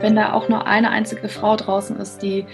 wenn 0.00 0.16
da 0.16 0.32
auch 0.32 0.48
nur 0.48 0.66
eine 0.66 0.90
einzige 0.90 1.28
Frau 1.28 1.56
draußen 1.56 1.96
ist, 1.96 2.22
die, 2.22 2.46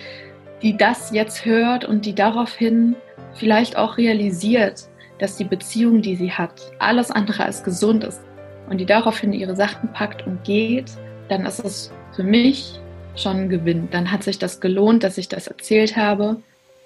die 0.62 0.76
das 0.76 1.10
jetzt 1.12 1.44
hört 1.44 1.84
und 1.84 2.04
die 2.04 2.14
daraufhin 2.14 2.96
vielleicht 3.34 3.76
auch 3.76 3.96
realisiert, 3.96 4.88
dass 5.18 5.36
die 5.36 5.44
Beziehung, 5.44 6.02
die 6.02 6.16
sie 6.16 6.32
hat, 6.32 6.72
alles 6.78 7.10
andere 7.10 7.44
als 7.44 7.62
gesund 7.62 8.04
ist 8.04 8.20
und 8.68 8.78
die 8.78 8.86
daraufhin 8.86 9.32
ihre 9.32 9.56
Sachen 9.56 9.92
packt 9.92 10.26
und 10.26 10.44
geht, 10.44 10.90
dann 11.28 11.46
ist 11.46 11.64
es 11.64 11.92
für 12.14 12.22
mich 12.22 12.80
schon 13.14 13.36
ein 13.36 13.48
Gewinn. 13.48 13.88
Dann 13.90 14.12
hat 14.12 14.22
sich 14.22 14.38
das 14.38 14.60
gelohnt, 14.60 15.02
dass 15.02 15.18
ich 15.18 15.28
das 15.28 15.46
erzählt 15.46 15.96
habe, 15.96 16.36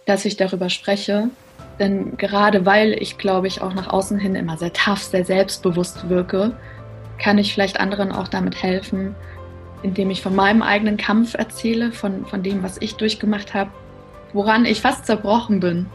dass 0.06 0.24
ich 0.24 0.36
darüber 0.36 0.70
spreche. 0.70 1.30
Denn 1.79 2.16
gerade 2.16 2.66
weil 2.66 2.92
ich, 2.92 3.18
glaube 3.18 3.46
ich, 3.46 3.62
auch 3.62 3.74
nach 3.74 3.88
außen 3.88 4.18
hin 4.18 4.34
immer 4.34 4.56
sehr 4.56 4.72
tough, 4.72 5.02
sehr 5.02 5.24
selbstbewusst 5.24 6.08
wirke, 6.08 6.56
kann 7.18 7.38
ich 7.38 7.52
vielleicht 7.52 7.80
anderen 7.80 8.12
auch 8.12 8.29
damit 8.29 8.62
helfen, 8.62 9.14
indem 9.83 10.11
ich 10.11 10.23
von 10.23 10.34
meinem 10.34 10.62
eigenen 10.62 10.97
Kampf 10.97 11.34
erzähle, 11.34 11.93
von, 11.93 12.27
von 12.27 12.43
dem, 12.43 12.62
was 12.62 12.79
ich 12.80 12.97
durchgemacht 12.97 13.55
habe, 13.55 13.71
woran 14.33 14.65
ich 14.65 14.80
fast 14.80 15.07
zerbrochen 15.07 15.61
bin, 15.61 15.87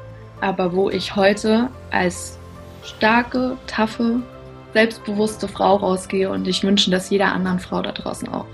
aber 0.41 0.73
wo 0.73 0.89
ich 0.89 1.15
heute 1.15 1.69
als 1.91 2.37
starke, 2.83 3.57
taffe, 3.67 4.21
selbstbewusste 4.73 5.47
Frau 5.47 5.77
rausgehe 5.77 6.29
und 6.29 6.47
ich 6.47 6.63
wünsche 6.63 6.91
das 6.91 7.09
jeder 7.09 7.31
anderen 7.31 7.59
Frau 7.59 7.81
da 7.81 7.91
draußen 7.91 8.27
auch. 8.29 8.45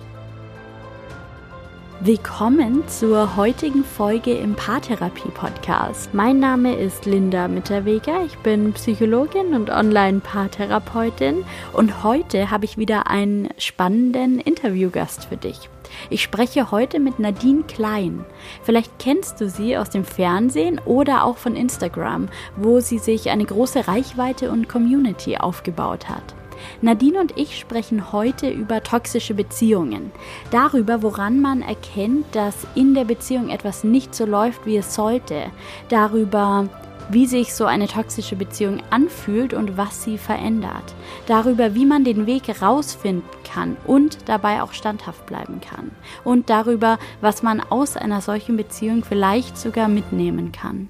Willkommen 2.04 2.88
zur 2.88 3.36
heutigen 3.36 3.84
Folge 3.84 4.34
im 4.34 4.56
Paartherapie-Podcast. 4.56 6.12
Mein 6.16 6.40
Name 6.40 6.76
ist 6.76 7.06
Linda 7.06 7.48
Mitterweger, 7.48 8.24
ich 8.26 8.36
bin 8.40 8.74
Psychologin 8.74 9.54
und 9.54 9.70
Online-Paartherapeutin 9.70 11.46
und 11.74 12.04
heute 12.04 12.50
habe 12.50 12.66
ich 12.66 12.80
wieder 12.80 13.06
einen 13.06 13.50
spannenden 13.60 14.40
Interviewgast 14.40 15.26
für 15.26 15.38
dich. 15.38 15.70
Ich 16.10 16.24
spreche 16.24 16.72
heute 16.72 17.00
mit 17.00 17.20
Nadine 17.20 17.66
Klein. 17.66 18.26
Vielleicht 18.64 18.98
kennst 18.98 19.40
du 19.40 19.48
sie 19.48 19.78
aus 19.78 19.92
dem 19.92 20.04
Fernsehen 20.04 20.82
oder 20.86 21.24
auch 21.24 21.38
von 21.38 21.56
Instagram, 21.56 22.30
wo 22.56 22.80
sie 22.80 22.98
sich 22.98 23.30
eine 23.30 23.46
große 23.46 23.88
Reichweite 23.88 24.50
und 24.50 24.68
Community 24.68 25.38
aufgebaut 25.38 26.10
hat. 26.10 26.34
Nadine 26.82 27.20
und 27.20 27.38
ich 27.38 27.60
sprechen 27.60 28.12
heute 28.12 28.50
über 28.50 28.84
toxische 28.84 29.34
Beziehungen. 29.34 30.12
Darüber, 30.52 31.02
woran 31.02 31.40
man 31.42 31.62
erkennt, 31.62 32.26
dass 32.34 32.56
in 32.76 32.94
der 32.94 33.06
Beziehung 33.06 33.50
etwas 33.50 33.84
nicht 33.84 34.16
so 34.16 34.26
läuft, 34.26 34.66
wie 34.66 34.78
es 34.78 34.96
sollte. 34.96 35.46
Darüber, 35.90 36.70
wie 37.10 37.26
sich 37.26 37.54
so 37.54 37.66
eine 37.66 37.88
toxische 37.88 38.36
Beziehung 38.36 38.82
anfühlt 38.90 39.54
und 39.54 39.78
was 39.78 40.04
sie 40.04 40.18
verändert. 40.18 40.96
Darüber, 41.28 41.76
wie 41.76 41.86
man 41.86 42.04
den 42.04 42.26
Weg 42.26 42.62
rausfinden 42.62 43.24
kann 43.44 43.78
und 43.86 44.18
dabei 44.26 44.62
auch 44.62 44.74
standhaft 44.74 45.26
bleiben 45.26 45.60
kann. 45.62 45.92
Und 46.24 46.50
darüber, 46.50 47.00
was 47.20 47.44
man 47.44 47.60
aus 47.60 47.98
einer 47.98 48.22
solchen 48.22 48.58
Beziehung 48.58 49.04
vielleicht 49.04 49.58
sogar 49.58 49.88
mitnehmen 49.88 50.52
kann. 50.52 50.90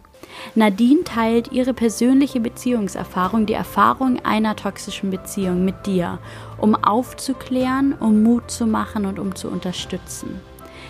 Nadine 0.56 1.04
teilt 1.04 1.52
ihre 1.52 1.74
persönliche 1.74 2.40
Beziehungserfahrung, 2.40 3.46
die 3.46 3.54
Erfahrung 3.54 4.20
einer 4.24 4.56
toxischen 4.56 5.12
Beziehung 5.12 5.66
mit 5.66 5.86
dir, 5.86 6.20
um 6.58 6.76
aufzuklären, 6.76 7.94
um 8.00 8.24
Mut 8.24 8.52
zu 8.52 8.66
machen 8.68 9.06
und 9.06 9.20
um 9.20 9.36
zu 9.36 9.50
unterstützen. 9.50 10.40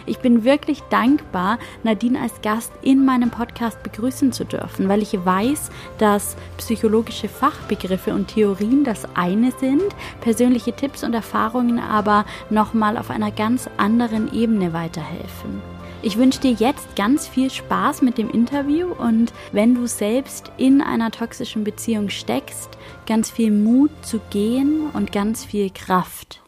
Ich 0.06 0.20
bin 0.20 0.44
wirklich 0.44 0.82
dankbar, 0.90 1.60
Nadine 1.84 2.22
als 2.22 2.42
Gast 2.42 2.72
in 2.82 3.06
meinem 3.06 3.30
Podcast 3.30 3.84
begrüßen 3.84 4.32
zu 4.32 4.46
dürfen, 4.46 4.90
weil 4.90 5.02
ich 5.02 5.14
weiß, 5.14 5.70
dass 6.00 6.36
psychologische 6.58 7.28
Fachbegriffe 7.28 8.14
und 8.14 8.30
Theorien 8.30 8.84
das 8.84 9.08
eine 9.16 9.52
sind, 9.52 9.84
persönliche 10.22 10.74
Tipps 10.74 11.04
und 11.04 11.14
Erfahrungen 11.14 11.80
aber 11.80 12.26
nochmal 12.50 12.98
auf 12.98 13.10
einer 13.10 13.32
ganz 13.32 13.70
anderen 13.78 14.34
Ebene 14.34 14.74
weiterhelfen. 14.74 15.71
Ich 16.04 16.18
wünsche 16.18 16.42
dir 16.42 16.54
jetzt 16.54 16.96
ganz 16.96 17.28
viel 17.28 17.52
Spaß 17.52 18.02
mit 18.02 18.18
dem 18.18 18.32
Interview 18.32 18.88
und 18.88 19.32
wenn 19.52 19.76
du 19.76 19.86
selbst 19.86 20.52
in 20.58 20.82
einer 20.82 21.12
toxischen 21.12 21.64
Beziehung 21.64 22.10
steckst, 22.10 22.70
ganz 23.06 23.30
viel 23.30 23.52
Mut 23.52 23.92
zu 24.02 24.20
gehen 24.32 24.90
und 24.94 25.12
ganz 25.12 25.46
viel 25.46 25.70
Kraft. 25.70 26.42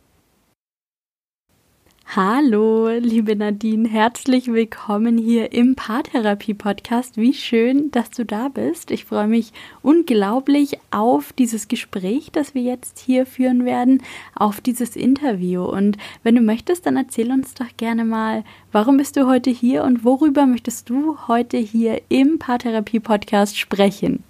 Hallo, 2.16 2.90
liebe 2.90 3.35
Nadine, 3.35 3.90
herzlich 3.90 4.46
willkommen 4.53 5.18
hier 5.18 5.51
im 5.51 5.74
Paartherapie-Podcast. 5.74 7.18
Wie 7.18 7.34
schön, 7.34 7.90
dass 7.90 8.12
du 8.12 8.24
da 8.24 8.50
bist. 8.50 8.91
Ich 8.91 9.06
freue 9.06 9.25
mich 9.25 9.51
unglaublich 9.81 10.78
auf 10.91 11.34
dieses 11.34 11.68
Gespräch, 11.68 12.29
das 12.31 12.53
wir 12.53 12.62
jetzt 12.62 13.00
hier 13.00 13.25
führen 13.25 13.66
werden, 13.66 14.03
auf 14.35 14.62
dieses 14.62 14.96
Interview. 14.96 15.63
Und 15.63 15.97
wenn 16.22 16.35
du 16.35 16.41
möchtest, 16.41 16.85
dann 16.85 16.97
erzähl 16.97 17.31
uns 17.31 17.56
doch 17.56 17.75
gerne 17.78 18.06
mal, 18.06 18.44
warum 18.72 18.97
bist 18.97 19.18
du 19.18 19.25
heute 19.25 19.50
hier 19.50 19.84
und 19.84 20.06
worüber 20.06 20.45
möchtest 20.45 20.91
du 20.91 21.18
heute 21.28 21.57
hier 21.57 22.00
im 22.09 22.38
Paartherapie-Podcast 22.38 23.57
sprechen? 23.57 24.24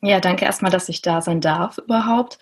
Ja, 0.00 0.20
danke 0.20 0.46
erstmal, 0.46 0.70
dass 0.70 0.88
ich 0.88 1.02
da 1.02 1.20
sein 1.20 1.42
darf 1.42 1.76
überhaupt. 1.76 2.38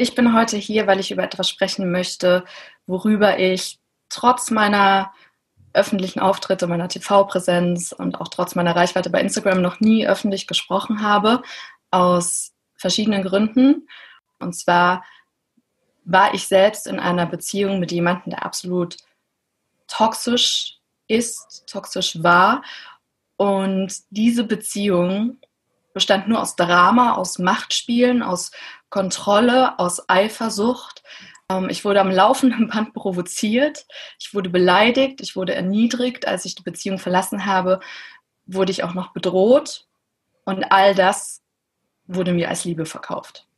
Ich 0.00 0.14
bin 0.14 0.32
heute 0.32 0.56
hier, 0.56 0.86
weil 0.86 1.00
ich 1.00 1.10
über 1.10 1.24
etwas 1.24 1.48
sprechen 1.48 1.90
möchte, 1.90 2.44
worüber 2.86 3.40
ich 3.40 3.80
trotz 4.08 4.52
meiner 4.52 5.12
öffentlichen 5.72 6.20
Auftritte, 6.20 6.68
meiner 6.68 6.86
TV-Präsenz 6.86 7.90
und 7.90 8.20
auch 8.20 8.28
trotz 8.28 8.54
meiner 8.54 8.76
Reichweite 8.76 9.10
bei 9.10 9.20
Instagram 9.20 9.60
noch 9.60 9.80
nie 9.80 10.06
öffentlich 10.06 10.46
gesprochen 10.46 11.02
habe, 11.02 11.42
aus 11.90 12.52
verschiedenen 12.76 13.24
Gründen. 13.24 13.88
Und 14.38 14.54
zwar 14.54 15.04
war 16.04 16.32
ich 16.32 16.46
selbst 16.46 16.86
in 16.86 17.00
einer 17.00 17.26
Beziehung 17.26 17.80
mit 17.80 17.90
jemandem, 17.90 18.30
der 18.30 18.46
absolut 18.46 18.98
toxisch 19.88 20.78
ist, 21.08 21.64
toxisch 21.66 22.22
war. 22.22 22.62
Und 23.36 23.92
diese 24.10 24.44
Beziehung 24.44 25.38
bestand 25.92 26.28
nur 26.28 26.40
aus 26.40 26.54
Drama, 26.54 27.14
aus 27.14 27.40
Machtspielen, 27.40 28.22
aus 28.22 28.52
Kontrolle, 28.90 29.78
aus 29.78 30.08
Eifersucht. 30.08 31.02
Ähm, 31.50 31.68
ich 31.70 31.84
wurde 31.84 32.00
am 32.00 32.10
laufenden 32.10 32.68
Band 32.72 32.94
provoziert, 32.94 33.86
ich 34.18 34.34
wurde 34.34 34.50
beleidigt, 34.50 35.20
ich 35.20 35.36
wurde 35.36 35.54
erniedrigt. 35.54 36.26
Als 36.26 36.44
ich 36.44 36.54
die 36.54 36.62
Beziehung 36.62 36.98
verlassen 36.98 37.46
habe, 37.46 37.80
wurde 38.46 38.72
ich 38.72 38.84
auch 38.84 38.94
noch 38.94 39.12
bedroht. 39.12 39.86
Und 40.44 40.72
all 40.72 40.94
das 40.94 41.42
wurde 42.06 42.32
mir 42.32 42.48
als 42.48 42.64
Liebe 42.64 42.86
verkauft. 42.86 43.48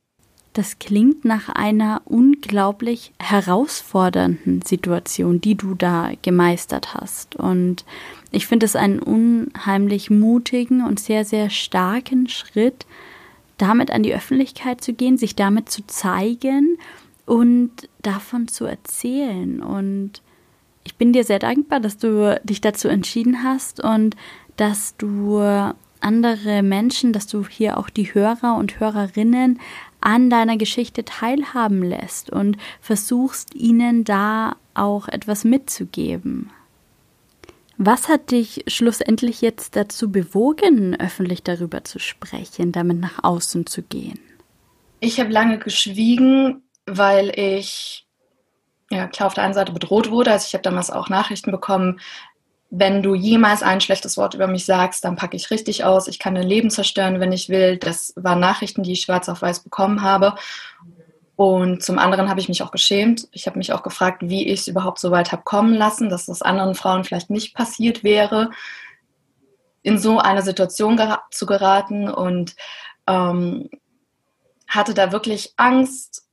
Das 0.53 0.79
klingt 0.79 1.23
nach 1.23 1.47
einer 1.47 2.01
unglaublich 2.03 3.13
herausfordernden 3.19 4.61
Situation, 4.63 5.39
die 5.39 5.55
du 5.55 5.75
da 5.75 6.11
gemeistert 6.21 6.93
hast. 6.93 7.37
Und 7.37 7.85
ich 8.31 8.47
finde 8.47 8.65
es 8.65 8.75
einen 8.75 8.99
unheimlich 8.99 10.09
mutigen 10.09 10.85
und 10.85 10.99
sehr, 10.99 11.23
sehr 11.23 11.49
starken 11.49 12.27
Schritt, 12.27 12.85
damit 13.61 13.91
an 13.91 14.03
die 14.03 14.13
Öffentlichkeit 14.13 14.81
zu 14.81 14.93
gehen, 14.93 15.17
sich 15.17 15.35
damit 15.35 15.69
zu 15.69 15.85
zeigen 15.87 16.77
und 17.25 17.71
davon 18.01 18.47
zu 18.47 18.65
erzählen. 18.65 19.61
Und 19.61 20.21
ich 20.83 20.95
bin 20.95 21.13
dir 21.13 21.23
sehr 21.23 21.39
dankbar, 21.39 21.79
dass 21.79 21.97
du 21.97 22.39
dich 22.43 22.61
dazu 22.61 22.87
entschieden 22.87 23.43
hast 23.43 23.83
und 23.83 24.15
dass 24.57 24.97
du 24.97 25.39
andere 25.99 26.63
Menschen, 26.63 27.13
dass 27.13 27.27
du 27.27 27.47
hier 27.47 27.77
auch 27.77 27.89
die 27.89 28.13
Hörer 28.13 28.55
und 28.57 28.79
Hörerinnen 28.79 29.59
an 30.01 30.31
deiner 30.31 30.57
Geschichte 30.57 31.05
teilhaben 31.05 31.83
lässt 31.83 32.31
und 32.31 32.57
versuchst 32.81 33.53
ihnen 33.53 34.03
da 34.03 34.55
auch 34.73 35.07
etwas 35.07 35.43
mitzugeben. 35.43 36.49
Was 37.77 38.09
hat 38.09 38.31
dich 38.31 38.63
schlussendlich 38.67 39.41
jetzt 39.41 39.75
dazu 39.75 40.11
bewogen, 40.11 40.99
öffentlich 40.99 41.43
darüber 41.43 41.83
zu 41.83 41.99
sprechen, 41.99 42.71
damit 42.71 42.99
nach 42.99 43.23
außen 43.23 43.65
zu 43.65 43.81
gehen? 43.81 44.19
Ich 44.99 45.19
habe 45.19 45.31
lange 45.31 45.57
geschwiegen, 45.57 46.63
weil 46.85 47.31
ich 47.37 48.05
ja 48.91 49.07
klar 49.07 49.27
auf 49.27 49.33
der 49.33 49.45
einen 49.45 49.53
Seite 49.53 49.71
bedroht 49.71 50.11
wurde. 50.11 50.31
Also 50.31 50.45
ich 50.47 50.53
habe 50.53 50.63
damals 50.63 50.91
auch 50.91 51.09
Nachrichten 51.09 51.51
bekommen, 51.51 51.99
wenn 52.73 53.03
du 53.03 53.15
jemals 53.15 53.63
ein 53.63 53.81
schlechtes 53.81 54.15
Wort 54.15 54.33
über 54.33 54.47
mich 54.47 54.65
sagst, 54.65 55.03
dann 55.03 55.17
packe 55.17 55.35
ich 55.35 55.51
richtig 55.51 55.83
aus. 55.83 56.07
Ich 56.07 56.19
kann 56.19 56.35
dein 56.35 56.47
Leben 56.47 56.69
zerstören, 56.69 57.19
wenn 57.19 57.33
ich 57.33 57.49
will. 57.49 57.77
Das 57.77 58.13
waren 58.15 58.39
Nachrichten, 58.39 58.83
die 58.83 58.93
ich 58.93 59.01
schwarz 59.01 59.27
auf 59.27 59.41
weiß 59.41 59.63
bekommen 59.63 60.01
habe. 60.01 60.35
Und 61.41 61.81
zum 61.81 61.97
anderen 61.97 62.29
habe 62.29 62.39
ich 62.39 62.49
mich 62.49 62.61
auch 62.61 62.69
geschämt. 62.69 63.27
Ich 63.31 63.47
habe 63.47 63.57
mich 63.57 63.73
auch 63.73 63.81
gefragt, 63.81 64.21
wie 64.21 64.47
ich 64.47 64.59
es 64.59 64.67
überhaupt 64.67 64.99
so 64.99 65.09
weit 65.09 65.31
habe 65.31 65.41
kommen 65.41 65.73
lassen, 65.73 66.07
dass 66.07 66.27
das 66.27 66.43
anderen 66.43 66.75
Frauen 66.75 67.03
vielleicht 67.03 67.31
nicht 67.31 67.55
passiert 67.55 68.03
wäre, 68.03 68.51
in 69.81 69.97
so 69.97 70.19
eine 70.19 70.43
Situation 70.43 70.97
gera 70.97 71.23
zu 71.31 71.47
geraten. 71.47 72.11
Und 72.11 72.55
ähm, 73.07 73.71
hatte 74.67 74.93
da 74.93 75.11
wirklich 75.11 75.55
Angst, 75.57 76.29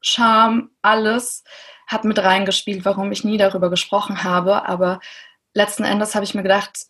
Scham, 0.00 0.70
alles 0.82 1.42
hat 1.88 2.04
mit 2.04 2.20
reingespielt, 2.20 2.84
warum 2.84 3.10
ich 3.10 3.24
nie 3.24 3.38
darüber 3.38 3.70
gesprochen 3.70 4.22
habe. 4.22 4.68
Aber 4.68 5.00
letzten 5.52 5.82
Endes 5.82 6.14
habe 6.14 6.22
ich 6.24 6.36
mir 6.36 6.44
gedacht, 6.44 6.86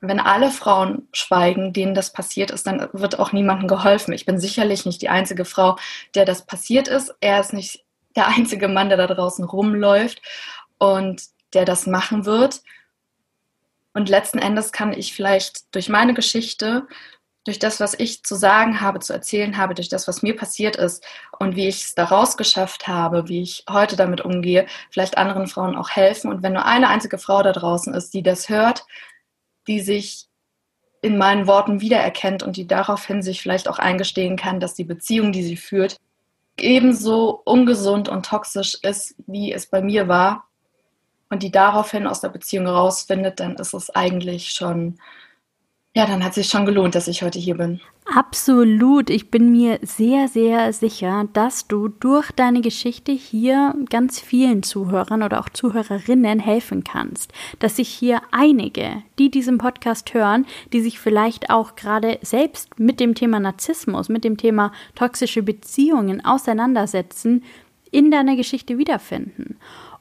wenn 0.00 0.20
alle 0.20 0.50
Frauen 0.50 1.08
schweigen, 1.12 1.72
denen 1.72 1.94
das 1.94 2.12
passiert 2.12 2.50
ist, 2.50 2.66
dann 2.66 2.88
wird 2.92 3.18
auch 3.18 3.32
niemandem 3.32 3.68
geholfen. 3.68 4.12
Ich 4.12 4.26
bin 4.26 4.38
sicherlich 4.38 4.86
nicht 4.86 5.02
die 5.02 5.08
einzige 5.08 5.44
Frau, 5.44 5.76
der 6.14 6.24
das 6.24 6.46
passiert 6.46 6.88
ist. 6.88 7.14
Er 7.20 7.40
ist 7.40 7.52
nicht 7.52 7.84
der 8.14 8.28
einzige 8.28 8.68
Mann, 8.68 8.88
der 8.88 8.98
da 8.98 9.06
draußen 9.06 9.44
rumläuft 9.44 10.22
und 10.78 11.22
der 11.54 11.64
das 11.64 11.86
machen 11.86 12.26
wird. 12.26 12.62
Und 13.92 14.08
letzten 14.08 14.38
Endes 14.38 14.70
kann 14.70 14.92
ich 14.92 15.14
vielleicht 15.14 15.74
durch 15.74 15.88
meine 15.88 16.14
Geschichte, 16.14 16.86
durch 17.44 17.58
das, 17.58 17.80
was 17.80 17.94
ich 17.98 18.22
zu 18.24 18.34
sagen 18.34 18.80
habe, 18.80 19.00
zu 19.00 19.12
erzählen 19.12 19.56
habe, 19.56 19.74
durch 19.74 19.88
das, 19.88 20.06
was 20.06 20.22
mir 20.22 20.36
passiert 20.36 20.76
ist 20.76 21.04
und 21.38 21.56
wie 21.56 21.66
ich 21.66 21.82
es 21.82 21.94
daraus 21.94 22.36
geschafft 22.36 22.86
habe, 22.86 23.28
wie 23.28 23.42
ich 23.42 23.64
heute 23.70 23.96
damit 23.96 24.20
umgehe, 24.20 24.66
vielleicht 24.90 25.16
anderen 25.16 25.46
Frauen 25.46 25.74
auch 25.74 25.90
helfen. 25.90 26.30
Und 26.30 26.42
wenn 26.42 26.52
nur 26.52 26.66
eine 26.66 26.88
einzige 26.88 27.18
Frau 27.18 27.42
da 27.42 27.52
draußen 27.52 27.94
ist, 27.94 28.12
die 28.12 28.22
das 28.22 28.48
hört, 28.48 28.84
die 29.68 29.80
sich 29.80 30.26
in 31.00 31.16
meinen 31.16 31.46
Worten 31.46 31.80
wiedererkennt 31.80 32.42
und 32.42 32.56
die 32.56 32.66
daraufhin 32.66 33.22
sich 33.22 33.40
vielleicht 33.40 33.68
auch 33.68 33.78
eingestehen 33.78 34.36
kann, 34.36 34.58
dass 34.58 34.74
die 34.74 34.84
Beziehung, 34.84 35.30
die 35.30 35.44
sie 35.44 35.56
führt, 35.56 35.96
ebenso 36.58 37.40
ungesund 37.44 38.08
und 38.08 38.26
toxisch 38.26 38.76
ist, 38.82 39.14
wie 39.26 39.52
es 39.52 39.66
bei 39.66 39.80
mir 39.80 40.08
war, 40.08 40.48
und 41.30 41.42
die 41.42 41.50
daraufhin 41.50 42.06
aus 42.06 42.20
der 42.20 42.30
Beziehung 42.30 42.66
rausfindet, 42.66 43.38
dann 43.38 43.56
ist 43.56 43.74
es 43.74 43.90
eigentlich 43.90 44.50
schon 44.50 44.98
ja, 45.98 46.06
dann 46.06 46.22
hat 46.22 46.30
es 46.30 46.36
sich 46.36 46.48
schon 46.48 46.64
gelohnt, 46.64 46.94
dass 46.94 47.08
ich 47.08 47.22
heute 47.22 47.40
hier 47.40 47.56
bin. 47.56 47.80
Absolut. 48.14 49.10
Ich 49.10 49.32
bin 49.32 49.50
mir 49.50 49.80
sehr, 49.82 50.28
sehr 50.28 50.72
sicher, 50.72 51.26
dass 51.32 51.66
du 51.66 51.88
durch 51.88 52.30
deine 52.30 52.60
Geschichte 52.60 53.10
hier 53.10 53.74
ganz 53.90 54.20
vielen 54.20 54.62
Zuhörern 54.62 55.24
oder 55.24 55.40
auch 55.40 55.48
Zuhörerinnen 55.48 56.38
helfen 56.38 56.84
kannst. 56.84 57.32
Dass 57.58 57.76
sich 57.76 57.88
hier 57.88 58.22
einige, 58.30 59.02
die 59.18 59.28
diesen 59.28 59.58
Podcast 59.58 60.14
hören, 60.14 60.46
die 60.72 60.82
sich 60.82 61.00
vielleicht 61.00 61.50
auch 61.50 61.74
gerade 61.74 62.20
selbst 62.22 62.78
mit 62.78 63.00
dem 63.00 63.16
Thema 63.16 63.40
Narzissmus, 63.40 64.08
mit 64.08 64.22
dem 64.22 64.36
Thema 64.36 64.70
toxische 64.94 65.42
Beziehungen 65.42 66.24
auseinandersetzen, 66.24 67.42
in 67.90 68.12
deiner 68.12 68.36
Geschichte 68.36 68.78
wiederfinden. 68.78 69.56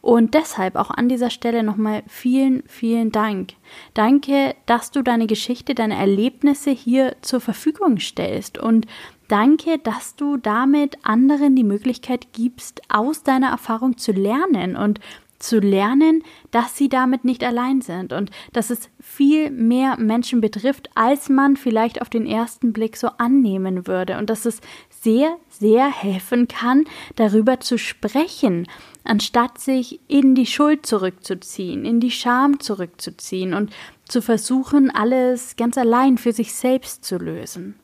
Und 0.08 0.36
deshalb 0.36 0.78
auch 0.78 0.90
an 0.90 1.10
dieser 1.10 1.30
Stelle 1.30 1.64
nochmal 1.64 2.02
vielen, 2.08 2.64
vielen 2.66 3.12
Dank. 3.12 3.56
Danke, 3.94 4.56
dass 4.66 4.90
du 4.90 5.02
deine 5.02 5.28
Geschichte, 5.28 5.76
deine 5.76 5.98
Erlebnisse 5.98 6.72
hier 6.72 7.18
zur 7.22 7.42
Verfügung 7.42 8.00
stellst 8.00 8.58
und 8.58 8.88
danke, 9.28 9.80
dass 9.80 10.16
du 10.16 10.38
damit 10.38 10.96
anderen 11.04 11.58
die 11.58 11.66
Möglichkeit 11.66 12.32
gibst, 12.32 12.82
aus 12.88 13.24
deiner 13.24 13.50
Erfahrung 13.50 13.98
zu 13.98 14.14
lernen 14.14 14.78
und 14.78 15.02
zu 15.40 15.60
lernen, 15.60 16.24
dass 16.52 16.78
sie 16.78 16.90
damit 16.90 17.24
nicht 17.26 17.44
allein 17.44 17.82
sind 17.82 18.14
und 18.14 18.32
dass 18.54 18.70
es 18.70 18.90
viel 19.00 19.52
mehr 19.52 19.98
Menschen 19.98 20.42
betrifft, 20.42 20.90
als 20.96 21.30
man 21.30 21.58
vielleicht 21.58 22.02
auf 22.02 22.10
den 22.10 22.26
ersten 22.26 22.74
Blick 22.74 22.98
so 22.98 23.10
annehmen 23.18 23.88
würde 23.88 24.18
und 24.18 24.30
dass 24.30 24.46
es 24.46 24.62
sehr, 24.90 25.38
sehr 25.50 25.92
helfen 25.92 26.48
kann, 26.48 26.86
darüber 27.16 27.60
zu 27.60 27.78
sprechen, 27.78 28.68
anstatt 29.08 29.60
sich 29.60 30.00
in 30.08 30.36
die 30.36 30.46
Schuld 30.46 30.86
zurückzuziehen, 30.86 31.86
in 31.86 32.00
die 32.00 32.12
Scham 32.12 32.60
zurückzuziehen 32.60 33.54
und 33.54 33.72
zu 34.08 34.22
versuchen, 34.22 34.90
alles 34.92 35.56
ganz 35.56 35.78
allein 35.78 36.18
für 36.18 36.34
sich 36.34 36.54
selbst 36.54 37.04
zu 37.06 37.18
lösen. 37.18 37.76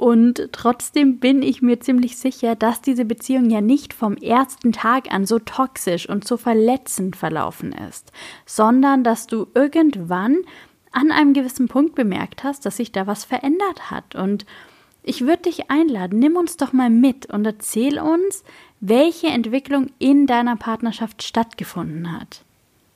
Und 0.00 0.48
trotzdem 0.52 1.18
bin 1.18 1.42
ich 1.42 1.60
mir 1.60 1.78
ziemlich 1.78 2.16
sicher, 2.16 2.56
dass 2.56 2.80
diese 2.80 3.04
Beziehung 3.04 3.50
ja 3.50 3.60
nicht 3.60 3.92
vom 3.92 4.16
ersten 4.16 4.72
Tag 4.72 5.12
an 5.12 5.26
so 5.26 5.38
toxisch 5.38 6.08
und 6.08 6.26
so 6.26 6.38
verletzend 6.38 7.16
verlaufen 7.16 7.72
ist, 7.72 8.10
sondern 8.46 9.04
dass 9.04 9.26
du 9.26 9.48
irgendwann 9.54 10.38
an 10.90 11.12
einem 11.12 11.34
gewissen 11.34 11.68
Punkt 11.68 11.94
bemerkt 11.94 12.44
hast, 12.44 12.64
dass 12.64 12.78
sich 12.78 12.92
da 12.92 13.06
was 13.06 13.24
verändert 13.24 13.90
hat. 13.90 14.14
Und 14.14 14.46
ich 15.02 15.22
würde 15.22 15.42
dich 15.42 15.70
einladen, 15.70 16.18
nimm 16.18 16.36
uns 16.36 16.56
doch 16.56 16.72
mal 16.72 16.90
mit 16.90 17.26
und 17.26 17.44
erzähl 17.44 17.98
uns, 17.98 18.42
welche 18.80 19.28
Entwicklung 19.28 19.90
in 19.98 20.26
deiner 20.26 20.56
Partnerschaft 20.56 21.22
stattgefunden 21.22 22.18
hat. 22.18 22.42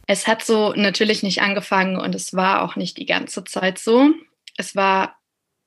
Es 0.06 0.26
hat 0.26 0.44
so 0.44 0.72
natürlich 0.74 1.22
nicht 1.22 1.42
angefangen 1.42 1.96
und 1.96 2.14
es 2.14 2.34
war 2.34 2.62
auch 2.62 2.76
nicht 2.76 2.98
die 2.98 3.06
ganze 3.06 3.44
Zeit 3.44 3.78
so. 3.78 4.10
Es 4.56 4.76
war 4.76 5.16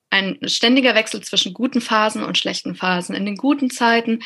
ein 0.09 0.37
ständiger 0.45 0.95
Wechsel 0.95 1.21
zwischen 1.21 1.53
guten 1.53 1.81
Phasen 1.81 2.23
und 2.23 2.37
schlechten 2.37 2.75
Phasen. 2.75 3.15
In 3.15 3.25
den 3.25 3.35
guten 3.35 3.69
Zeiten 3.69 4.21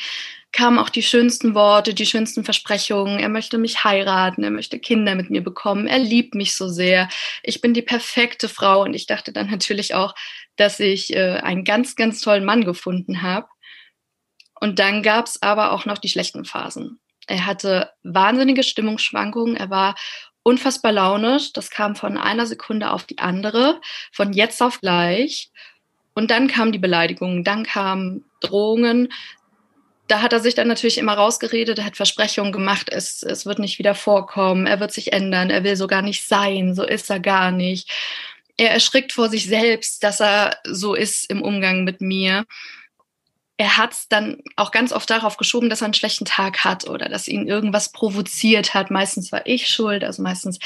kamen 0.52 0.78
auch 0.78 0.90
die 0.90 1.02
schönsten 1.02 1.56
Worte, 1.56 1.94
die 1.94 2.06
schönsten 2.06 2.44
Versprechungen. 2.44 3.20
Er 3.20 3.30
möchte 3.30 3.58
mich 3.58 3.84
heiraten, 3.84 4.44
er 4.44 4.52
möchte 4.52 4.80
Kinder 4.80 5.16
mit 5.16 5.30
mir 5.30 5.44
bekommen, 5.44 5.88
er 5.88 6.00
liebt 6.00 6.36
mich 6.36 6.56
so 6.56 6.68
sehr. 6.68 7.10
Ich 7.42 7.62
bin 7.62 7.74
die 7.74 7.82
perfekte 7.82 8.48
Frau 8.50 8.84
und 8.84 8.94
ich 8.94 9.08
dachte 9.08 9.32
dann 9.32 9.50
natürlich 9.50 9.96
auch, 9.96 10.14
dass 10.56 10.80
ich 10.80 11.16
äh, 11.16 11.40
einen 11.42 11.64
ganz, 11.64 11.96
ganz 11.96 12.22
tollen 12.22 12.46
Mann 12.46 12.64
gefunden 12.64 13.22
habe. 13.22 13.48
Und 14.62 14.78
dann 14.80 15.04
gab 15.04 15.26
es 15.26 15.42
aber 15.42 15.74
auch 15.74 15.86
noch 15.86 15.98
die 15.98 16.08
schlechten 16.08 16.46
Phasen. 16.46 17.00
Er 17.28 17.46
hatte 17.46 17.90
wahnsinnige 18.04 18.64
Stimmungsschwankungen, 18.64 19.58
er 19.58 19.70
war 19.70 19.96
unfassbar 20.44 20.92
launisch, 20.92 21.52
das 21.52 21.70
kam 21.70 21.96
von 21.96 22.18
einer 22.18 22.46
Sekunde 22.46 22.92
auf 22.92 23.04
die 23.04 23.18
andere, 23.18 23.82
von 24.14 24.34
jetzt 24.34 24.62
auf 24.62 24.80
gleich. 24.80 25.50
Und 26.14 26.30
dann 26.30 26.48
kamen 26.48 26.72
die 26.72 26.80
Beleidigungen, 26.80 27.44
dann 27.44 27.64
kamen 27.64 28.26
Drohungen. 28.40 29.12
Da 30.08 30.22
hat 30.22 30.34
er 30.34 30.40
sich 30.40 30.56
dann 30.56 30.68
natürlich 30.68 30.98
immer 30.98 31.14
rausgeredet, 31.14 31.80
er 31.80 31.86
hat 31.86 31.96
Versprechungen 31.96 32.52
gemacht, 32.52 32.90
es, 32.92 33.24
es 33.24 33.46
wird 33.46 33.60
nicht 33.60 33.80
wieder 33.80 33.96
vorkommen, 33.96 34.68
er 34.68 34.80
wird 34.80 34.92
sich 34.92 35.14
ändern, 35.14 35.50
er 35.50 35.64
will 35.64 35.76
so 35.76 35.88
gar 35.88 36.02
nicht 36.02 36.28
sein, 36.28 36.76
so 36.76 36.84
ist 36.84 37.10
er 37.10 37.20
gar 37.20 37.52
nicht. 37.52 37.90
Er 38.58 38.72
erschrickt 38.72 39.14
vor 39.14 39.30
sich 39.30 39.48
selbst, 39.48 40.04
dass 40.04 40.20
er 40.20 40.58
so 40.66 40.94
ist 40.94 41.30
im 41.32 41.42
Umgang 41.42 41.84
mit 41.84 42.02
mir 42.02 42.46
er 43.58 43.78
hat 43.78 43.92
es 43.92 44.08
dann 44.08 44.42
auch 44.56 44.72
ganz 44.72 44.92
oft 44.92 45.10
darauf 45.10 45.38
geschoben, 45.38 45.70
dass 45.70 45.82
er 45.82 45.86
einen 45.86 45.94
schlechten 45.94 46.26
Tag 46.26 46.64
hat 46.64 46.90
oder 46.90 47.10
dass 47.10 47.28
ihn 47.28 47.48
irgendwas 47.48 47.92
provoziert 47.92 48.74
hat. 48.74 48.90
Meistens 48.90 49.32
war 49.32 49.46
ich 49.46 49.68
schuld, 49.68 50.04
also 50.04 50.24
meistens 50.24 50.58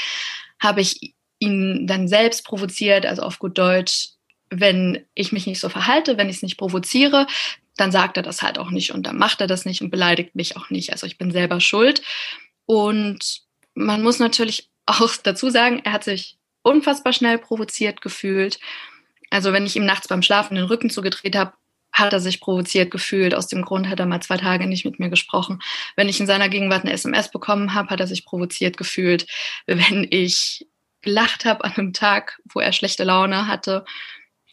habe 0.60 0.80
ich 0.80 1.14
ihn 1.38 1.86
dann 1.86 2.08
selbst 2.08 2.44
provoziert, 2.44 3.04
also 3.04 3.22
auf 3.22 3.38
gut 3.38 3.58
Deutsch, 3.58 4.10
wenn 4.48 5.04
ich 5.14 5.32
mich 5.32 5.46
nicht 5.46 5.60
so 5.60 5.68
verhalte, 5.68 6.16
wenn 6.16 6.28
ich 6.28 6.36
es 6.36 6.42
nicht 6.42 6.56
provoziere, 6.56 7.26
dann 7.76 7.92
sagt 7.92 8.16
er 8.16 8.22
das 8.22 8.42
halt 8.42 8.58
auch 8.58 8.70
nicht 8.70 8.92
und 8.92 9.02
dann 9.04 9.18
macht 9.18 9.40
er 9.40 9.46
das 9.46 9.64
nicht 9.64 9.82
und 9.82 9.90
beleidigt 9.90 10.34
mich 10.34 10.56
auch 10.56 10.70
nicht. 10.70 10.92
Also 10.92 11.06
ich 11.06 11.18
bin 11.18 11.30
selber 11.30 11.60
schuld. 11.60 12.02
Und 12.64 13.42
man 13.74 14.02
muss 14.02 14.18
natürlich 14.18 14.70
auch 14.86 15.16
dazu 15.22 15.50
sagen, 15.50 15.80
er 15.84 15.92
hat 15.92 16.04
sich 16.04 16.38
unfassbar 16.62 17.12
schnell 17.12 17.38
provoziert 17.38 18.00
gefühlt. 18.00 18.58
Also 19.30 19.52
wenn 19.52 19.66
ich 19.66 19.76
ihm 19.76 19.84
nachts 19.84 20.08
beim 20.08 20.22
Schlafen 20.22 20.54
den 20.54 20.64
Rücken 20.64 20.90
zugedreht 20.90 21.36
habe, 21.36 21.52
hat 21.96 22.12
er 22.12 22.20
sich 22.20 22.40
provoziert 22.40 22.90
gefühlt. 22.90 23.34
Aus 23.34 23.46
dem 23.46 23.62
Grund 23.62 23.88
hat 23.88 23.98
er 23.98 24.06
mal 24.06 24.20
zwei 24.20 24.36
Tage 24.36 24.66
nicht 24.66 24.84
mit 24.84 24.98
mir 24.98 25.08
gesprochen. 25.08 25.60
Wenn 25.96 26.08
ich 26.08 26.20
in 26.20 26.26
seiner 26.26 26.50
Gegenwart 26.50 26.84
eine 26.84 26.92
SMS 26.92 27.30
bekommen 27.30 27.72
habe, 27.72 27.88
hat 27.88 28.00
er 28.00 28.06
sich 28.06 28.26
provoziert 28.26 28.76
gefühlt. 28.76 29.26
Wenn 29.66 30.06
ich 30.10 30.66
gelacht 31.00 31.46
habe 31.46 31.64
an 31.64 31.72
einem 31.72 31.92
Tag, 31.94 32.38
wo 32.52 32.60
er 32.60 32.72
schlechte 32.72 33.04
Laune 33.04 33.48
hatte, 33.48 33.84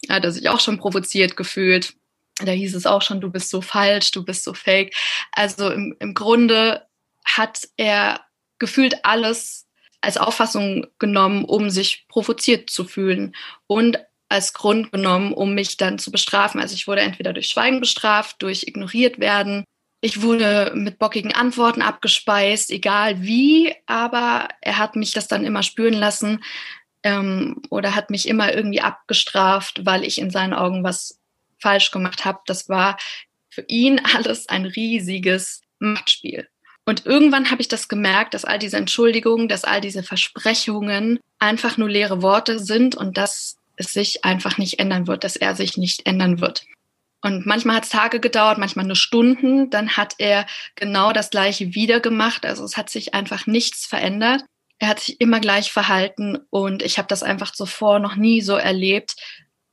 hat 0.08 0.24
er 0.24 0.32
sich 0.32 0.48
auch 0.48 0.60
schon 0.60 0.78
provoziert 0.78 1.36
gefühlt. 1.36 1.94
Da 2.38 2.52
hieß 2.52 2.74
es 2.74 2.86
auch 2.86 3.02
schon, 3.02 3.20
du 3.20 3.30
bist 3.30 3.50
so 3.50 3.60
falsch, 3.60 4.10
du 4.10 4.24
bist 4.24 4.42
so 4.42 4.54
fake. 4.54 4.94
Also 5.32 5.70
im, 5.70 5.94
im 6.00 6.14
Grunde 6.14 6.86
hat 7.24 7.68
er 7.76 8.20
gefühlt 8.58 9.04
alles 9.04 9.66
als 10.00 10.16
Auffassung 10.16 10.86
genommen, 10.98 11.44
um 11.44 11.70
sich 11.70 12.06
provoziert 12.08 12.70
zu 12.70 12.84
fühlen 12.84 13.34
und 13.66 13.98
als 14.28 14.52
Grund 14.52 14.92
genommen, 14.92 15.32
um 15.32 15.54
mich 15.54 15.76
dann 15.76 15.98
zu 15.98 16.10
bestrafen. 16.10 16.60
Also 16.60 16.74
ich 16.74 16.86
wurde 16.86 17.02
entweder 17.02 17.32
durch 17.32 17.48
Schweigen 17.48 17.80
bestraft, 17.80 18.36
durch 18.40 18.66
ignoriert 18.66 19.18
werden. 19.18 19.64
Ich 20.00 20.22
wurde 20.22 20.72
mit 20.74 20.98
bockigen 20.98 21.32
Antworten 21.32 21.82
abgespeist, 21.82 22.70
egal 22.70 23.22
wie, 23.22 23.74
aber 23.86 24.48
er 24.60 24.78
hat 24.78 24.96
mich 24.96 25.12
das 25.12 25.28
dann 25.28 25.44
immer 25.44 25.62
spüren 25.62 25.94
lassen 25.94 26.44
ähm, 27.02 27.62
oder 27.70 27.94
hat 27.94 28.10
mich 28.10 28.28
immer 28.28 28.54
irgendwie 28.54 28.80
abgestraft, 28.80 29.86
weil 29.86 30.04
ich 30.04 30.18
in 30.18 30.30
seinen 30.30 30.52
Augen 30.52 30.84
was 30.84 31.20
falsch 31.58 31.90
gemacht 31.90 32.24
habe. 32.24 32.40
Das 32.46 32.68
war 32.68 32.98
für 33.48 33.64
ihn 33.68 34.00
alles 34.14 34.48
ein 34.48 34.66
riesiges 34.66 35.62
Machtspiel. 35.78 36.48
Und 36.86 37.06
irgendwann 37.06 37.50
habe 37.50 37.62
ich 37.62 37.68
das 37.68 37.88
gemerkt, 37.88 38.34
dass 38.34 38.44
all 38.44 38.58
diese 38.58 38.76
Entschuldigungen, 38.76 39.48
dass 39.48 39.64
all 39.64 39.80
diese 39.80 40.02
Versprechungen 40.02 41.18
einfach 41.38 41.78
nur 41.78 41.88
leere 41.88 42.20
Worte 42.20 42.58
sind 42.58 42.94
und 42.94 43.16
dass 43.16 43.56
es 43.76 43.92
sich 43.92 44.24
einfach 44.24 44.58
nicht 44.58 44.78
ändern 44.78 45.06
wird, 45.06 45.24
dass 45.24 45.36
er 45.36 45.54
sich 45.54 45.76
nicht 45.76 46.06
ändern 46.06 46.40
wird. 46.40 46.64
Und 47.22 47.46
manchmal 47.46 47.76
hat 47.76 47.84
es 47.84 47.90
Tage 47.90 48.20
gedauert, 48.20 48.58
manchmal 48.58 48.84
nur 48.84 48.96
Stunden. 48.96 49.70
Dann 49.70 49.96
hat 49.96 50.14
er 50.18 50.46
genau 50.74 51.12
das 51.12 51.30
Gleiche 51.30 51.74
wieder 51.74 52.00
gemacht. 52.00 52.44
Also 52.44 52.64
es 52.64 52.76
hat 52.76 52.90
sich 52.90 53.14
einfach 53.14 53.46
nichts 53.46 53.86
verändert. 53.86 54.42
Er 54.78 54.88
hat 54.88 55.00
sich 55.00 55.20
immer 55.20 55.40
gleich 55.40 55.72
verhalten 55.72 56.38
und 56.50 56.82
ich 56.82 56.98
habe 56.98 57.08
das 57.08 57.22
einfach 57.22 57.52
zuvor 57.52 57.98
noch 57.98 58.16
nie 58.16 58.42
so 58.42 58.56
erlebt, 58.56 59.16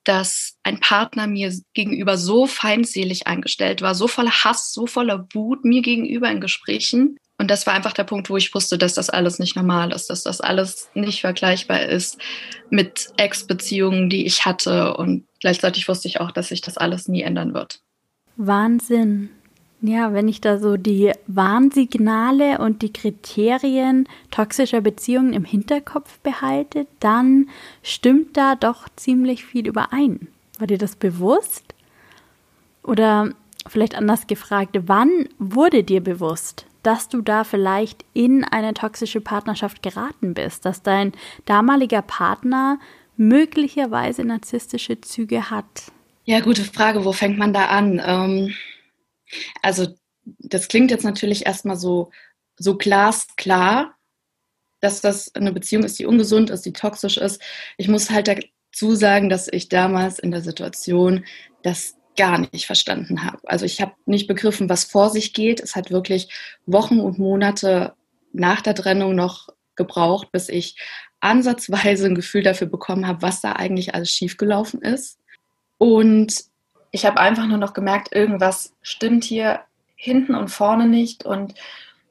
dass 0.05 0.57
ein 0.63 0.79
Partner 0.79 1.27
mir 1.27 1.53
gegenüber 1.73 2.17
so 2.17 2.47
feindselig 2.47 3.27
eingestellt 3.27 3.81
war, 3.81 3.95
so 3.95 4.07
voller 4.07 4.43
Hass, 4.45 4.71
so 4.71 4.87
voller 4.87 5.27
Wut 5.33 5.65
mir 5.65 5.81
gegenüber 5.81 6.31
in 6.31 6.39
Gesprächen. 6.39 7.17
Und 7.41 7.49
das 7.49 7.65
war 7.65 7.73
einfach 7.73 7.93
der 7.93 8.03
Punkt, 8.03 8.29
wo 8.29 8.37
ich 8.37 8.53
wusste, 8.53 8.77
dass 8.77 8.93
das 8.93 9.09
alles 9.09 9.39
nicht 9.39 9.55
normal 9.55 9.91
ist, 9.93 10.11
dass 10.11 10.21
das 10.21 10.41
alles 10.41 10.91
nicht 10.93 11.21
vergleichbar 11.21 11.81
ist 11.81 12.19
mit 12.69 13.11
Ex-Beziehungen, 13.17 14.11
die 14.11 14.27
ich 14.27 14.45
hatte. 14.45 14.95
Und 14.95 15.25
gleichzeitig 15.39 15.87
wusste 15.87 16.07
ich 16.07 16.21
auch, 16.21 16.29
dass 16.29 16.49
sich 16.49 16.61
das 16.61 16.77
alles 16.77 17.07
nie 17.07 17.23
ändern 17.23 17.55
wird. 17.55 17.81
Wahnsinn. 18.35 19.31
Ja, 19.81 20.13
wenn 20.13 20.27
ich 20.27 20.39
da 20.39 20.59
so 20.59 20.77
die 20.77 21.13
Warnsignale 21.25 22.59
und 22.59 22.83
die 22.83 22.93
Kriterien 22.93 24.07
toxischer 24.29 24.81
Beziehungen 24.81 25.33
im 25.33 25.43
Hinterkopf 25.43 26.19
behalte, 26.19 26.85
dann 26.99 27.49
stimmt 27.81 28.37
da 28.37 28.53
doch 28.53 28.87
ziemlich 28.95 29.45
viel 29.45 29.65
überein. 29.65 30.27
War 30.59 30.67
dir 30.67 30.77
das 30.77 30.95
bewusst? 30.95 31.73
Oder 32.83 33.31
vielleicht 33.65 33.95
anders 33.95 34.27
gefragt, 34.27 34.77
wann 34.85 35.27
wurde 35.39 35.83
dir 35.83 36.01
bewusst, 36.01 36.67
dass 36.83 37.09
du 37.09 37.21
da 37.21 37.43
vielleicht 37.43 38.05
in 38.13 38.43
eine 38.43 38.73
toxische 38.73 39.21
Partnerschaft 39.21 39.81
geraten 39.83 40.33
bist, 40.33 40.65
dass 40.65 40.81
dein 40.81 41.13
damaliger 41.45 42.01
Partner 42.01 42.79
möglicherweise 43.17 44.23
narzisstische 44.23 44.99
Züge 45.01 45.49
hat? 45.49 45.91
Ja, 46.25 46.39
gute 46.39 46.63
Frage. 46.63 47.05
Wo 47.05 47.13
fängt 47.13 47.37
man 47.37 47.53
da 47.53 47.65
an? 47.65 48.01
Ähm 48.03 48.53
also 49.61 49.87
das 50.39 50.67
klingt 50.67 50.91
jetzt 50.91 51.03
natürlich 51.03 51.45
erstmal 51.45 51.77
so, 51.77 52.11
so 52.57 52.77
glasklar, 52.77 53.95
dass 54.79 55.01
das 55.01 55.33
eine 55.35 55.51
Beziehung 55.51 55.83
ist, 55.83 55.99
die 55.99 56.05
ungesund 56.05 56.49
ist, 56.49 56.65
die 56.65 56.73
toxisch 56.73 57.17
ist. 57.17 57.41
Ich 57.77 57.87
muss 57.87 58.09
halt 58.09 58.27
dazu 58.27 58.95
sagen, 58.95 59.29
dass 59.29 59.47
ich 59.47 59.69
damals 59.69 60.19
in 60.19 60.31
der 60.31 60.41
Situation 60.41 61.25
das 61.63 61.95
gar 62.17 62.39
nicht 62.39 62.65
verstanden 62.65 63.23
habe. 63.23 63.39
Also 63.45 63.65
ich 63.65 63.81
habe 63.81 63.93
nicht 64.05 64.27
begriffen, 64.27 64.69
was 64.69 64.83
vor 64.83 65.09
sich 65.09 65.33
geht. 65.33 65.59
Es 65.59 65.75
hat 65.75 65.91
wirklich 65.91 66.29
Wochen 66.65 66.99
und 66.99 67.19
Monate 67.19 67.93
nach 68.33 68.61
der 68.61 68.75
Trennung 68.75 69.15
noch 69.15 69.49
gebraucht, 69.75 70.31
bis 70.31 70.49
ich 70.49 70.75
ansatzweise 71.19 72.07
ein 72.07 72.15
Gefühl 72.15 72.43
dafür 72.43 72.67
bekommen 72.67 73.07
habe, 73.07 73.21
was 73.21 73.41
da 73.41 73.53
eigentlich 73.53 73.95
alles 73.95 74.09
schiefgelaufen 74.09 74.81
ist. 74.81 75.19
Und 75.77 76.33
ich 76.91 77.05
habe 77.05 77.19
einfach 77.19 77.47
nur 77.47 77.57
noch 77.57 77.73
gemerkt, 77.73 78.13
irgendwas 78.13 78.73
stimmt 78.81 79.23
hier 79.23 79.61
hinten 79.95 80.35
und 80.35 80.49
vorne 80.49 80.87
nicht. 80.87 81.25
Und 81.25 81.53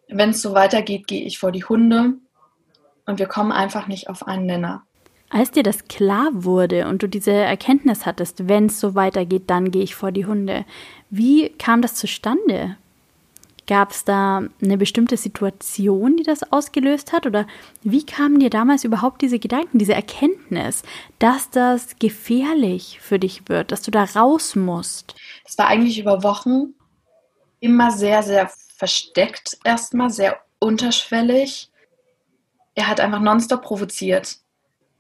wenn 0.09 0.31
es 0.31 0.43
so 0.43 0.55
weitergeht, 0.55 1.07
gehe 1.07 1.25
ich 1.25 1.39
vor 1.39 1.53
die 1.53 1.65
Hunde 1.65 2.15
und 3.07 3.19
wir 3.19 3.27
kommen 3.27 3.53
einfach 3.53 3.87
nicht 3.87 4.09
auf 4.09 4.27
einen 4.27 4.47
Nenner. 4.47 4.87
Als 5.31 5.53
dir 5.53 5.63
das 5.63 5.87
klar 5.87 6.29
wurde 6.33 6.89
und 6.89 7.05
du 7.05 7.09
diese 7.09 7.31
Erkenntnis 7.31 8.05
hattest, 8.05 8.49
wenn 8.49 8.67
es 8.67 8.81
so 8.81 8.97
weitergeht, 8.97 9.45
dann 9.47 9.71
gehe 9.71 9.85
ich 9.85 9.95
vor 9.95 10.11
die 10.11 10.27
Hunde, 10.27 10.65
wie 11.09 11.51
kam 11.51 11.83
das 11.83 11.95
zustande? 11.95 12.77
Gab 13.69 13.93
es 13.93 14.05
da 14.05 14.43
eine 14.61 14.77
bestimmte 14.77 15.17
Situation, 15.17 16.17
die 16.17 16.25
das 16.25 16.53
ausgelöst 16.53 17.13
hat? 17.13 17.27
Oder 17.27 17.47
wie 17.85 18.05
kamen 18.05 18.41
dir 18.41 18.51
damals 18.51 18.83
überhaupt 18.83 19.23
diese 19.23 19.39
Gedanken, 19.39 19.79
diese 19.79 19.95
Erkenntnis, 19.95 20.83
dass 21.21 21.49
das 21.51 21.97
gefährlich 22.01 22.99
für 23.01 23.21
dich 23.21 23.49
wird, 23.49 23.71
dass 23.71 23.83
du 23.83 23.93
da 23.93 24.03
raus 24.03 24.57
musst? 24.57 25.15
Es 25.45 25.57
war 25.57 25.69
eigentlich 25.69 26.01
über 26.01 26.25
Wochen 26.25 26.75
immer 27.61 27.93
sehr, 27.93 28.25
sehr 28.25 28.51
versteckt, 28.77 29.59
erstmal 29.63 30.11
sehr 30.11 30.41
unterschwellig. 30.59 31.71
Er 32.75 32.89
hat 32.89 32.99
einfach 32.99 33.21
nonstop 33.21 33.63
provoziert. 33.63 34.39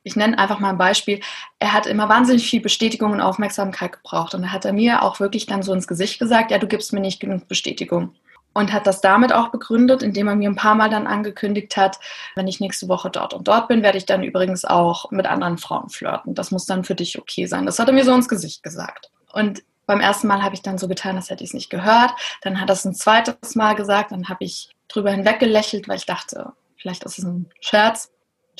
Ich 0.02 0.16
nenne 0.16 0.38
einfach 0.38 0.60
mal 0.60 0.70
ein 0.70 0.78
Beispiel. 0.78 1.20
Er 1.58 1.72
hat 1.72 1.86
immer 1.86 2.08
wahnsinnig 2.08 2.48
viel 2.48 2.60
Bestätigung 2.60 3.12
und 3.12 3.20
Aufmerksamkeit 3.20 3.92
gebraucht. 3.92 4.34
Und 4.34 4.42
da 4.42 4.48
hat 4.48 4.64
er 4.64 4.72
mir 4.72 5.02
auch 5.02 5.20
wirklich 5.20 5.46
dann 5.46 5.62
so 5.62 5.72
ins 5.72 5.86
Gesicht 5.86 6.18
gesagt, 6.18 6.50
ja, 6.50 6.58
du 6.58 6.66
gibst 6.66 6.92
mir 6.92 7.00
nicht 7.00 7.20
genug 7.20 7.48
Bestätigung 7.48 8.14
und 8.52 8.72
hat 8.72 8.86
das 8.86 9.00
damit 9.00 9.32
auch 9.32 9.48
begründet, 9.48 10.02
indem 10.02 10.28
er 10.28 10.36
mir 10.36 10.50
ein 10.50 10.56
paar 10.56 10.74
Mal 10.74 10.90
dann 10.90 11.06
angekündigt 11.06 11.76
hat, 11.76 11.98
wenn 12.34 12.48
ich 12.48 12.60
nächste 12.60 12.88
Woche 12.88 13.10
dort 13.10 13.34
und 13.34 13.46
dort 13.46 13.68
bin, 13.68 13.82
werde 13.82 13.98
ich 13.98 14.06
dann 14.06 14.22
übrigens 14.22 14.64
auch 14.64 15.10
mit 15.10 15.26
anderen 15.26 15.58
Frauen 15.58 15.88
flirten. 15.88 16.34
Das 16.34 16.50
muss 16.50 16.66
dann 16.66 16.84
für 16.84 16.94
dich 16.94 17.18
okay 17.18 17.46
sein. 17.46 17.66
Das 17.66 17.78
hat 17.78 17.88
er 17.88 17.94
mir 17.94 18.04
so 18.04 18.14
ins 18.14 18.28
Gesicht 18.28 18.62
gesagt. 18.62 19.10
Und 19.32 19.62
beim 19.86 20.00
ersten 20.00 20.26
Mal 20.26 20.42
habe 20.42 20.54
ich 20.54 20.62
dann 20.62 20.78
so 20.78 20.88
getan, 20.88 21.16
als 21.16 21.30
hätte 21.30 21.44
ich 21.44 21.50
es 21.50 21.54
nicht 21.54 21.70
gehört. 21.70 22.12
Dann 22.42 22.60
hat 22.60 22.70
er 22.70 22.74
es 22.74 22.84
ein 22.84 22.94
zweites 22.94 23.54
Mal 23.54 23.74
gesagt. 23.74 24.12
Dann 24.12 24.28
habe 24.28 24.44
ich 24.44 24.70
drüber 24.88 25.10
hinweggelächelt, 25.10 25.88
weil 25.88 25.96
ich 25.96 26.06
dachte, 26.06 26.52
vielleicht 26.76 27.04
ist 27.04 27.18
es 27.18 27.24
ein 27.24 27.48
Scherz. 27.60 28.10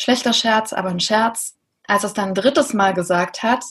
Schlechter 0.00 0.32
Scherz, 0.32 0.72
aber 0.72 0.88
ein 0.88 1.00
Scherz. 1.00 1.56
Als 1.86 2.04
er 2.04 2.08
es 2.08 2.14
dann 2.14 2.28
ein 2.28 2.34
drittes 2.34 2.72
Mal 2.72 2.94
gesagt 2.94 3.42
hat, 3.42 3.64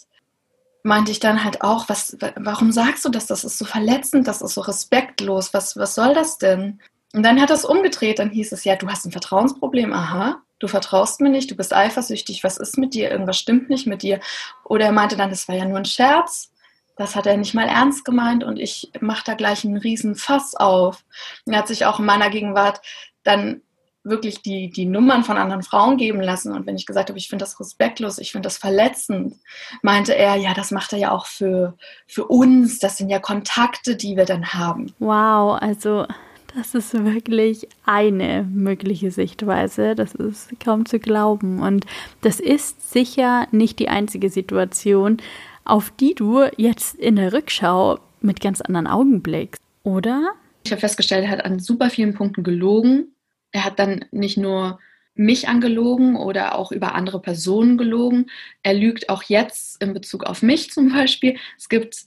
meinte 0.83 1.12
ich 1.12 1.19
dann 1.19 1.43
halt 1.43 1.62
auch, 1.62 1.89
was, 1.89 2.17
warum 2.36 2.71
sagst 2.71 3.03
du 3.03 3.09
das? 3.09 3.25
Das 3.25 3.43
ist 3.43 3.57
so 3.57 3.65
verletzend, 3.65 4.27
das 4.27 4.41
ist 4.41 4.53
so 4.53 4.62
respektlos. 4.62 5.53
Was, 5.53 5.75
was 5.75 5.95
soll 5.95 6.13
das 6.13 6.38
denn? 6.38 6.81
Und 7.13 7.24
dann 7.24 7.41
hat 7.41 7.50
er 7.50 7.55
es 7.55 7.65
umgedreht, 7.65 8.19
dann 8.19 8.29
hieß 8.29 8.51
es, 8.51 8.63
ja, 8.63 8.75
du 8.75 8.88
hast 8.88 9.05
ein 9.05 9.12
Vertrauensproblem, 9.12 9.91
aha, 9.91 10.41
du 10.59 10.67
vertraust 10.67 11.21
mir 11.21 11.29
nicht, 11.29 11.50
du 11.50 11.55
bist 11.55 11.74
eifersüchtig, 11.74 12.43
was 12.43 12.57
ist 12.57 12.77
mit 12.77 12.93
dir? 12.93 13.09
Irgendwas 13.09 13.39
stimmt 13.39 13.69
nicht 13.69 13.88
mit 13.88 14.03
dir. 14.03 14.19
Oder 14.63 14.86
er 14.86 14.91
meinte 14.91 15.17
dann, 15.17 15.31
das 15.31 15.48
war 15.48 15.55
ja 15.55 15.65
nur 15.65 15.79
ein 15.79 15.86
Scherz. 15.86 16.51
Das 16.95 17.15
hat 17.15 17.25
er 17.25 17.38
nicht 17.38 17.55
mal 17.55 17.67
ernst 17.67 18.05
gemeint 18.05 18.43
und 18.43 18.57
ich 18.59 18.91
mache 19.00 19.24
da 19.25 19.33
gleich 19.33 19.65
einen 19.65 19.77
riesen 19.77 20.15
Fass 20.15 20.53
auf. 20.53 21.03
er 21.45 21.57
hat 21.57 21.67
sich 21.67 21.86
auch 21.86 21.98
in 21.98 22.05
meiner 22.05 22.29
Gegenwart 22.29 22.81
dann 23.24 23.62
wirklich 24.10 24.42
die, 24.42 24.70
die 24.70 24.86
Nummern 24.86 25.24
von 25.24 25.38
anderen 25.38 25.63
Frauen 25.63 25.98
geben 25.98 26.22
lassen. 26.22 26.54
Und 26.54 26.66
wenn 26.66 26.75
ich 26.75 26.86
gesagt 26.86 27.10
habe, 27.10 27.18
ich 27.18 27.30
finde 27.30 27.44
das 27.44 27.60
respektlos, 27.60 28.18
ich 28.18 28.32
finde 28.32 28.48
das 28.48 28.58
verletzend, 28.58 29.36
meinte 29.82 30.16
er, 30.16 30.36
ja, 30.36 30.54
das 30.54 30.72
macht 30.72 30.94
er 30.94 31.00
ja 31.00 31.12
auch 31.12 31.25
für, 31.25 31.75
für 32.08 32.25
uns. 32.25 32.80
Das 32.80 32.98
sind 32.98 33.10
ja 33.10 33.20
Kontakte, 33.20 33.96
die 33.96 34.18
wir 34.18 34.25
dann 34.25 34.54
haben. 34.54 34.94
Wow, 35.00 35.62
also 35.62 36.06
das 36.56 36.74
ist 36.74 36.94
wirklich 36.94 37.68
eine 37.86 38.44
mögliche 38.44 39.12
Sichtweise. 39.12 39.96
Das 39.96 40.16
ist 40.16 40.50
kaum 40.60 40.86
zu 40.86 41.00
glauben. 41.00 41.62
Und 41.62 41.86
das 42.22 42.39
ist 42.39 42.92
sicher 42.92 43.48
nicht 43.51 43.80
die 43.80 43.89
einzige 43.89 44.30
Situation, 44.30 45.18
auf 45.66 45.92
die 46.00 46.16
du 46.16 46.46
jetzt 46.58 46.96
in 46.96 47.16
der 47.16 47.34
Rückschau 47.34 48.00
mit 48.22 48.42
ganz 48.42 48.62
anderen 48.62 48.88
Augen 48.88 49.22
blickst, 49.22 49.62
oder? 49.84 50.32
Ich 50.63 50.72
habe 50.72 50.80
festgestellt, 50.82 51.25
er 51.25 51.32
hat 51.32 51.46
an 51.46 51.60
super 51.60 51.89
vielen 51.89 52.13
Punkten 52.13 52.44
gelogen 52.44 53.13
er 53.51 53.65
hat 53.65 53.79
dann 53.79 54.06
nicht 54.12 54.38
nur 54.38 54.79
mich 55.15 55.50
angelogen 55.50 56.15
oder 56.15 56.58
auch 56.58 56.72
über 56.72 56.96
andere 56.96 57.22
Personen 57.22 57.77
gelogen. 57.77 58.27
Er 58.63 58.74
lügt 58.74 59.10
auch 59.10 59.24
jetzt 59.24 59.82
in 59.84 59.94
Bezug 59.94 60.24
auf 60.24 60.41
mich 60.41 60.72
zum 60.72 60.94
Beispiel. 60.94 61.38
Es 61.58 61.68
gibt, 61.68 62.06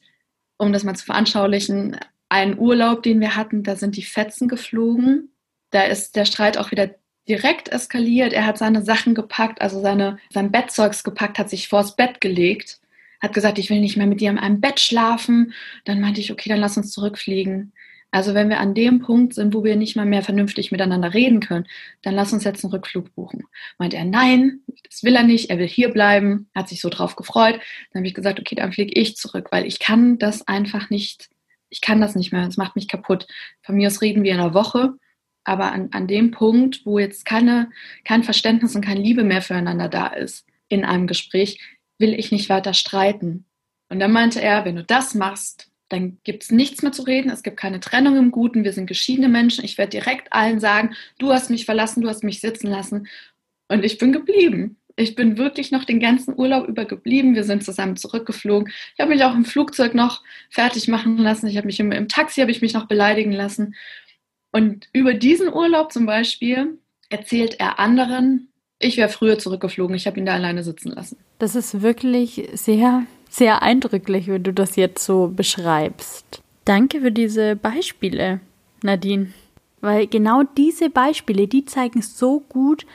um 0.56 0.72
das 0.72 0.84
mal 0.84 0.94
zu 0.94 1.04
veranschaulichen, 1.04 1.98
einen 2.30 2.58
Urlaub, 2.58 3.02
den 3.02 3.20
wir 3.20 3.36
hatten, 3.36 3.62
da 3.62 3.76
sind 3.76 3.96
die 3.96 4.02
Fetzen 4.02 4.48
geflogen. 4.48 5.30
Da 5.70 5.82
ist 5.82 6.16
der 6.16 6.24
Streit 6.24 6.56
auch 6.56 6.70
wieder 6.70 6.94
direkt 7.28 7.68
eskaliert. 7.68 8.32
Er 8.32 8.46
hat 8.46 8.56
seine 8.56 8.82
Sachen 8.82 9.14
gepackt, 9.14 9.60
also 9.60 9.80
seine, 9.80 10.18
sein 10.30 10.50
Bettzeugs 10.50 11.04
gepackt, 11.04 11.38
hat 11.38 11.50
sich 11.50 11.68
vors 11.68 11.94
Bett 11.96 12.20
gelegt, 12.20 12.80
hat 13.20 13.34
gesagt, 13.34 13.58
ich 13.58 13.68
will 13.68 13.80
nicht 13.80 13.96
mehr 13.98 14.06
mit 14.06 14.20
dir 14.20 14.30
in 14.30 14.38
einem 14.38 14.60
Bett 14.60 14.80
schlafen. 14.80 15.52
Dann 15.84 16.00
meinte 16.00 16.20
ich, 16.20 16.32
okay, 16.32 16.48
dann 16.48 16.60
lass 16.60 16.78
uns 16.78 16.90
zurückfliegen. 16.90 17.72
Also 18.14 18.34
wenn 18.34 18.50
wir 18.50 18.60
an 18.60 18.74
dem 18.74 19.00
Punkt 19.00 19.32
sind, 19.32 19.54
wo 19.54 19.64
wir 19.64 19.74
nicht 19.74 19.96
mal 19.96 20.04
mehr 20.04 20.22
vernünftig 20.22 20.70
miteinander 20.70 21.14
reden 21.14 21.40
können, 21.40 21.66
dann 22.02 22.14
lass 22.14 22.34
uns 22.34 22.44
jetzt 22.44 22.62
einen 22.62 22.72
Rückflug 22.72 23.14
buchen. 23.14 23.44
Meint 23.78 23.94
er, 23.94 24.04
nein, 24.04 24.60
das 24.88 25.02
will 25.02 25.16
er 25.16 25.22
nicht, 25.22 25.48
er 25.48 25.58
will 25.58 25.66
hier 25.66 25.88
bleiben, 25.88 26.50
hat 26.54 26.68
sich 26.68 26.82
so 26.82 26.90
drauf 26.90 27.16
gefreut. 27.16 27.54
Dann 27.90 28.00
habe 28.00 28.06
ich 28.06 28.12
gesagt, 28.12 28.38
okay, 28.38 28.54
dann 28.54 28.72
fliege 28.72 28.92
ich 28.92 29.16
zurück, 29.16 29.48
weil 29.50 29.66
ich 29.66 29.78
kann 29.78 30.18
das 30.18 30.46
einfach 30.46 30.90
nicht, 30.90 31.30
ich 31.70 31.80
kann 31.80 32.02
das 32.02 32.14
nicht 32.14 32.32
mehr, 32.32 32.46
es 32.46 32.58
macht 32.58 32.76
mich 32.76 32.86
kaputt. 32.86 33.26
Von 33.62 33.76
mir 33.76 33.86
aus 33.86 34.02
reden 34.02 34.24
wir 34.24 34.34
in 34.34 34.40
einer 34.40 34.52
Woche, 34.52 34.92
aber 35.44 35.72
an, 35.72 35.88
an 35.92 36.06
dem 36.06 36.32
Punkt, 36.32 36.84
wo 36.84 36.98
jetzt 36.98 37.24
keine, 37.24 37.70
kein 38.04 38.24
Verständnis 38.24 38.76
und 38.76 38.84
keine 38.84 39.00
Liebe 39.00 39.24
mehr 39.24 39.40
füreinander 39.40 39.88
da 39.88 40.08
ist 40.08 40.46
in 40.68 40.84
einem 40.84 41.06
Gespräch, 41.06 41.60
will 41.98 42.12
ich 42.12 42.30
nicht 42.30 42.50
weiter 42.50 42.74
streiten. 42.74 43.46
Und 43.88 44.00
dann 44.00 44.12
meinte 44.12 44.42
er, 44.42 44.66
wenn 44.66 44.76
du 44.76 44.84
das 44.84 45.14
machst, 45.14 45.71
dann 45.92 46.18
gibt 46.24 46.44
es 46.44 46.50
nichts 46.50 46.82
mehr 46.82 46.92
zu 46.92 47.02
reden, 47.02 47.30
es 47.30 47.42
gibt 47.42 47.58
keine 47.58 47.80
Trennung 47.80 48.16
im 48.16 48.30
Guten, 48.30 48.64
wir 48.64 48.72
sind 48.72 48.86
geschiedene 48.86 49.28
Menschen. 49.28 49.64
Ich 49.64 49.76
werde 49.76 49.90
direkt 49.90 50.32
allen 50.32 50.58
sagen, 50.58 50.94
du 51.18 51.32
hast 51.32 51.50
mich 51.50 51.66
verlassen, 51.66 52.00
du 52.00 52.08
hast 52.08 52.24
mich 52.24 52.40
sitzen 52.40 52.68
lassen. 52.68 53.08
Und 53.68 53.84
ich 53.84 53.98
bin 53.98 54.12
geblieben. 54.12 54.78
Ich 54.96 55.14
bin 55.14 55.38
wirklich 55.38 55.70
noch 55.70 55.84
den 55.84 56.00
ganzen 56.00 56.38
Urlaub 56.38 56.68
über 56.68 56.84
geblieben. 56.84 57.34
Wir 57.34 57.44
sind 57.44 57.64
zusammen 57.64 57.96
zurückgeflogen. 57.96 58.72
Ich 58.94 59.00
habe 59.00 59.14
mich 59.14 59.24
auch 59.24 59.34
im 59.34 59.44
Flugzeug 59.44 59.94
noch 59.94 60.22
fertig 60.50 60.88
machen 60.88 61.18
lassen. 61.18 61.46
Ich 61.46 61.56
habe 61.56 61.66
mich 61.66 61.80
im, 61.80 61.92
im 61.92 62.08
Taxi 62.08 62.40
habe 62.40 62.50
ich 62.50 62.62
mich 62.62 62.74
noch 62.74 62.86
beleidigen 62.86 63.32
lassen. 63.32 63.74
Und 64.50 64.88
über 64.92 65.14
diesen 65.14 65.52
Urlaub 65.52 65.92
zum 65.92 66.04
Beispiel 66.04 66.78
erzählt 67.08 67.56
er 67.58 67.78
anderen, 67.78 68.48
ich 68.78 68.96
wäre 68.96 69.08
früher 69.08 69.38
zurückgeflogen. 69.38 69.94
Ich 69.96 70.06
habe 70.06 70.18
ihn 70.18 70.26
da 70.26 70.34
alleine 70.34 70.62
sitzen 70.62 70.90
lassen. 70.90 71.16
Das 71.38 71.54
ist 71.54 71.80
wirklich 71.80 72.48
sehr 72.52 73.04
sehr 73.32 73.62
eindrücklich, 73.62 74.28
wenn 74.28 74.42
du 74.42 74.52
das 74.52 74.76
jetzt 74.76 75.04
so 75.04 75.28
beschreibst. 75.28 76.42
Danke 76.66 77.00
für 77.00 77.10
diese 77.10 77.56
Beispiele, 77.56 78.40
Nadine. 78.82 79.32
Weil 79.80 80.06
genau 80.06 80.42
diese 80.56 80.90
Beispiele, 80.90 81.48
die 81.48 81.64
zeigen 81.64 82.02
so 82.02 82.40
gut, 82.48 82.86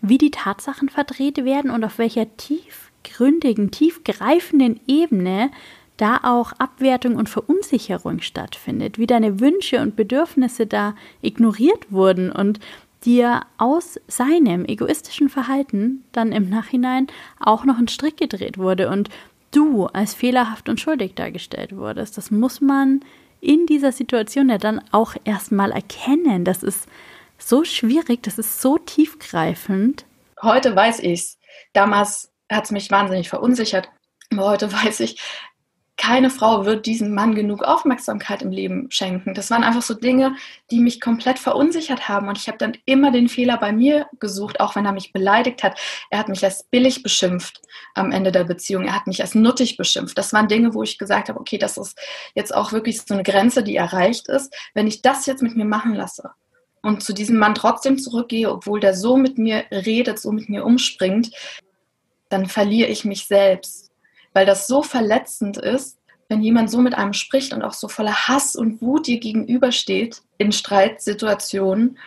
wie 0.00 0.16
die 0.16 0.30
Tatsachen 0.30 0.88
verdreht 0.88 1.44
werden 1.44 1.70
und 1.70 1.84
auf 1.84 1.98
welcher 1.98 2.36
tiefgründigen, 2.36 3.70
tiefgreifenden 3.70 4.80
Ebene 4.86 5.50
da 5.96 6.20
auch 6.22 6.52
Abwertung 6.52 7.16
und 7.16 7.28
Verunsicherung 7.28 8.22
stattfindet, 8.22 8.96
wie 8.96 9.06
deine 9.06 9.40
Wünsche 9.40 9.82
und 9.82 9.96
Bedürfnisse 9.96 10.66
da 10.66 10.94
ignoriert 11.20 11.92
wurden 11.92 12.32
und 12.32 12.58
dir 13.04 13.42
aus 13.58 14.00
seinem 14.06 14.64
egoistischen 14.64 15.28
Verhalten 15.28 16.04
dann 16.12 16.32
im 16.32 16.48
Nachhinein 16.48 17.08
auch 17.38 17.64
noch 17.64 17.78
ein 17.78 17.88
Strick 17.88 18.16
gedreht 18.16 18.56
wurde 18.56 18.88
und 18.88 19.10
du 19.50 19.86
als 19.86 20.14
fehlerhaft 20.14 20.68
und 20.68 20.80
schuldig 20.80 21.14
dargestellt 21.14 21.76
wurdest. 21.76 22.16
Das 22.16 22.30
muss 22.30 22.60
man 22.60 23.00
in 23.40 23.66
dieser 23.66 23.92
Situation 23.92 24.48
ja 24.48 24.58
dann 24.58 24.82
auch 24.92 25.14
erstmal 25.24 25.72
erkennen. 25.72 26.44
Das 26.44 26.62
ist 26.62 26.88
so 27.38 27.64
schwierig, 27.64 28.22
das 28.22 28.38
ist 28.38 28.60
so 28.60 28.78
tiefgreifend. 28.78 30.04
Heute 30.42 30.74
weiß 30.74 31.00
ich's. 31.00 31.38
Damals 31.72 32.32
hat 32.50 32.64
es 32.64 32.70
mich 32.70 32.90
wahnsinnig 32.90 33.28
verunsichert. 33.28 33.88
Aber 34.30 34.50
heute 34.50 34.72
weiß 34.72 35.00
ich, 35.00 35.20
keine 36.00 36.30
Frau 36.30 36.64
wird 36.64 36.86
diesem 36.86 37.14
Mann 37.14 37.34
genug 37.34 37.62
Aufmerksamkeit 37.62 38.40
im 38.40 38.50
Leben 38.50 38.90
schenken. 38.90 39.34
Das 39.34 39.50
waren 39.50 39.62
einfach 39.62 39.82
so 39.82 39.92
Dinge, 39.92 40.34
die 40.70 40.80
mich 40.80 40.98
komplett 40.98 41.38
verunsichert 41.38 42.08
haben. 42.08 42.26
Und 42.26 42.38
ich 42.38 42.48
habe 42.48 42.56
dann 42.56 42.72
immer 42.86 43.10
den 43.12 43.28
Fehler 43.28 43.58
bei 43.58 43.70
mir 43.70 44.06
gesucht, 44.18 44.60
auch 44.60 44.76
wenn 44.76 44.86
er 44.86 44.92
mich 44.92 45.12
beleidigt 45.12 45.62
hat. 45.62 45.78
Er 46.08 46.18
hat 46.18 46.30
mich 46.30 46.42
als 46.42 46.62
billig 46.64 47.02
beschimpft 47.02 47.60
am 47.94 48.12
Ende 48.12 48.32
der 48.32 48.44
Beziehung. 48.44 48.86
Er 48.86 48.96
hat 48.96 49.06
mich 49.06 49.20
als 49.20 49.34
nuttig 49.34 49.76
beschimpft. 49.76 50.16
Das 50.16 50.32
waren 50.32 50.48
Dinge, 50.48 50.72
wo 50.72 50.82
ich 50.82 50.96
gesagt 50.96 51.28
habe, 51.28 51.38
okay, 51.38 51.58
das 51.58 51.76
ist 51.76 51.98
jetzt 52.34 52.54
auch 52.54 52.72
wirklich 52.72 53.02
so 53.02 53.12
eine 53.12 53.22
Grenze, 53.22 53.62
die 53.62 53.76
erreicht 53.76 54.26
ist. 54.28 54.54
Wenn 54.72 54.86
ich 54.86 55.02
das 55.02 55.26
jetzt 55.26 55.42
mit 55.42 55.54
mir 55.54 55.66
machen 55.66 55.94
lasse 55.94 56.30
und 56.80 57.02
zu 57.02 57.12
diesem 57.12 57.36
Mann 57.36 57.54
trotzdem 57.54 57.98
zurückgehe, 57.98 58.50
obwohl 58.50 58.80
der 58.80 58.94
so 58.94 59.18
mit 59.18 59.36
mir 59.36 59.64
redet, 59.70 60.18
so 60.18 60.32
mit 60.32 60.48
mir 60.48 60.64
umspringt, 60.64 61.30
dann 62.30 62.46
verliere 62.46 62.88
ich 62.88 63.04
mich 63.04 63.26
selbst 63.26 63.89
weil 64.32 64.46
das 64.46 64.66
so 64.66 64.82
verletzend 64.82 65.56
ist, 65.56 65.98
wenn 66.28 66.42
jemand 66.42 66.70
so 66.70 66.78
mit 66.78 66.94
einem 66.94 67.12
spricht 67.12 67.52
und 67.52 67.62
auch 67.62 67.72
so 67.72 67.88
voller 67.88 68.28
Hass 68.28 68.54
und 68.54 68.80
Wut 68.80 69.08
dir 69.08 69.18
gegenübersteht 69.18 70.22
in 70.38 70.52
Streitsituationen, 70.52 71.98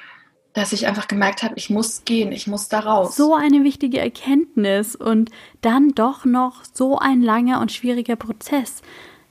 dass 0.53 0.71
ich 0.71 0.87
einfach 0.87 1.07
gemerkt 1.07 1.43
habe, 1.43 1.55
ich 1.57 1.69
muss 1.69 2.05
gehen, 2.05 2.31
ich 2.31 2.47
muss 2.47 2.69
da 2.69 2.79
raus. 2.79 3.15
So 3.17 3.35
eine 3.35 3.63
wichtige 3.63 3.99
Erkenntnis 3.99 4.95
und 4.95 5.29
dann 5.61 5.89
doch 5.89 6.25
noch 6.25 6.63
so 6.71 6.97
ein 6.97 7.21
langer 7.21 7.59
und 7.59 7.71
schwieriger 7.71 8.15
Prozess. 8.15 8.81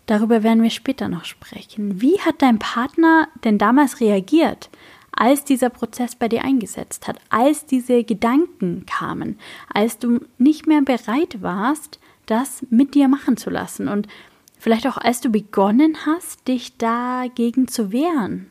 Darüber 0.07 0.43
werden 0.43 0.63
wir 0.63 0.71
später 0.71 1.09
noch 1.09 1.25
sprechen. 1.25 2.01
Wie 2.03 2.21
hat 2.21 2.43
dein 2.43 2.59
Partner 2.59 3.29
denn 3.45 3.57
damals 3.57 4.01
reagiert, 4.01 4.69
als 5.13 5.45
dieser 5.45 5.71
Prozess 5.71 6.17
bei 6.17 6.29
dir 6.29 6.43
eingesetzt 6.43 7.07
hat, 7.07 7.19
als 7.31 7.67
diese 7.67 8.03
Gedanken 8.03 8.85
kamen, 8.87 9.39
als 9.73 9.99
du 9.99 10.21
nicht 10.39 10.67
mehr 10.67 10.83
bereit 10.83 11.41
warst, 11.41 12.01
das 12.27 12.65
mit 12.71 12.95
dir 12.95 13.09
machen 13.09 13.37
zu 13.37 13.51
lassen 13.51 13.89
und 13.89 14.09
vielleicht 14.59 14.87
auch 14.87 14.97
als 14.97 15.21
du 15.21 15.31
begonnen 15.31 15.99
hast, 16.07 16.47
dich 16.49 16.77
dagegen 16.77 17.69
zu 17.69 17.93
wehren. 17.93 18.51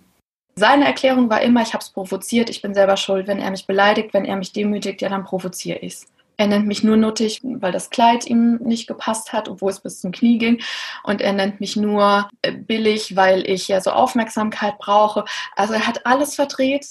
Seine 0.56 0.86
Erklärung 0.86 1.30
war 1.30 1.42
immer, 1.42 1.62
ich 1.62 1.74
habe 1.74 1.82
es 1.82 1.90
provoziert, 1.90 2.50
ich 2.50 2.62
bin 2.62 2.74
selber 2.74 2.98
schuld. 2.98 3.28
Wenn 3.28 3.40
er 3.40 3.52
mich 3.52 3.66
beleidigt, 3.66 4.14
wenn 4.14 4.26
er 4.26 4.36
mich 4.36 4.52
demütigt, 4.52 5.02
ja, 5.02 5.10
dann 5.10 5.24
provoziere 5.24 5.80
ich 5.80 5.94
es. 5.94 6.08
Er 6.38 6.48
nennt 6.48 6.68
mich 6.68 6.84
nur 6.84 6.98
nuttig, 6.98 7.40
weil 7.44 7.72
das 7.72 7.90
Kleid 7.90 8.26
ihm 8.26 8.56
nicht 8.64 8.88
gepasst 8.88 9.32
hat, 9.32 9.48
obwohl 9.48 9.70
es 9.70 9.80
bis 9.80 10.02
zum 10.02 10.12
Knie 10.12 10.40
ging. 10.40 10.60
Und 11.04 11.22
er 11.22 11.34
nennt 11.34 11.60
mich 11.60 11.76
nur 11.76 12.30
äh, 12.42 12.52
billig, 12.52 13.16
weil 13.16 13.48
ich 13.48 13.68
ja 13.68 13.80
so 13.80 13.92
Aufmerksamkeit 13.92 14.78
brauche. 14.80 15.24
Also 15.56 15.74
er 15.74 15.86
hat 15.88 16.06
alles 16.06 16.36
verdreht. 16.36 16.86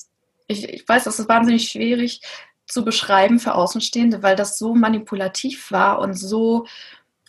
Ich, 0.47 0.69
ich 0.69 0.89
weiß, 0.89 1.05
das 1.05 1.19
ist 1.19 1.29
wahnsinnig 1.29 1.69
schwierig, 1.69 2.21
zu 2.71 2.85
beschreiben 2.85 3.39
für 3.39 3.55
Außenstehende, 3.55 4.23
weil 4.23 4.37
das 4.37 4.59
so 4.59 4.75
manipulativ 4.75 5.71
war 5.73 5.99
und 5.99 6.15
so 6.15 6.67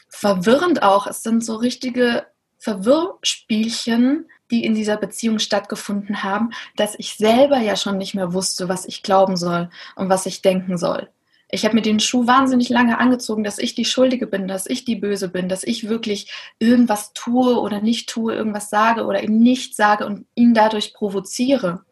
verwirrend 0.09 0.83
auch. 0.83 1.07
Es 1.07 1.23
sind 1.23 1.43
so 1.43 1.55
richtige 1.55 2.25
Verwirrspielchen, 2.59 4.29
die 4.51 4.63
in 4.63 4.75
dieser 4.75 4.97
Beziehung 4.97 5.39
stattgefunden 5.39 6.23
haben, 6.23 6.51
dass 6.75 6.95
ich 6.97 7.15
selber 7.15 7.57
ja 7.57 7.75
schon 7.75 7.97
nicht 7.97 8.13
mehr 8.13 8.33
wusste, 8.33 8.69
was 8.69 8.85
ich 8.85 9.01
glauben 9.01 9.35
soll 9.35 9.69
und 9.95 10.09
was 10.09 10.25
ich 10.25 10.41
denken 10.41 10.77
soll. 10.77 11.09
Ich 11.49 11.65
habe 11.65 11.75
mir 11.75 11.81
den 11.81 11.99
Schuh 11.99 12.27
wahnsinnig 12.27 12.69
lange 12.69 12.97
angezogen, 12.97 13.43
dass 13.43 13.57
ich 13.57 13.75
die 13.75 13.83
Schuldige 13.83 14.27
bin, 14.27 14.47
dass 14.47 14.67
ich 14.67 14.85
die 14.85 14.95
Böse 14.95 15.27
bin, 15.27 15.49
dass 15.49 15.63
ich 15.63 15.89
wirklich 15.89 16.31
irgendwas 16.59 17.13
tue 17.13 17.59
oder 17.59 17.81
nicht 17.81 18.07
tue, 18.09 18.33
irgendwas 18.33 18.69
sage 18.69 19.05
oder 19.05 19.23
ihm 19.23 19.39
nicht 19.39 19.75
sage 19.75 20.05
und 20.05 20.25
ihn 20.35 20.53
dadurch 20.53 20.93
provoziere. 20.93 21.83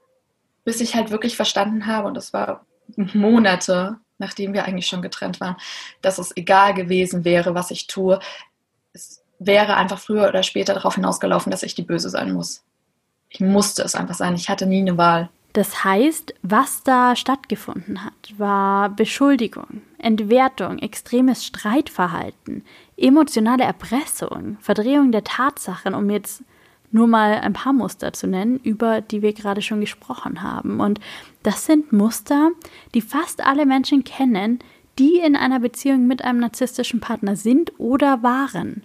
Bis 0.63 0.79
ich 0.82 0.96
halt 0.96 1.12
wirklich 1.12 1.36
verstanden 1.36 1.88
habe, 1.88 2.08
und 2.08 2.13
das 2.15 2.32
war 2.32 2.65
Monate, 2.96 3.98
nachdem 4.17 4.54
wir 4.54 4.65
eigentlich 4.65 4.88
schon 4.88 5.02
getrennt 5.02 5.39
waren, 5.39 5.56
dass 6.02 6.17
es 6.17 6.36
egal 6.36 6.73
gewesen 6.73 7.25
wäre, 7.25 7.56
was 7.56 7.71
ich 7.71 7.88
tue. 7.88 8.19
Es 8.93 9.23
wäre 9.39 9.75
einfach 9.75 9.99
früher 9.99 10.28
oder 10.28 10.43
später 10.43 10.73
darauf 10.73 10.95
hinausgelaufen, 10.95 11.52
dass 11.52 11.63
ich 11.63 11.75
die 11.75 11.84
Böse 11.84 12.10
sein 12.10 12.34
muss. 12.34 12.63
Ich 13.30 13.39
musste 13.39 13.84
es 13.84 13.95
einfach 13.95 14.15
sein. 14.15 14.36
Ich 14.36 14.49
hatte 14.49 14.65
nie 14.65 14.82
eine 14.82 14.97
Wahl. 14.97 15.30
Das 15.54 15.84
heißt, 15.84 16.36
was 16.43 16.84
da 16.84 17.15
stattgefunden 17.15 18.06
hat, 18.06 18.38
war 18.38 18.89
Beschuldigung, 18.89 19.82
Entwertung, 19.97 20.78
extremes 20.78 21.43
Streitverhalten, 21.43 22.63
emotionale 22.97 23.63
Erpressung, 23.63 24.58
Verdrehung 24.62 25.12
der 25.12 25.23
Tatsachen, 25.23 25.95
um 25.95 26.10
jetzt 26.10 26.43
nur 26.91 27.08
mal 27.08 27.36
ein 27.39 27.54
paar 27.54 27.73
Muster 27.73 28.13
zu 28.13 28.28
nennen, 28.28 28.60
über 28.63 29.02
die 29.02 29.21
wir 29.21 29.34
gerade 29.34 29.62
schon 29.62 29.82
gesprochen 29.82 30.41
haben. 30.41 30.80
Und 30.80 30.99
das 31.43 31.65
sind 31.65 31.93
Muster, 31.93 32.52
die 32.93 33.02
fast 33.02 33.45
alle 33.45 33.65
Menschen 33.65 34.04
kennen, 34.04 34.60
die 34.97 35.17
in 35.17 35.36
einer 35.36 35.60
Beziehung 35.60 36.08
mit 36.08 36.23
einem 36.23 36.39
narzisstischen 36.39 36.99
Partner 36.99 37.36
sind 37.36 37.71
oder 37.80 38.21
waren. 38.23 38.84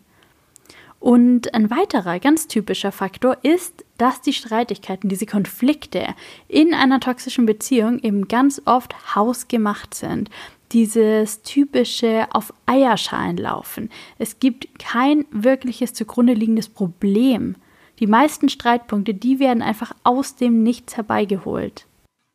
Und 1.04 1.52
ein 1.52 1.70
weiterer 1.70 2.18
ganz 2.18 2.48
typischer 2.48 2.90
Faktor 2.90 3.36
ist, 3.42 3.84
dass 3.98 4.22
die 4.22 4.32
Streitigkeiten, 4.32 5.10
diese 5.10 5.26
Konflikte 5.26 6.14
in 6.48 6.72
einer 6.72 6.98
toxischen 6.98 7.44
Beziehung 7.44 7.98
eben 7.98 8.26
ganz 8.26 8.62
oft 8.64 9.14
hausgemacht 9.14 9.92
sind. 9.92 10.30
Dieses 10.72 11.42
typische 11.42 12.26
auf 12.32 12.54
Eierschalen 12.64 13.36
laufen. 13.36 13.90
Es 14.18 14.40
gibt 14.40 14.78
kein 14.78 15.26
wirkliches 15.30 15.92
zugrunde 15.92 16.32
liegendes 16.32 16.70
Problem, 16.70 17.56
die 18.00 18.06
meisten 18.06 18.48
Streitpunkte, 18.48 19.14
die 19.14 19.38
werden 19.38 19.62
einfach 19.62 19.92
aus 20.02 20.36
dem 20.36 20.62
Nichts 20.62 20.96
herbeigeholt. 20.96 21.86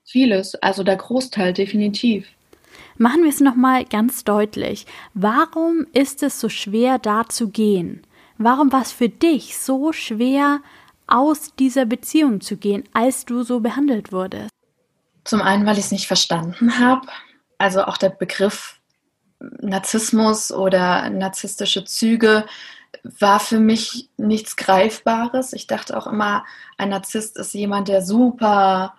Vieles, 0.05 0.55
also 0.55 0.83
der 0.83 0.95
Großteil 0.95 1.53
definitiv. 1.53 2.27
Machen 2.97 3.23
wir 3.23 3.29
es 3.29 3.39
nochmal 3.39 3.85
ganz 3.85 4.23
deutlich. 4.23 4.85
Warum 5.13 5.85
ist 5.93 6.23
es 6.23 6.39
so 6.39 6.49
schwer, 6.49 6.99
da 6.99 7.27
zu 7.27 7.49
gehen? 7.49 8.01
Warum 8.37 8.71
war 8.71 8.81
es 8.81 8.91
für 8.91 9.09
dich 9.09 9.57
so 9.57 9.91
schwer, 9.93 10.61
aus 11.07 11.55
dieser 11.55 11.85
Beziehung 11.85 12.41
zu 12.41 12.57
gehen, 12.57 12.83
als 12.93 13.25
du 13.25 13.43
so 13.43 13.59
behandelt 13.59 14.11
wurdest? 14.11 14.51
Zum 15.23 15.41
einen, 15.41 15.65
weil 15.65 15.77
ich 15.77 15.85
es 15.85 15.91
nicht 15.91 16.07
verstanden 16.07 16.79
habe. 16.79 17.07
Also 17.57 17.83
auch 17.83 17.97
der 17.97 18.09
Begriff 18.09 18.79
Narzissmus 19.39 20.51
oder 20.51 21.09
narzisstische 21.09 21.85
Züge 21.85 22.45
war 23.03 23.39
für 23.39 23.59
mich 23.59 24.09
nichts 24.17 24.55
Greifbares. 24.55 25.53
Ich 25.53 25.67
dachte 25.67 25.97
auch 25.97 26.07
immer, 26.07 26.45
ein 26.77 26.89
Narzisst 26.89 27.37
ist 27.37 27.53
jemand, 27.53 27.87
der 27.87 28.01
super, 28.01 28.93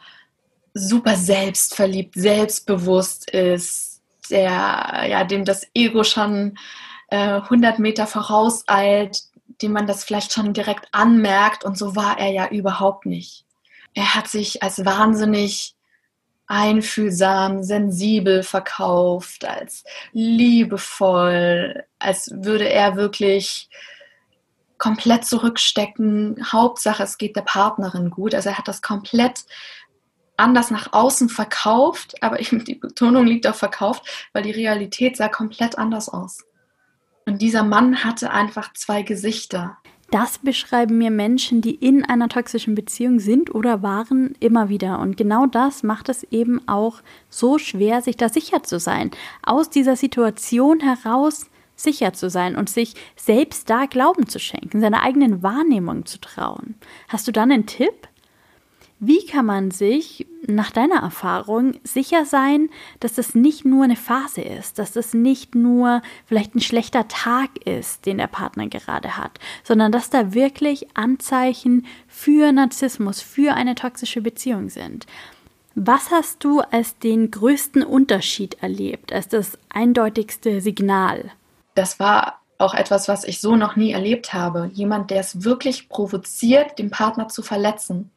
super 0.74 1.16
selbstverliebt, 1.16 2.14
selbstbewusst 2.14 3.30
ist, 3.30 4.02
der, 4.30 5.06
ja, 5.08 5.24
dem 5.24 5.44
das 5.44 5.66
Ego 5.74 6.04
schon 6.04 6.56
äh, 7.08 7.40
100 7.40 7.78
Meter 7.78 8.06
vorauseilt, 8.06 9.22
dem 9.62 9.72
man 9.72 9.86
das 9.86 10.04
vielleicht 10.04 10.32
schon 10.32 10.52
direkt 10.52 10.88
anmerkt. 10.92 11.64
Und 11.64 11.76
so 11.76 11.96
war 11.96 12.18
er 12.18 12.30
ja 12.30 12.48
überhaupt 12.48 13.06
nicht. 13.06 13.44
Er 13.94 14.14
hat 14.14 14.28
sich 14.28 14.62
als 14.62 14.84
wahnsinnig 14.84 15.74
einfühlsam, 16.50 17.62
sensibel 17.62 18.42
verkauft, 18.42 19.44
als 19.44 19.84
liebevoll, 20.12 21.84
als 22.00 22.28
würde 22.34 22.68
er 22.68 22.96
wirklich 22.96 23.70
komplett 24.76 25.24
zurückstecken. 25.24 26.44
Hauptsache, 26.50 27.04
es 27.04 27.18
geht 27.18 27.36
der 27.36 27.42
Partnerin 27.42 28.10
gut. 28.10 28.34
Also 28.34 28.48
er 28.48 28.58
hat 28.58 28.66
das 28.66 28.82
komplett 28.82 29.44
anders 30.36 30.72
nach 30.72 30.92
außen 30.92 31.28
verkauft, 31.28 32.20
aber 32.20 32.38
die 32.38 32.74
Betonung 32.74 33.26
liegt 33.26 33.46
auf 33.46 33.56
verkauft, 33.56 34.28
weil 34.32 34.42
die 34.42 34.50
Realität 34.50 35.16
sah 35.16 35.28
komplett 35.28 35.78
anders 35.78 36.08
aus. 36.08 36.38
Und 37.26 37.42
dieser 37.42 37.62
Mann 37.62 38.02
hatte 38.02 38.32
einfach 38.32 38.72
zwei 38.72 39.02
Gesichter. 39.02 39.76
Das 40.11 40.38
beschreiben 40.38 40.99
mir 40.99 41.12
Menschen, 41.12 41.61
die 41.61 41.75
in 41.75 42.05
einer 42.05 42.29
toxischen 42.29 42.75
Beziehung 42.75 43.20
sind 43.20 43.55
oder 43.55 43.83
waren, 43.83 44.35
immer 44.40 44.68
wieder. 44.68 44.99
Und 44.99 45.16
genau 45.16 45.46
das 45.46 45.85
macht 45.85 46.09
es 46.09 46.25
eben 46.25 46.66
auch 46.66 47.01
so 47.29 47.59
schwer, 47.59 48.03
sich 48.03 48.16
da 48.16 48.29
sicher 48.29 48.64
zu 48.64 48.81
sein. 48.81 49.12
Aus 49.44 49.70
dieser 49.70 49.94
Situation 49.94 50.81
heraus 50.81 51.49
sicher 51.77 52.12
zu 52.12 52.29
sein 52.29 52.57
und 52.57 52.68
sich 52.68 52.94
selbst 53.16 53.70
da 53.70 53.87
Glauben 53.87 54.27
zu 54.27 54.38
schenken, 54.38 54.81
seiner 54.81 55.03
eigenen 55.03 55.42
Wahrnehmung 55.42 56.07
zu 56.07 56.20
trauen. 56.20 56.75
Hast 57.09 57.29
du 57.29 57.33
dann 57.33 57.53
einen 57.53 57.66
Tipp? 57.66 58.09
Wie 59.02 59.24
kann 59.24 59.46
man 59.46 59.70
sich 59.70 60.26
nach 60.46 60.70
deiner 60.70 61.00
Erfahrung 61.00 61.72
sicher 61.84 62.26
sein, 62.26 62.68
dass 63.00 63.14
das 63.14 63.34
nicht 63.34 63.64
nur 63.64 63.84
eine 63.84 63.96
Phase 63.96 64.42
ist, 64.42 64.78
dass 64.78 64.92
das 64.92 65.14
nicht 65.14 65.54
nur 65.54 66.02
vielleicht 66.26 66.54
ein 66.54 66.60
schlechter 66.60 67.08
Tag 67.08 67.48
ist, 67.64 68.04
den 68.04 68.18
der 68.18 68.26
Partner 68.26 68.66
gerade 68.68 69.16
hat, 69.16 69.38
sondern 69.64 69.90
dass 69.90 70.10
da 70.10 70.34
wirklich 70.34 70.94
Anzeichen 70.94 71.86
für 72.08 72.52
Narzissmus, 72.52 73.22
für 73.22 73.54
eine 73.54 73.74
toxische 73.74 74.20
Beziehung 74.20 74.68
sind? 74.68 75.06
Was 75.74 76.10
hast 76.10 76.44
du 76.44 76.60
als 76.60 76.98
den 76.98 77.30
größten 77.30 77.82
Unterschied 77.82 78.62
erlebt, 78.62 79.14
als 79.14 79.28
das 79.28 79.56
eindeutigste 79.70 80.60
Signal? 80.60 81.30
Das 81.74 81.98
war 82.00 82.40
auch 82.58 82.74
etwas, 82.74 83.08
was 83.08 83.24
ich 83.24 83.40
so 83.40 83.56
noch 83.56 83.76
nie 83.76 83.92
erlebt 83.92 84.34
habe. 84.34 84.70
Jemand, 84.74 85.10
der 85.10 85.20
es 85.20 85.42
wirklich 85.42 85.88
provoziert, 85.88 86.78
den 86.78 86.90
Partner 86.90 87.28
zu 87.28 87.42
verletzen. 87.42 88.10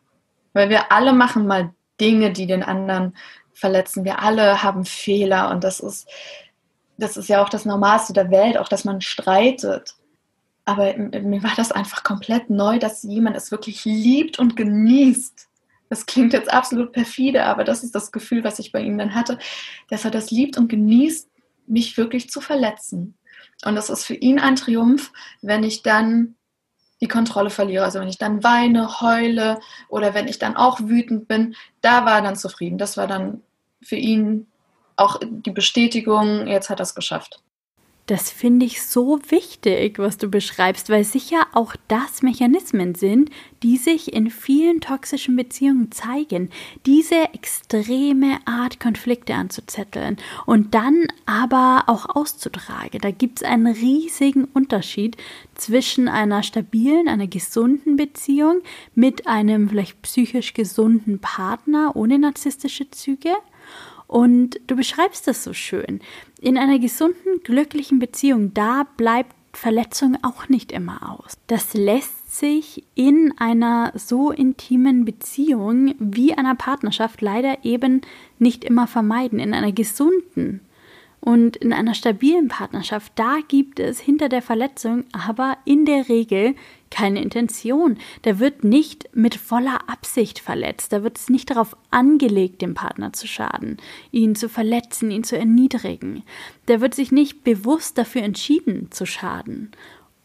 Weil 0.53 0.69
wir 0.69 0.91
alle 0.91 1.13
machen 1.13 1.47
mal 1.47 1.73
Dinge, 1.99 2.31
die 2.31 2.47
den 2.47 2.63
anderen 2.63 3.15
verletzen. 3.53 4.03
Wir 4.03 4.19
alle 4.19 4.63
haben 4.63 4.85
Fehler 4.85 5.51
und 5.51 5.63
das 5.63 5.79
ist, 5.79 6.07
das 6.97 7.17
ist 7.17 7.29
ja 7.29 7.43
auch 7.43 7.49
das 7.49 7.65
Normalste 7.65 8.13
der 8.13 8.31
Welt, 8.31 8.57
auch 8.57 8.67
dass 8.67 8.85
man 8.85 9.01
streitet. 9.01 9.95
Aber 10.65 10.95
mir 10.97 11.43
war 11.43 11.53
das 11.55 11.71
einfach 11.71 12.03
komplett 12.03 12.49
neu, 12.49 12.79
dass 12.79 13.03
jemand 13.03 13.35
es 13.35 13.51
wirklich 13.51 13.83
liebt 13.85 14.39
und 14.39 14.55
genießt. 14.55 15.49
Das 15.89 16.05
klingt 16.05 16.33
jetzt 16.33 16.51
absolut 16.51 16.93
perfide, 16.93 17.45
aber 17.45 17.63
das 17.63 17.83
ist 17.83 17.93
das 17.93 18.11
Gefühl, 18.11 18.43
was 18.43 18.59
ich 18.59 18.71
bei 18.71 18.81
ihm 18.81 18.97
dann 18.97 19.13
hatte, 19.13 19.37
dass 19.89 20.05
er 20.05 20.11
das 20.11 20.31
liebt 20.31 20.57
und 20.57 20.69
genießt, 20.69 21.29
mich 21.67 21.97
wirklich 21.97 22.29
zu 22.29 22.41
verletzen. 22.41 23.15
Und 23.65 23.75
das 23.75 23.89
ist 23.89 24.05
für 24.05 24.15
ihn 24.15 24.39
ein 24.39 24.55
Triumph, 24.55 25.11
wenn 25.41 25.63
ich 25.63 25.83
dann 25.83 26.35
die 27.03 27.09
Kontrolle 27.09 27.49
verliere. 27.49 27.83
Also 27.83 27.99
wenn 27.99 28.07
ich 28.07 28.17
dann 28.17 28.43
weine, 28.43 29.01
heule 29.01 29.59
oder 29.89 30.13
wenn 30.13 30.27
ich 30.27 30.39
dann 30.39 30.55
auch 30.55 30.79
wütend 30.79 31.27
bin, 31.27 31.55
da 31.81 32.05
war 32.05 32.15
er 32.15 32.21
dann 32.21 32.35
zufrieden. 32.37 32.77
Das 32.77 32.95
war 32.97 33.07
dann 33.07 33.41
für 33.81 33.97
ihn 33.97 34.47
auch 34.95 35.19
die 35.21 35.51
Bestätigung, 35.51 36.47
jetzt 36.47 36.69
hat 36.69 36.79
er 36.79 36.83
es 36.83 36.95
geschafft. 36.95 37.41
Das 38.05 38.29
finde 38.29 38.65
ich 38.65 38.81
so 38.81 39.21
wichtig, 39.29 39.97
was 39.97 40.17
du 40.17 40.27
beschreibst, 40.27 40.89
weil 40.89 41.05
sicher 41.05 41.47
auch 41.53 41.73
das 41.87 42.21
Mechanismen 42.21 42.95
sind, 42.95 43.29
die 43.63 43.77
sich 43.77 44.11
in 44.11 44.29
vielen 44.29 44.81
toxischen 44.81 45.37
Beziehungen 45.37 45.89
zeigen. 45.89 46.49
Diese 46.85 47.15
extreme 47.33 48.39
Art, 48.43 48.81
Konflikte 48.81 49.35
anzuzetteln 49.35 50.17
und 50.45 50.75
dann 50.75 51.07
aber 51.25 51.85
auch 51.87 52.13
auszutragen. 52.13 52.99
Da 52.99 53.11
gibt 53.11 53.41
es 53.41 53.47
einen 53.47 53.67
riesigen 53.67 54.45
Unterschied 54.53 55.15
zwischen 55.55 56.09
einer 56.09 56.43
stabilen, 56.43 57.07
einer 57.07 57.27
gesunden 57.27 57.95
Beziehung 57.95 58.63
mit 58.95 59.27
einem 59.27 59.69
vielleicht 59.69 60.01
psychisch 60.01 60.53
gesunden 60.53 61.19
Partner 61.19 61.95
ohne 61.95 62.19
narzisstische 62.19 62.91
Züge 62.91 63.31
und 64.07 64.59
du 64.67 64.75
beschreibst 64.75 65.27
das 65.27 65.43
so 65.43 65.53
schön. 65.53 65.99
In 66.39 66.57
einer 66.57 66.79
gesunden, 66.79 67.41
glücklichen 67.43 67.99
Beziehung, 67.99 68.53
da 68.53 68.85
bleibt 68.97 69.35
Verletzung 69.55 70.17
auch 70.23 70.49
nicht 70.49 70.71
immer 70.71 71.11
aus. 71.17 71.37
Das 71.47 71.73
lässt 71.73 72.35
sich 72.35 72.83
in 72.95 73.33
einer 73.37 73.93
so 73.95 74.31
intimen 74.31 75.05
Beziehung 75.05 75.93
wie 75.99 76.33
einer 76.33 76.55
Partnerschaft 76.55 77.21
leider 77.21 77.63
eben 77.63 78.01
nicht 78.39 78.63
immer 78.63 78.87
vermeiden. 78.87 79.39
In 79.39 79.53
einer 79.53 79.71
gesunden 79.71 80.61
und 81.23 81.55
in 81.55 81.71
einer 81.71 81.93
stabilen 81.93 82.49
Partnerschaft, 82.49 83.13
da 83.15 83.37
gibt 83.47 83.79
es 83.79 84.01
hinter 84.01 84.27
der 84.27 84.41
Verletzung 84.41 85.05
aber 85.13 85.57
in 85.63 85.85
der 85.85 86.09
Regel 86.09 86.53
keine 86.89 87.21
Intention. 87.21 87.97
Da 88.23 88.39
wird 88.39 88.65
nicht 88.65 89.09
mit 89.13 89.35
voller 89.35 89.89
Absicht 89.89 90.39
verletzt. 90.39 90.91
Da 90.91 91.01
wird 91.01 91.17
es 91.17 91.29
nicht 91.29 91.49
darauf 91.49 91.77
angelegt, 91.91 92.61
dem 92.61 92.73
Partner 92.73 93.13
zu 93.13 93.27
schaden, 93.27 93.77
ihn 94.11 94.35
zu 94.35 94.49
verletzen, 94.49 95.11
ihn 95.11 95.23
zu 95.23 95.37
erniedrigen. 95.37 96.23
Da 96.65 96.81
wird 96.81 96.93
sich 96.93 97.13
nicht 97.13 97.45
bewusst 97.45 97.97
dafür 97.97 98.23
entschieden 98.23 98.91
zu 98.91 99.05
schaden. 99.05 99.71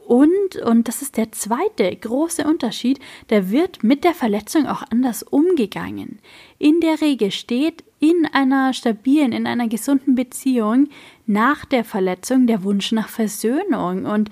Und, 0.08 0.56
und 0.64 0.88
das 0.88 1.02
ist 1.02 1.18
der 1.18 1.32
zweite 1.32 1.94
große 1.94 2.42
Unterschied, 2.44 2.98
da 3.26 3.50
wird 3.50 3.84
mit 3.84 4.04
der 4.04 4.14
Verletzung 4.14 4.66
auch 4.66 4.82
anders 4.88 5.22
umgegangen. 5.22 6.18
In 6.58 6.80
der 6.80 7.02
Regel 7.02 7.30
steht 7.30 7.84
in 8.00 8.26
einer 8.32 8.72
stabilen, 8.72 9.32
in 9.32 9.46
einer 9.46 9.68
gesunden 9.68 10.14
Beziehung 10.14 10.88
nach 11.26 11.66
der 11.66 11.84
Verletzung 11.84 12.46
der 12.46 12.64
Wunsch 12.64 12.90
nach 12.90 13.10
Versöhnung 13.10 14.06
und 14.06 14.30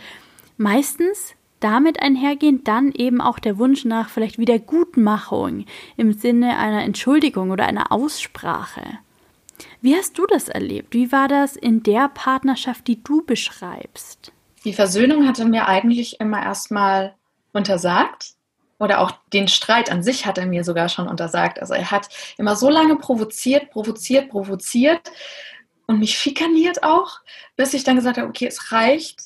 meistens 0.56 1.34
damit 1.60 2.00
einhergehend 2.00 2.66
dann 2.66 2.90
eben 2.92 3.20
auch 3.20 3.38
der 3.38 3.58
Wunsch 3.58 3.84
nach 3.84 4.08
vielleicht 4.08 4.38
Wiedergutmachung 4.38 5.66
im 5.98 6.14
Sinne 6.14 6.56
einer 6.56 6.84
Entschuldigung 6.84 7.50
oder 7.50 7.66
einer 7.66 7.92
Aussprache. 7.92 8.80
Wie 9.82 9.94
hast 9.94 10.16
du 10.18 10.24
das 10.24 10.48
erlebt? 10.48 10.94
Wie 10.94 11.12
war 11.12 11.28
das 11.28 11.54
in 11.54 11.82
der 11.82 12.08
Partnerschaft, 12.08 12.86
die 12.88 13.04
du 13.04 13.22
beschreibst? 13.26 14.32
Die 14.66 14.72
Versöhnung 14.72 15.28
hatte 15.28 15.44
mir 15.44 15.68
eigentlich 15.68 16.18
immer 16.18 16.42
erstmal 16.42 17.14
untersagt. 17.52 18.32
Oder 18.80 19.00
auch 19.00 19.12
den 19.32 19.46
Streit 19.48 19.90
an 19.90 20.02
sich 20.02 20.26
hat 20.26 20.38
er 20.38 20.44
mir 20.44 20.64
sogar 20.64 20.88
schon 20.88 21.06
untersagt. 21.08 21.60
Also 21.60 21.72
er 21.72 21.90
hat 21.90 22.08
immer 22.36 22.56
so 22.56 22.68
lange 22.68 22.96
provoziert, 22.96 23.70
provoziert, 23.70 24.28
provoziert 24.28 25.00
und 25.86 26.00
mich 26.00 26.18
schikaniert 26.18 26.82
auch, 26.82 27.20
bis 27.54 27.72
ich 27.72 27.84
dann 27.84 27.96
gesagt 27.96 28.18
habe, 28.18 28.28
okay, 28.28 28.48
es 28.48 28.72
reicht. 28.72 29.20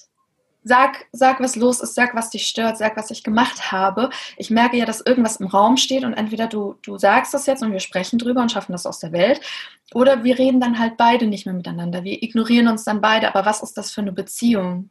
Sag, 0.63 1.07
sag, 1.11 1.41
was 1.41 1.57
los 1.57 1.81
ist, 1.81 1.95
sag, 1.95 2.15
was 2.15 2.29
dich 2.29 2.47
stört, 2.47 2.77
sag, 2.77 2.95
was 2.99 3.11
ich 3.11 3.25
gemacht 3.25 3.73
habe. 3.73 4.11
Ich 4.37 4.51
merke 4.51 4.77
ja, 4.77 4.85
dass 4.85 5.01
irgendwas 5.01 5.37
im 5.37 5.47
Raum 5.47 5.79
steht 5.79 6.05
und 6.05 6.13
entweder 6.13 6.49
du, 6.49 6.75
du 6.83 6.99
sagst 6.99 7.33
das 7.33 7.47
jetzt 7.47 7.63
und 7.63 7.73
wir 7.73 7.81
sprechen 7.81 8.19
drüber 8.19 8.43
und 8.43 8.53
schaffen 8.53 8.73
das 8.73 8.85
aus 8.85 8.99
der 8.99 9.13
Welt 9.13 9.41
oder 9.95 10.23
wir 10.23 10.39
reden 10.39 10.61
dann 10.61 10.79
halt 10.79 10.99
beide 10.99 11.27
nicht 11.27 11.47
mehr 11.47 11.55
miteinander. 11.55 12.05
Wir 12.05 12.23
ignorieren 12.23 12.69
uns 12.69 12.85
dann 12.85 13.01
beide. 13.01 13.29
Aber 13.29 13.47
was 13.47 13.63
ist 13.63 13.79
das 13.79 13.91
für 13.91 14.03
eine 14.03 14.13
Beziehung? 14.13 14.91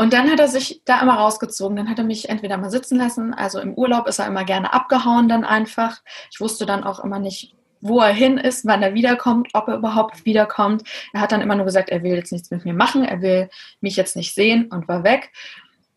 Und 0.00 0.14
dann 0.14 0.30
hat 0.30 0.40
er 0.40 0.48
sich 0.48 0.80
da 0.86 1.02
immer 1.02 1.12
rausgezogen. 1.12 1.76
Dann 1.76 1.90
hat 1.90 1.98
er 1.98 2.04
mich 2.04 2.30
entweder 2.30 2.56
mal 2.56 2.70
sitzen 2.70 2.96
lassen. 2.96 3.34
Also 3.34 3.60
im 3.60 3.74
Urlaub 3.74 4.06
ist 4.08 4.18
er 4.18 4.26
immer 4.26 4.44
gerne 4.44 4.72
abgehauen 4.72 5.28
dann 5.28 5.44
einfach. 5.44 6.00
Ich 6.30 6.40
wusste 6.40 6.64
dann 6.64 6.84
auch 6.84 7.04
immer 7.04 7.18
nicht, 7.18 7.54
wo 7.82 8.00
er 8.00 8.14
hin 8.14 8.38
ist, 8.38 8.64
wann 8.64 8.82
er 8.82 8.94
wiederkommt, 8.94 9.48
ob 9.52 9.68
er 9.68 9.76
überhaupt 9.76 10.24
wiederkommt. 10.24 10.84
Er 11.12 11.20
hat 11.20 11.32
dann 11.32 11.42
immer 11.42 11.54
nur 11.54 11.66
gesagt, 11.66 11.90
er 11.90 12.02
will 12.02 12.14
jetzt 12.14 12.32
nichts 12.32 12.50
mit 12.50 12.64
mir 12.64 12.72
machen, 12.72 13.04
er 13.04 13.20
will 13.20 13.50
mich 13.82 13.96
jetzt 13.96 14.16
nicht 14.16 14.34
sehen 14.34 14.68
und 14.70 14.88
war 14.88 15.04
weg. 15.04 15.32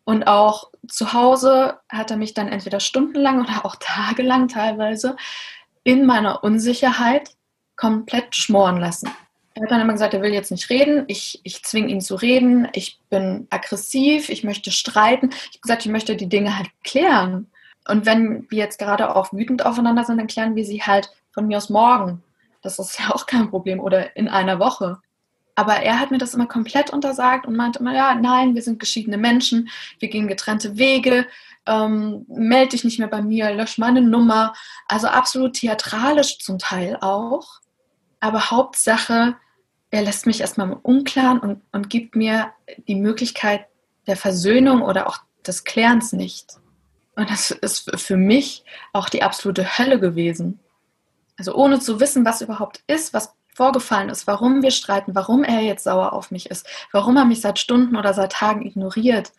Und 0.04 0.24
auch 0.24 0.70
zu 0.86 1.14
Hause 1.14 1.78
hat 1.88 2.10
er 2.10 2.18
mich 2.18 2.34
dann 2.34 2.48
entweder 2.48 2.80
stundenlang 2.80 3.40
oder 3.40 3.64
auch 3.64 3.76
tagelang 3.80 4.48
teilweise 4.48 5.16
in 5.82 6.04
meiner 6.04 6.44
Unsicherheit 6.44 7.30
komplett 7.74 8.36
schmoren 8.36 8.76
lassen. 8.76 9.08
Er 9.54 9.62
hat 9.62 9.70
dann 9.70 9.80
immer 9.80 9.92
gesagt, 9.92 10.14
er 10.14 10.22
will 10.22 10.32
jetzt 10.32 10.50
nicht 10.50 10.68
reden. 10.68 11.04
Ich, 11.06 11.40
ich 11.44 11.62
zwinge 11.62 11.88
ihn 11.88 12.00
zu 12.00 12.16
reden. 12.16 12.68
Ich 12.72 12.98
bin 13.08 13.46
aggressiv. 13.50 14.28
Ich 14.28 14.42
möchte 14.42 14.72
streiten. 14.72 15.30
Ich 15.30 15.48
habe 15.48 15.60
gesagt, 15.60 15.86
ich 15.86 15.92
möchte 15.92 16.16
die 16.16 16.28
Dinge 16.28 16.58
halt 16.58 16.68
klären. 16.82 17.46
Und 17.86 18.04
wenn 18.04 18.50
wir 18.50 18.58
jetzt 18.58 18.78
gerade 18.78 19.14
auch 19.14 19.32
wütend 19.32 19.64
aufeinander 19.64 20.04
sind, 20.04 20.18
dann 20.18 20.26
klären 20.26 20.56
wir 20.56 20.64
sie 20.64 20.82
halt 20.82 21.10
von 21.32 21.46
mir 21.46 21.58
aus 21.58 21.70
morgen. 21.70 22.22
Das 22.62 22.80
ist 22.80 22.98
ja 22.98 23.14
auch 23.14 23.26
kein 23.26 23.48
Problem. 23.50 23.78
Oder 23.78 24.16
in 24.16 24.28
einer 24.28 24.58
Woche. 24.58 24.98
Aber 25.54 25.74
er 25.74 26.00
hat 26.00 26.10
mir 26.10 26.18
das 26.18 26.34
immer 26.34 26.46
komplett 26.46 26.90
untersagt 26.90 27.46
und 27.46 27.54
meinte 27.54 27.78
immer, 27.78 27.94
ja, 27.94 28.16
nein, 28.16 28.56
wir 28.56 28.62
sind 28.62 28.80
geschiedene 28.80 29.18
Menschen. 29.18 29.68
Wir 30.00 30.08
gehen 30.08 30.26
getrennte 30.26 30.78
Wege. 30.78 31.26
Ähm, 31.66 32.26
melde 32.28 32.70
dich 32.70 32.82
nicht 32.82 32.98
mehr 32.98 33.08
bei 33.08 33.22
mir. 33.22 33.52
Lösch 33.52 33.78
meine 33.78 34.00
Nummer. 34.02 34.54
Also 34.88 35.06
absolut 35.06 35.54
theatralisch 35.54 36.40
zum 36.40 36.58
Teil 36.58 36.98
auch. 37.00 37.60
Aber 38.18 38.50
Hauptsache, 38.50 39.36
er 39.94 40.02
lässt 40.02 40.26
mich 40.26 40.40
erstmal 40.40 40.66
im 40.66 40.76
Unklaren 40.76 41.38
und, 41.38 41.62
und 41.70 41.88
gibt 41.88 42.16
mir 42.16 42.52
die 42.88 42.96
Möglichkeit 42.96 43.66
der 44.08 44.16
Versöhnung 44.16 44.82
oder 44.82 45.06
auch 45.06 45.18
des 45.46 45.62
Klärens 45.62 46.12
nicht. 46.12 46.54
Und 47.14 47.30
das 47.30 47.52
ist 47.52 47.92
für 48.00 48.16
mich 48.16 48.64
auch 48.92 49.08
die 49.08 49.22
absolute 49.22 49.78
Hölle 49.78 50.00
gewesen. 50.00 50.58
Also 51.38 51.54
ohne 51.54 51.78
zu 51.78 52.00
wissen, 52.00 52.24
was 52.24 52.42
überhaupt 52.42 52.82
ist, 52.88 53.14
was 53.14 53.34
vorgefallen 53.54 54.08
ist, 54.08 54.26
warum 54.26 54.62
wir 54.62 54.72
streiten, 54.72 55.14
warum 55.14 55.44
er 55.44 55.60
jetzt 55.60 55.84
sauer 55.84 56.12
auf 56.12 56.32
mich 56.32 56.50
ist, 56.50 56.66
warum 56.90 57.16
er 57.16 57.24
mich 57.24 57.40
seit 57.40 57.60
Stunden 57.60 57.94
oder 57.94 58.14
seit 58.14 58.32
Tagen 58.32 58.66
ignoriert. 58.66 59.32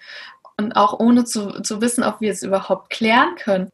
Und 0.56 0.78
auch 0.78 0.98
ohne 0.98 1.26
zu, 1.26 1.62
zu 1.64 1.82
wissen, 1.82 2.06
ob 2.06 2.22
wir 2.22 2.32
es 2.32 2.44
überhaupt 2.44 2.90
klären 2.90 3.36
können. 3.36 3.70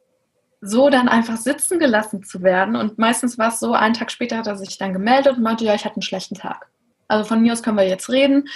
So 0.61 0.89
dann 0.89 1.09
einfach 1.09 1.37
sitzen 1.37 1.79
gelassen 1.79 2.23
zu 2.23 2.43
werden. 2.43 2.75
Und 2.75 2.99
meistens 2.99 3.37
war 3.37 3.49
es 3.49 3.59
so, 3.59 3.73
einen 3.73 3.95
Tag 3.95 4.11
später 4.11 4.37
hat 4.37 4.47
er 4.47 4.55
sich 4.55 4.77
dann 4.77 4.93
gemeldet 4.93 5.37
und 5.37 5.43
meinte, 5.43 5.65
ja, 5.65 5.73
ich 5.73 5.85
hatte 5.85 5.95
einen 5.95 6.03
schlechten 6.03 6.35
Tag. 6.35 6.69
Also 7.07 7.25
von 7.25 7.41
mir 7.41 7.51
aus 7.51 7.63
können 7.63 7.77
wir 7.77 7.87
jetzt 7.87 8.09
reden. 8.09 8.47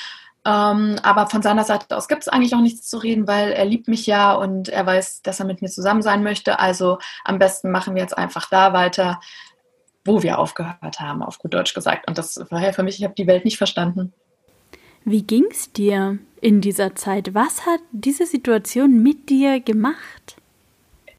Ähm, 0.46 0.98
aber 1.02 1.28
von 1.28 1.42
seiner 1.42 1.64
Seite 1.64 1.98
aus 1.98 2.08
gibt 2.08 2.22
es 2.22 2.28
eigentlich 2.28 2.54
auch 2.54 2.62
nichts 2.62 2.88
zu 2.88 3.00
reden, 3.00 3.28
weil 3.28 3.52
er 3.52 3.66
liebt 3.66 3.88
mich 3.88 4.06
ja 4.06 4.34
und 4.34 4.70
er 4.70 4.86
weiß, 4.86 5.24
dass 5.24 5.40
er 5.40 5.48
mit 5.48 5.64
mir 5.64 5.70
zusammen 5.70 6.04
sein 6.04 6.22
möchte. 6.22 6.60
Also 6.60 7.00
am 7.24 7.40
besten 7.40 7.72
machen 7.72 7.96
wir 7.96 8.04
jetzt 8.04 8.16
einfach 8.16 8.48
da 8.50 8.72
weiter, 8.72 9.20
wo 10.06 10.22
wir 10.22 10.38
aufgehört 10.38 11.00
haben, 11.00 11.24
auf 11.24 11.40
gut 11.40 11.56
Deutsch 11.56 11.74
gesagt. 11.74 12.08
Und 12.08 12.20
das 12.20 12.40
war 12.52 12.62
ja 12.62 12.72
für 12.72 12.84
mich, 12.84 13.00
ich 13.00 13.04
habe 13.04 13.16
die 13.16 13.26
Welt 13.26 13.44
nicht 13.44 13.58
verstanden. 13.58 14.14
Wie 15.04 15.24
ging 15.24 15.46
es 15.50 15.72
dir 15.72 16.20
in 16.42 16.62
dieser 16.62 16.96
Zeit? 16.96 17.34
Was 17.34 17.66
hat 17.66 17.80
diese 17.92 18.28
Situation 18.28 19.02
mit 19.02 19.30
dir 19.30 19.60
gemacht? 19.60 20.38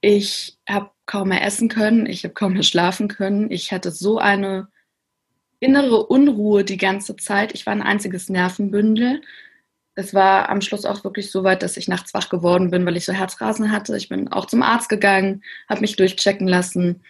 Ich 0.00 0.58
habe 0.68 0.90
kaum 1.06 1.28
mehr 1.28 1.44
essen 1.44 1.68
können, 1.68 2.06
ich 2.06 2.24
habe 2.24 2.34
kaum 2.34 2.54
mehr 2.54 2.62
schlafen 2.62 3.08
können. 3.08 3.50
Ich 3.50 3.72
hatte 3.72 3.90
so 3.90 4.18
eine 4.18 4.68
innere 5.60 6.06
Unruhe 6.06 6.64
die 6.64 6.76
ganze 6.76 7.16
Zeit. 7.16 7.54
Ich 7.54 7.66
war 7.66 7.72
ein 7.72 7.82
einziges 7.82 8.28
Nervenbündel. 8.28 9.22
Es 9.94 10.12
war 10.12 10.50
am 10.50 10.60
Schluss 10.60 10.84
auch 10.84 11.04
wirklich 11.04 11.30
so 11.30 11.42
weit, 11.42 11.62
dass 11.62 11.78
ich 11.78 11.88
nachts 11.88 12.12
wach 12.12 12.28
geworden 12.28 12.70
bin, 12.70 12.84
weil 12.84 12.96
ich 12.96 13.06
so 13.06 13.12
Herzrasen 13.12 13.72
hatte. 13.72 13.96
Ich 13.96 14.08
bin 14.08 14.28
auch 14.28 14.46
zum 14.46 14.62
Arzt 14.62 14.88
gegangen, 14.88 15.42
habe 15.68 15.80
mich 15.80 15.96
durchchecken 15.96 16.46
lassen, 16.46 17.02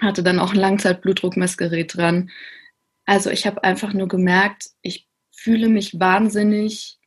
hatte 0.00 0.22
dann 0.22 0.38
auch 0.38 0.52
ein 0.52 0.58
Langzeitblutdruckmessgerät 0.58 1.96
dran. 1.96 2.30
Also 3.06 3.30
ich 3.30 3.46
habe 3.46 3.64
einfach 3.64 3.94
nur 3.94 4.08
gemerkt, 4.08 4.70
ich 4.82 5.08
fühle 5.30 5.68
mich 5.68 5.98
wahnsinnig 5.98 6.98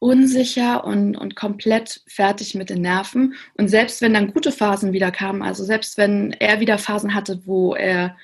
unsicher 0.00 0.84
und, 0.84 1.16
und 1.16 1.34
komplett 1.34 2.02
fertig 2.06 2.54
mit 2.54 2.70
den 2.70 2.82
Nerven. 2.82 3.34
Und 3.54 3.68
selbst 3.68 4.00
wenn 4.00 4.14
dann 4.14 4.32
gute 4.32 4.52
Phasen 4.52 4.92
wieder 4.92 5.10
kamen, 5.10 5.42
also 5.42 5.64
selbst 5.64 5.98
wenn 5.98 6.32
er 6.32 6.60
wieder 6.60 6.78
Phasen 6.78 7.14
hatte, 7.14 7.42
wo 7.46 7.74
er 7.74 8.16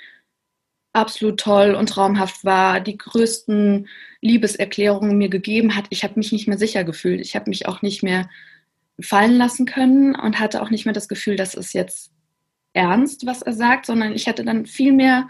absolut 0.92 1.40
toll 1.40 1.74
und 1.74 1.88
traumhaft 1.88 2.44
war, 2.44 2.80
die 2.80 2.96
größten 2.96 3.88
Liebeserklärungen 4.20 5.18
mir 5.18 5.28
gegeben 5.28 5.74
hat, 5.74 5.86
ich 5.90 6.04
habe 6.04 6.14
mich 6.16 6.30
nicht 6.30 6.46
mehr 6.46 6.58
sicher 6.58 6.84
gefühlt. 6.84 7.20
Ich 7.20 7.34
habe 7.34 7.50
mich 7.50 7.66
auch 7.66 7.82
nicht 7.82 8.02
mehr 8.04 8.30
fallen 9.00 9.36
lassen 9.36 9.66
können 9.66 10.14
und 10.14 10.38
hatte 10.38 10.62
auch 10.62 10.70
nicht 10.70 10.84
mehr 10.84 10.94
das 10.94 11.08
Gefühl, 11.08 11.34
dass 11.34 11.56
es 11.56 11.72
jetzt 11.72 12.12
ernst, 12.72 13.26
was 13.26 13.42
er 13.42 13.52
sagt, 13.52 13.86
sondern 13.86 14.12
ich 14.12 14.28
hatte 14.28 14.44
dann 14.44 14.66
viel 14.66 14.92
mehr 14.92 15.28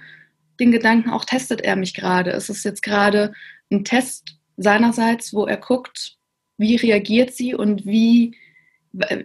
den 0.60 0.70
Gedanken, 0.70 1.10
auch 1.10 1.24
testet 1.24 1.62
er 1.62 1.76
mich 1.76 1.94
gerade. 1.94 2.30
Es 2.30 2.50
ist 2.50 2.64
jetzt 2.64 2.82
gerade 2.82 3.32
ein 3.72 3.84
Test 3.84 4.36
seinerseits, 4.56 5.32
wo 5.32 5.46
er 5.46 5.56
guckt, 5.56 6.16
wie 6.56 6.76
reagiert 6.76 7.32
sie 7.32 7.54
und 7.54 7.86
wie, 7.86 8.36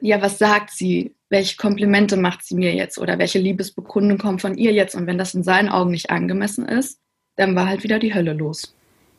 ja, 0.02 0.22
was 0.22 0.38
sagt 0.38 0.72
sie? 0.72 1.16
Welche 1.30 1.58
Komplimente 1.58 2.18
macht 2.18 2.44
sie 2.44 2.56
mir 2.56 2.74
jetzt 2.74 2.98
oder 2.98 3.20
welche 3.20 3.40
Liebesbekundung 3.40 4.18
kommt 4.18 4.42
von 4.42 4.58
ihr 4.58 4.74
jetzt? 4.74 4.96
Und 4.96 5.06
wenn 5.06 5.20
das 5.20 5.36
in 5.36 5.44
seinen 5.44 5.70
Augen 5.70 5.92
nicht 5.92 6.10
angemessen 6.10 6.68
ist, 6.68 7.00
dann 7.36 7.56
war 7.56 7.68
halt 7.68 7.84
wieder 7.84 8.00
die 8.00 8.14
Hölle 8.14 8.34
los. 8.34 8.76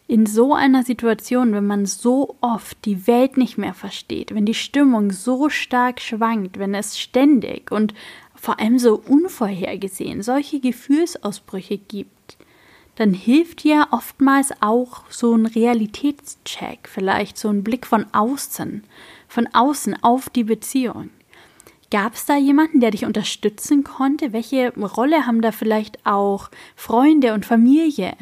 In 0.08 0.26
so 0.26 0.54
einer 0.54 0.82
Situation, 0.82 1.52
wenn 1.52 1.66
man 1.66 1.86
so 1.86 2.34
oft 2.40 2.84
die 2.84 3.06
Welt 3.06 3.36
nicht 3.36 3.58
mehr 3.58 3.74
versteht, 3.74 4.34
wenn 4.34 4.44
die 4.44 4.54
Stimmung 4.54 5.12
so 5.12 5.48
stark 5.48 6.00
schwankt, 6.00 6.58
wenn 6.58 6.74
es 6.74 6.98
ständig 6.98 7.70
und 7.70 7.94
vor 8.34 8.58
allem 8.58 8.80
so 8.80 9.00
unvorhergesehen 9.06 10.22
solche 10.22 10.58
Gefühlsausbrüche 10.58 11.78
gibt, 11.78 12.10
dann 13.00 13.14
hilft 13.14 13.64
ja 13.64 13.86
oftmals 13.92 14.52
auch 14.60 15.04
so 15.08 15.34
ein 15.34 15.46
Realitätscheck, 15.46 16.86
vielleicht 16.86 17.38
so 17.38 17.48
ein 17.48 17.64
Blick 17.64 17.86
von 17.86 18.04
außen, 18.12 18.84
von 19.26 19.48
außen 19.54 20.02
auf 20.02 20.28
die 20.28 20.44
Beziehung. 20.44 21.08
Gab 21.90 22.12
es 22.12 22.26
da 22.26 22.36
jemanden, 22.36 22.80
der 22.80 22.90
dich 22.90 23.06
unterstützen 23.06 23.84
konnte? 23.84 24.34
Welche 24.34 24.74
Rolle 24.74 25.26
haben 25.26 25.40
da 25.40 25.50
vielleicht 25.50 26.04
auch 26.04 26.50
Freunde 26.76 27.32
und 27.32 27.46
Familie 27.46 28.12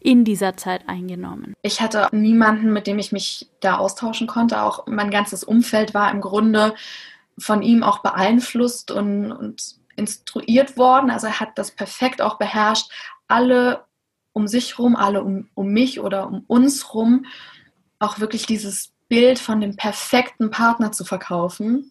in 0.00 0.26
dieser 0.26 0.58
Zeit 0.58 0.86
eingenommen? 0.86 1.54
Ich 1.62 1.80
hatte 1.80 2.06
niemanden, 2.12 2.74
mit 2.74 2.86
dem 2.86 2.98
ich 2.98 3.12
mich 3.12 3.48
da 3.60 3.78
austauschen 3.78 4.26
konnte. 4.26 4.60
Auch 4.60 4.86
mein 4.86 5.10
ganzes 5.10 5.44
Umfeld 5.44 5.94
war 5.94 6.10
im 6.12 6.20
Grunde 6.20 6.74
von 7.38 7.62
ihm 7.62 7.82
auch 7.82 8.00
beeinflusst 8.00 8.90
und, 8.90 9.32
und 9.32 9.76
instruiert 9.96 10.76
worden. 10.76 11.10
Also 11.10 11.26
er 11.26 11.40
hat 11.40 11.56
das 11.56 11.70
perfekt 11.70 12.20
auch 12.20 12.36
beherrscht, 12.36 12.90
alle 13.28 13.85
um 14.36 14.46
sich 14.46 14.78
rum, 14.78 14.96
alle 14.96 15.24
um, 15.24 15.48
um 15.54 15.72
mich 15.72 15.98
oder 15.98 16.26
um 16.26 16.44
uns 16.46 16.92
rum, 16.92 17.24
auch 17.98 18.20
wirklich 18.20 18.44
dieses 18.44 18.92
Bild 19.08 19.38
von 19.38 19.62
dem 19.62 19.76
perfekten 19.76 20.50
Partner 20.50 20.92
zu 20.92 21.06
verkaufen. 21.06 21.90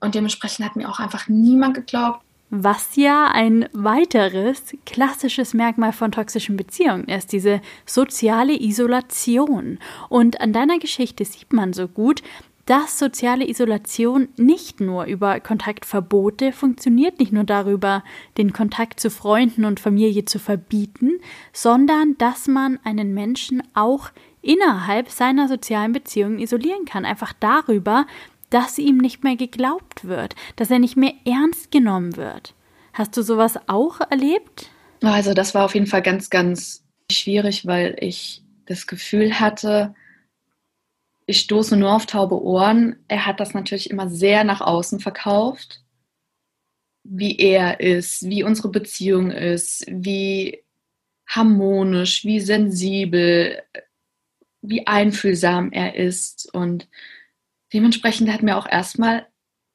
Und 0.00 0.14
dementsprechend 0.14 0.64
hat 0.64 0.74
mir 0.74 0.88
auch 0.88 1.00
einfach 1.00 1.28
niemand 1.28 1.74
geglaubt. 1.74 2.24
Was 2.48 2.96
ja 2.96 3.26
ein 3.30 3.68
weiteres 3.74 4.74
klassisches 4.86 5.52
Merkmal 5.52 5.92
von 5.92 6.12
toxischen 6.12 6.56
Beziehungen 6.56 7.08
ist, 7.08 7.30
diese 7.30 7.60
soziale 7.84 8.58
Isolation. 8.58 9.78
Und 10.08 10.40
an 10.40 10.54
deiner 10.54 10.78
Geschichte 10.78 11.26
sieht 11.26 11.52
man 11.52 11.74
so 11.74 11.88
gut, 11.88 12.22
dass 12.66 12.98
soziale 12.98 13.48
Isolation 13.48 14.28
nicht 14.36 14.80
nur 14.80 15.04
über 15.04 15.40
Kontaktverbote 15.40 16.52
funktioniert, 16.52 17.18
nicht 17.18 17.32
nur 17.32 17.44
darüber, 17.44 18.04
den 18.38 18.52
Kontakt 18.52 19.00
zu 19.00 19.10
Freunden 19.10 19.64
und 19.64 19.80
Familie 19.80 20.24
zu 20.24 20.38
verbieten, 20.38 21.18
sondern 21.52 22.16
dass 22.18 22.46
man 22.46 22.78
einen 22.84 23.14
Menschen 23.14 23.62
auch 23.74 24.10
innerhalb 24.42 25.10
seiner 25.10 25.48
sozialen 25.48 25.92
Beziehungen 25.92 26.38
isolieren 26.38 26.84
kann. 26.84 27.04
Einfach 27.04 27.32
darüber, 27.38 28.06
dass 28.50 28.78
ihm 28.78 28.98
nicht 28.98 29.24
mehr 29.24 29.36
geglaubt 29.36 30.04
wird, 30.04 30.36
dass 30.56 30.70
er 30.70 30.78
nicht 30.78 30.96
mehr 30.96 31.14
ernst 31.24 31.70
genommen 31.70 32.16
wird. 32.16 32.54
Hast 32.92 33.16
du 33.16 33.22
sowas 33.22 33.58
auch 33.66 34.00
erlebt? 34.10 34.70
Also 35.02 35.34
das 35.34 35.54
war 35.54 35.64
auf 35.64 35.74
jeden 35.74 35.86
Fall 35.86 36.02
ganz, 36.02 36.30
ganz 36.30 36.84
schwierig, 37.10 37.66
weil 37.66 37.96
ich 37.98 38.42
das 38.66 38.86
Gefühl 38.86 39.40
hatte, 39.40 39.94
ich 41.32 41.40
stoße 41.40 41.78
nur 41.78 41.94
auf 41.94 42.04
taube 42.04 42.42
Ohren. 42.42 42.96
Er 43.08 43.24
hat 43.24 43.40
das 43.40 43.54
natürlich 43.54 43.88
immer 43.88 44.10
sehr 44.10 44.44
nach 44.44 44.60
außen 44.60 45.00
verkauft, 45.00 45.82
wie 47.04 47.38
er 47.38 47.80
ist, 47.80 48.28
wie 48.28 48.42
unsere 48.42 48.68
Beziehung 48.68 49.30
ist, 49.30 49.86
wie 49.88 50.62
harmonisch, 51.26 52.26
wie 52.26 52.38
sensibel, 52.38 53.62
wie 54.60 54.86
einfühlsam 54.86 55.72
er 55.72 55.94
ist. 55.96 56.52
Und 56.52 56.86
dementsprechend 57.72 58.30
hat 58.30 58.42
mir 58.42 58.58
auch 58.58 58.68
erstmal 58.68 59.26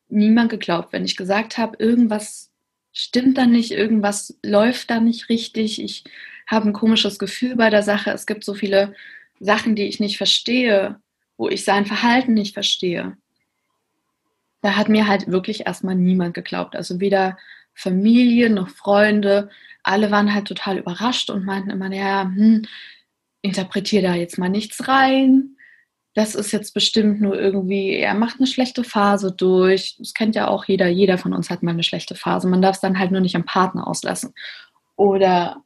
niemand 0.08 0.52
geglaubt, 0.52 0.93
wenn 0.93 1.06
ich 1.06 1.17
gesagt 1.17 1.58
habe, 1.58 1.78
irgendwas 1.80 2.52
stimmt 2.91 3.36
da 3.39 3.48
nicht, 3.48 3.72
irgendwas 3.72 4.38
läuft 4.43 4.91
da 4.91 5.00
nicht 5.00 5.28
richtig, 5.30 5.82
ich 5.82 6.04
habe 6.46 6.67
ein 6.67 6.74
komisches 6.74 7.17
Gefühl 7.17 7.56
bei 7.56 7.72
der 7.72 7.82
Sache, 7.82 8.12
es 8.12 8.28
gibt 8.28 8.43
so 8.43 8.54
viele 8.54 8.93
Sachen, 9.39 9.76
die 9.76 9.88
ich 9.88 10.00
nicht 10.00 10.17
verstehe 10.17 11.02
wo 11.38 11.47
ich 11.50 11.63
sein 11.63 11.86
Verhalten 11.86 12.34
nicht 12.34 12.54
verstehe, 12.54 13.17
da 14.62 14.76
hat 14.76 14.89
mir 14.89 15.08
halt 15.08 15.32
wirklich 15.32 15.65
erstmal 15.65 15.95
niemand 15.95 16.34
geglaubt. 16.34 16.76
Also 16.76 17.00
weder 17.00 17.38
Familie 17.73 18.50
noch 18.50 18.69
Freunde, 18.69 19.50
alle 19.84 20.12
waren 20.12 20.34
halt 20.34 20.47
total 20.47 20.78
überrascht 20.78 21.30
und 21.30 21.45
meinten 21.45 21.69
immer, 21.69 21.93
ja, 21.93 22.23
hm, 22.23 22.63
interpretier 23.41 24.02
da 24.02 24.15
jetzt 24.15 24.38
mal 24.38 24.50
nichts 24.50 24.88
rein. 24.88 25.56
Das 26.13 26.34
ist 26.34 26.52
jetzt 26.52 26.73
bestimmt 26.73 27.21
nur 27.21 27.39
irgendwie, 27.39 27.93
er 27.93 28.15
macht 28.15 28.38
eine 28.39 28.47
schlechte 28.47 28.84
Phase 28.84 29.32
durch. 29.32 29.95
Das 30.00 30.15
kennt 30.15 30.36
ja 30.36 30.47
auch 30.47 30.65
jeder. 30.65 30.88
Jeder 30.88 31.19
von 31.19 31.34
uns 31.34 31.50
hat 31.52 31.62
mal 31.62 31.71
eine 31.71 31.84
schlechte 31.84 32.15
Phase. 32.15 32.47
Man 32.47 32.62
darf 32.62 32.76
es 32.76 32.82
dann 32.82 32.97
halt 32.97 33.12
nur 33.12 33.21
nicht 33.21 33.36
am 33.36 33.45
Partner 33.45 33.88
auslassen. 33.88 34.34
Oder 34.95 35.63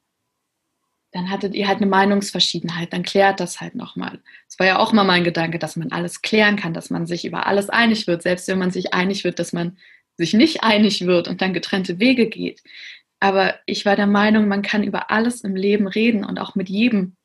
dann 1.12 1.30
hattet 1.30 1.54
ihr 1.56 1.68
halt 1.68 1.78
eine 1.78 1.88
Meinungsverschiedenheit, 1.88 2.94
dann 2.94 3.04
klärt 3.04 3.40
das 3.40 3.60
halt 3.60 3.76
nochmal. 3.76 4.20
Es 4.48 4.58
war 4.60 4.68
ja 4.68 4.80
auch 4.80 4.94
immer 4.94 5.04
mein 5.04 5.24
Gedanke, 5.24 5.60
dass 5.60 5.76
man 5.76 5.92
alles 5.92 6.22
klären 6.22 6.56
kann, 6.56 6.74
dass 6.74 6.90
man 6.90 7.06
sich 7.06 7.26
über 7.26 7.48
alles 7.48 7.70
einig 7.70 8.08
wird, 8.08 8.22
selbst 8.22 8.48
wenn 8.48 8.60
man 8.60 8.72
sich 8.72 8.94
einig 8.94 9.24
wird, 9.24 9.40
dass 9.40 9.52
man 9.52 9.78
sich 10.18 10.34
nicht 10.34 10.64
einig 10.64 11.06
wird 11.06 11.28
und 11.28 11.42
dann 11.42 11.54
getrennte 11.54 12.00
Wege 12.00 12.28
geht. 12.28 12.62
Aber 13.20 13.56
ich 13.66 13.86
war 13.86 13.96
der 13.96 14.08
Meinung, 14.08 14.48
man 14.48 14.62
kann 14.62 14.84
über 14.84 15.12
alles 15.12 15.42
im 15.42 15.56
Leben 15.56 15.88
reden 15.88 16.24
und 16.24 16.40
auch 16.40 16.56
mit 16.56 16.70
jedem 16.70 17.16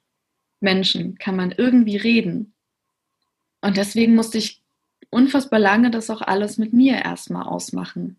Menschen 0.60 1.16
kann 1.18 1.36
man 1.36 1.52
irgendwie 1.52 1.96
reden. 1.96 2.54
Und 3.60 3.76
deswegen 3.76 4.14
musste 4.14 4.38
ich 4.38 4.62
unfassbar 5.10 5.58
lange 5.60 5.90
das 5.90 6.10
auch 6.10 6.22
alles 6.22 6.58
mit 6.58 6.72
mir 6.72 6.96
erstmal 6.96 7.44
ausmachen. 7.44 8.18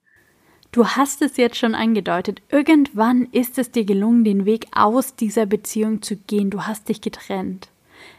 Du 0.72 0.86
hast 0.86 1.22
es 1.22 1.38
jetzt 1.38 1.58
schon 1.58 1.76
angedeutet. 1.76 2.42
Irgendwann 2.50 3.28
ist 3.32 3.58
es 3.58 3.72
dir 3.72 3.86
gelungen, 3.86 4.24
den 4.24 4.46
Weg 4.46 4.68
aus 4.74 5.16
dieser 5.16 5.46
Beziehung 5.46 6.02
zu 6.02 6.16
gehen. 6.16 6.50
Du 6.50 6.64
hast 6.64 6.90
dich 6.90 7.02
getrennt. 7.02 7.70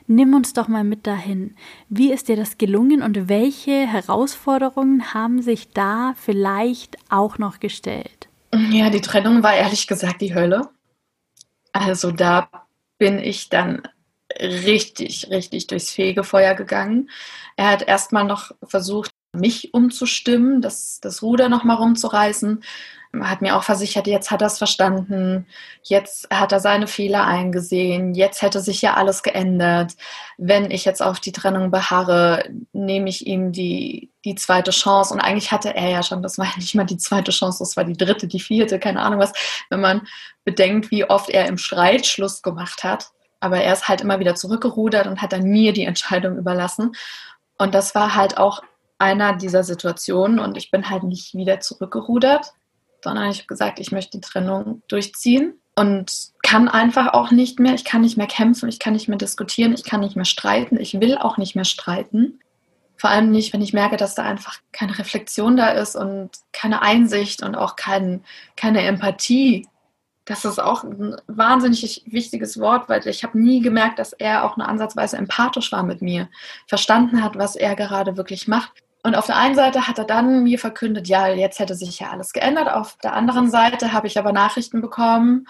Nimm 0.07 0.35
uns 0.35 0.55
doch 0.55 0.69
mal 0.69 0.85
mit 0.85 1.07
dahin. 1.07 1.55
Wie 1.89 2.13
ist 2.13 2.29
dir 2.29 2.37
das 2.37 2.59
gelungen 2.59 3.03
und 3.03 3.29
welche 3.29 3.87
Herausforderungen 3.87 5.13
haben 5.13 5.43
sich 5.43 5.73
da 5.73 6.15
vielleicht 6.17 6.97
auch 7.11 7.39
noch 7.39 7.61
gestellt? 7.61 8.29
Ja, 8.71 8.89
die 8.89 9.03
Trennung 9.03 9.43
war 9.43 9.55
ehrlich 9.55 9.87
gesagt 9.87 10.23
die 10.23 10.35
Hölle. 10.35 10.71
Also 11.73 12.11
da 12.11 12.49
bin 12.97 13.19
ich 13.19 13.51
dann 13.51 13.83
richtig, 14.41 15.29
richtig 15.31 15.67
durchs 15.67 15.91
Fegefeuer 15.91 16.55
gegangen. 16.55 17.11
Er 17.57 17.71
hat 17.71 17.87
erstmal 17.87 18.25
noch 18.25 18.53
versucht, 18.63 19.13
mich 19.33 19.75
umzustimmen, 19.75 20.61
das, 20.61 21.01
das 21.01 21.23
Ruder 21.23 21.49
nochmal 21.49 21.77
rumzureißen. 21.77 22.63
Hat 23.23 23.41
mir 23.41 23.57
auch 23.57 23.63
versichert, 23.63 24.07
jetzt 24.07 24.31
hat 24.31 24.43
er 24.43 24.49
es 24.49 24.59
verstanden, 24.59 25.47
jetzt 25.83 26.29
hat 26.31 26.53
er 26.53 26.61
seine 26.61 26.87
Fehler 26.87 27.27
eingesehen, 27.27 28.15
jetzt 28.15 28.43
hätte 28.43 28.61
sich 28.61 28.83
ja 28.83 28.95
alles 28.95 29.23
geändert. 29.23 29.95
Wenn 30.37 30.71
ich 30.71 30.85
jetzt 30.85 31.03
auf 31.03 31.19
die 31.19 31.33
Trennung 31.33 31.71
beharre, 31.71 32.45
nehme 32.75 33.09
ich 33.09 33.27
ihm 33.27 33.51
die, 33.51 34.11
die 34.27 34.35
zweite 34.35 34.73
Chance. 34.73 35.15
Und 35.15 35.21
eigentlich 35.21 35.53
hatte 35.53 35.75
er 35.75 35.89
ja 35.89 36.03
schon, 36.03 36.23
das 36.23 36.37
war 36.37 36.47
ja 36.47 36.57
nicht 36.57 36.75
mal 36.75 36.85
die 36.85 36.99
zweite 36.99 37.31
Chance, 37.31 37.61
das 37.61 37.79
war 37.79 37.85
die 37.85 37.97
dritte, 37.97 38.29
die 38.29 38.41
vierte, 38.41 38.79
keine 38.79 39.01
Ahnung 39.01 39.21
was, 39.21 39.33
wenn 39.71 39.81
man 39.81 40.07
bedenkt, 40.45 40.91
wie 40.91 41.09
oft 41.09 41.31
er 41.31 41.47
im 41.47 41.57
Streit 41.57 42.07
Schluss 42.07 42.43
gemacht 42.43 42.85
hat. 42.85 43.11
Aber 43.41 43.59
er 43.59 43.73
ist 43.73 43.89
halt 43.89 44.03
immer 44.03 44.21
wieder 44.21 44.35
zurückgerudert 44.35 45.07
und 45.07 45.23
hat 45.23 45.33
dann 45.33 45.45
mir 45.45 45.73
die 45.73 45.85
Entscheidung 45.85 46.37
überlassen. 46.37 46.93
Und 47.57 47.75
das 47.75 47.95
war 47.95 48.15
halt 48.15 48.37
auch 48.37 48.63
einer 48.99 49.35
dieser 49.37 49.65
Situationen 49.65 50.39
und 50.39 50.57
ich 50.57 50.71
bin 50.71 50.91
halt 50.91 51.05
nicht 51.05 51.35
wieder 51.35 51.61
zurückgerudert, 51.61 52.53
sondern 53.03 53.31
ich 53.31 53.39
habe 53.39 53.47
gesagt, 53.47 53.79
ich 53.79 53.93
möchte 53.93 54.19
die 54.19 54.27
Trennung 54.27 54.83
durchziehen 54.89 55.55
und 55.77 56.31
kann 56.43 56.69
einfach 56.69 57.13
auch 57.13 57.31
nicht 57.31 57.61
mehr. 57.61 57.75
Ich 57.75 57.85
kann 57.85 58.01
nicht 58.01 58.17
mehr 58.17 58.27
kämpfen, 58.27 58.69
ich 58.69 58.81
kann 58.81 58.95
nicht 58.95 59.09
mehr 59.09 59.19
diskutieren, 59.19 59.73
ich 59.73 59.85
kann 59.85 60.01
nicht 60.01 60.17
mehr 60.17 60.25
streiten, 60.25 60.79
ich 60.79 61.01
will 61.01 61.17
auch 61.17 61.37
nicht 61.37 61.55
mehr 61.55 61.65
streiten. 61.65 62.41
Vor 62.97 63.11
allem 63.11 63.31
nicht, 63.31 63.53
wenn 63.53 63.63
ich 63.63 63.73
merke, 63.73 63.97
dass 63.97 64.17
da 64.17 64.25
einfach 64.25 64.59
keine 64.73 64.99
Reflexion 64.99 65.57
da 65.57 65.69
ist 65.69 65.95
und 65.95 66.31
keine 66.53 66.83
Einsicht 66.83 67.45
und 67.45 67.55
auch 67.55 67.77
kein, 67.77 68.25
keine 68.57 68.83
Empathie 68.83 69.69
Das 70.25 70.45
ist 70.45 70.59
auch 70.59 70.83
ein 70.83 71.15
wahnsinnig 71.29 72.03
wichtiges 72.07 72.59
Wort, 72.59 72.89
weil 72.89 73.07
ich 73.07 73.23
habe 73.23 73.39
nie 73.39 73.61
gemerkt, 73.61 74.01
dass 74.01 74.13
er 74.13 74.45
auch 74.45 74.57
eine 74.57 74.69
ansatzweise 74.69 75.17
empathisch 75.17 75.71
war 75.71 75.85
mit 75.85 76.03
mir, 76.03 76.29
verstanden 76.67 77.23
hat, 77.23 77.39
was 77.39 77.55
er 77.55 77.77
gerade 77.77 78.17
wirklich 78.17 78.49
macht. 78.49 78.73
Und 79.03 79.15
auf 79.15 79.27
der 79.27 79.37
einen 79.37 79.55
Seite 79.55 79.87
hat 79.87 79.99
er 79.99 80.05
dann 80.05 80.43
mir 80.43 80.59
verkündet, 80.59 81.09
ja, 81.09 81.29
jetzt 81.29 81.59
hätte 81.59 81.75
sich 81.75 82.01
ja 82.01 82.11
alles 82.11 82.33
geändert. 82.33 82.69
Auf 82.69 82.97
der 83.03 83.15
anderen 83.15 83.51
Seite 83.51 83.93
habe 83.93 84.07
ich 84.07 84.19
aber 84.19 84.33
Nachrichten 84.33 84.81
bekommen, 84.81 85.47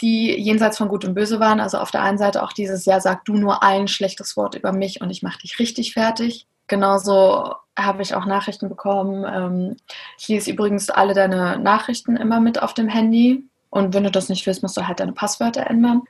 die 0.00 0.38
jenseits 0.38 0.78
von 0.78 0.88
Gut 0.88 1.04
und 1.04 1.14
Böse 1.14 1.40
waren. 1.40 1.60
Also 1.60 1.78
auf 1.78 1.90
der 1.90 2.02
einen 2.02 2.18
Seite 2.18 2.42
auch 2.42 2.52
dieses, 2.52 2.84
ja, 2.84 3.00
sag 3.00 3.24
du 3.24 3.34
nur 3.34 3.62
ein 3.62 3.88
schlechtes 3.88 4.36
Wort 4.36 4.54
über 4.54 4.72
mich 4.72 5.00
und 5.00 5.10
ich 5.10 5.22
mache 5.22 5.40
dich 5.40 5.58
richtig 5.58 5.94
fertig. 5.94 6.46
Genauso 6.68 7.54
habe 7.76 8.02
ich 8.02 8.14
auch 8.14 8.24
Nachrichten 8.24 8.68
bekommen. 8.68 9.24
Ähm, 9.28 9.76
ich 10.18 10.28
lese 10.28 10.50
übrigens 10.50 10.90
alle 10.90 11.14
deine 11.14 11.58
Nachrichten 11.58 12.16
immer 12.16 12.40
mit 12.40 12.62
auf 12.62 12.72
dem 12.74 12.88
Handy. 12.88 13.44
Und 13.70 13.94
wenn 13.94 14.04
du 14.04 14.10
das 14.10 14.28
nicht 14.28 14.46
willst, 14.46 14.62
musst 14.62 14.76
du 14.76 14.86
halt 14.86 15.00
deine 15.00 15.12
Passwörter 15.12 15.66
ändern. 15.66 16.02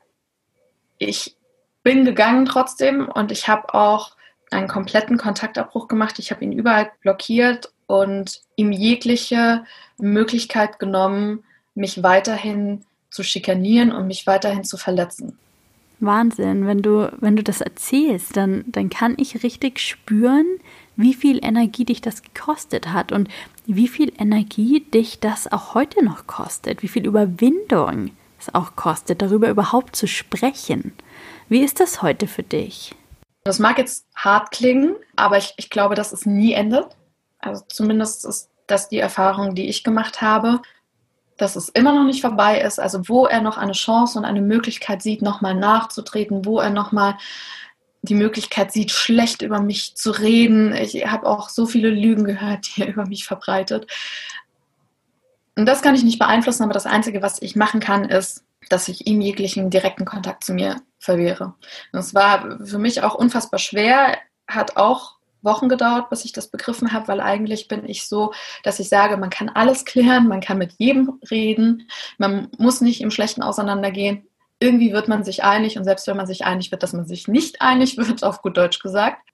Ich 0.99 1.37
bin 1.83 2.05
gegangen 2.05 2.45
trotzdem 2.45 3.09
und 3.09 3.33
ich 3.33 3.49
habe 3.49 3.75
auch 3.75 4.13
einen 4.53 4.69
kompletten 4.69 5.19
Kontaktabbruch 5.19 5.89
gemacht. 5.89 6.19
Ich 6.19 6.31
habe 6.31 6.45
ihn 6.45 6.53
überall 6.53 6.91
blockiert 7.01 7.73
und 7.87 8.41
ihm 8.57 8.73
jegliche 8.73 9.65
Möglichkeit 9.99 10.79
genommen, 10.79 11.45
mich 11.75 12.03
weiterhin 12.03 12.85
zu 13.11 13.23
schikanieren 13.23 13.93
und 13.93 14.07
mich 14.07 14.27
weiterhin 14.27 14.65
zu 14.65 14.77
verletzen. 14.77 15.39
Wahnsinn, 16.01 16.67
wenn 16.67 16.83
du, 16.83 17.13
wenn 17.21 17.37
du 17.37 17.43
das 17.43 17.61
erzählst, 17.61 18.37
dann, 18.37 18.65
dann 18.67 18.91
kann 18.91 19.15
ich 19.19 19.43
richtig 19.45 19.79
spüren, 19.79 20.47
wie 20.97 21.15
viel 21.15 21.45
Energie 21.45 21.85
dich 21.85 22.01
das 22.01 22.23
gekostet 22.23 22.93
hat 22.93 23.13
und 23.13 23.29
wie 23.67 23.89
viel 23.89 24.13
Energie 24.19 24.81
dich 24.81 25.21
das 25.21 25.51
auch 25.51 25.75
heute 25.75 26.05
noch 26.05 26.27
kostet, 26.27 26.83
wie 26.83 26.89
viel 26.89 27.07
Überwindung 27.07 28.11
es 28.41 28.53
auch 28.55 28.75
kostet, 28.75 29.23
darüber 29.23 29.49
überhaupt 29.49 29.95
zu 29.95 30.09
sprechen. 30.09 30.93
Wie 31.49 31.61
ist 31.61 31.81
das 31.81 32.03
heute 32.03 32.27
für 32.27 32.43
dich? 32.43 32.95
Das 33.45 33.59
mag 33.59 33.79
jetzt 33.79 34.07
hart 34.15 34.51
klingen, 34.51 34.95
aber 35.17 35.39
ich, 35.39 35.55
ich 35.57 35.71
glaube, 35.71 35.95
dass 35.95 36.13
es 36.13 36.27
nie 36.27 36.53
endet. 36.53 36.87
Also 37.39 37.65
zumindest 37.69 38.25
ist 38.25 38.51
das 38.67 38.89
die 38.89 38.99
Erfahrung, 38.99 39.55
die 39.55 39.69
ich 39.69 39.83
gemacht 39.83 40.23
habe, 40.23 40.63
dass 41.37 41.57
es 41.57 41.69
immer 41.69 41.93
noch 41.93 42.05
nicht 42.05 42.21
vorbei 42.21 42.61
ist. 42.61 42.79
Also 42.79 43.09
wo 43.09 43.27
er 43.27 43.41
noch 43.41 43.59
eine 43.59 43.73
Chance 43.73 44.19
und 44.19 44.25
eine 44.25 44.43
Möglichkeit 44.43 45.03
sieht, 45.03 45.23
nochmal 45.23 45.55
nachzutreten, 45.55 46.45
wo 46.45 46.61
er 46.61 46.71
nochmal 46.71 47.17
die 48.03 48.15
Möglichkeit 48.15 48.73
sieht, 48.73 48.91
schlecht 48.91 49.43
über 49.43 49.61
mich 49.61 49.97
zu 49.97 50.11
reden. 50.11 50.73
Ich 50.75 51.07
habe 51.07 51.27
auch 51.27 51.49
so 51.49 51.67
viele 51.67 51.91
Lügen 51.91 52.25
gehört, 52.25 52.77
die 52.77 52.83
er 52.83 52.89
über 52.89 53.07
mich 53.07 53.25
verbreitet. 53.25 53.91
Und 55.57 55.67
das 55.67 55.83
kann 55.83 55.95
ich 55.95 56.03
nicht 56.03 56.19
beeinflussen, 56.19 56.63
aber 56.63 56.73
das 56.73 56.87
Einzige, 56.87 57.23
was 57.23 57.43
ich 57.43 57.57
machen 57.57 57.81
kann, 57.81 58.05
ist, 58.05 58.45
dass 58.69 58.89
ich 58.89 59.07
ihm 59.07 59.21
jeglichen 59.21 59.71
direkten 59.71 60.05
Kontakt 60.05 60.45
zu 60.45 60.55
mir 60.55 60.77
verwehre. 60.99 61.55
Das 61.93 62.15
war 62.15 62.59
für 62.65 62.79
mich 62.79 63.03
auch 63.03 63.15
unfassbar 63.15 63.59
schwer, 63.59 64.19
hat 64.47 64.77
auch 64.77 65.17
Wochen 65.43 65.69
gedauert, 65.69 66.09
bis 66.09 66.25
ich 66.25 66.33
das 66.33 66.49
begriffen 66.49 66.93
habe, 66.93 67.09
weil 67.09 67.21
eigentlich 67.21 67.67
bin 67.67 67.85
ich 67.85 68.07
so, 68.07 68.33
dass 68.63 68.79
ich 68.79 68.89
sage, 68.89 69.17
man 69.17 69.31
kann 69.31 69.49
alles 69.49 69.85
klären, 69.85 70.29
man 70.29 70.41
kann 70.41 70.59
mit 70.59 70.75
jedem 70.79 71.19
reden, 71.31 71.89
man 72.19 72.49
muss 72.59 72.81
nicht 72.81 73.01
im 73.01 73.11
Schlechten 73.11 73.43
auseinandergehen 73.43 74.27
irgendwie 74.63 74.93
wird 74.93 75.09
man 75.09 75.25
sich 75.25 75.43
einig 75.43 75.77
und 75.77 75.85
selbst 75.85 76.07
wenn 76.07 76.17
man 76.17 76.29
sich 76.29 76.45
einig 76.45 76.71
wird, 76.71 76.85
dass 76.85 76.93
man 76.93 77.05
sich 77.05 77.27
nicht 77.27 77.61
einig 77.61 77.97
wird, 77.97 78.23
auf 78.23 78.43
gut 78.43 78.57
Deutsch 78.57 78.79
gesagt, 78.79 79.29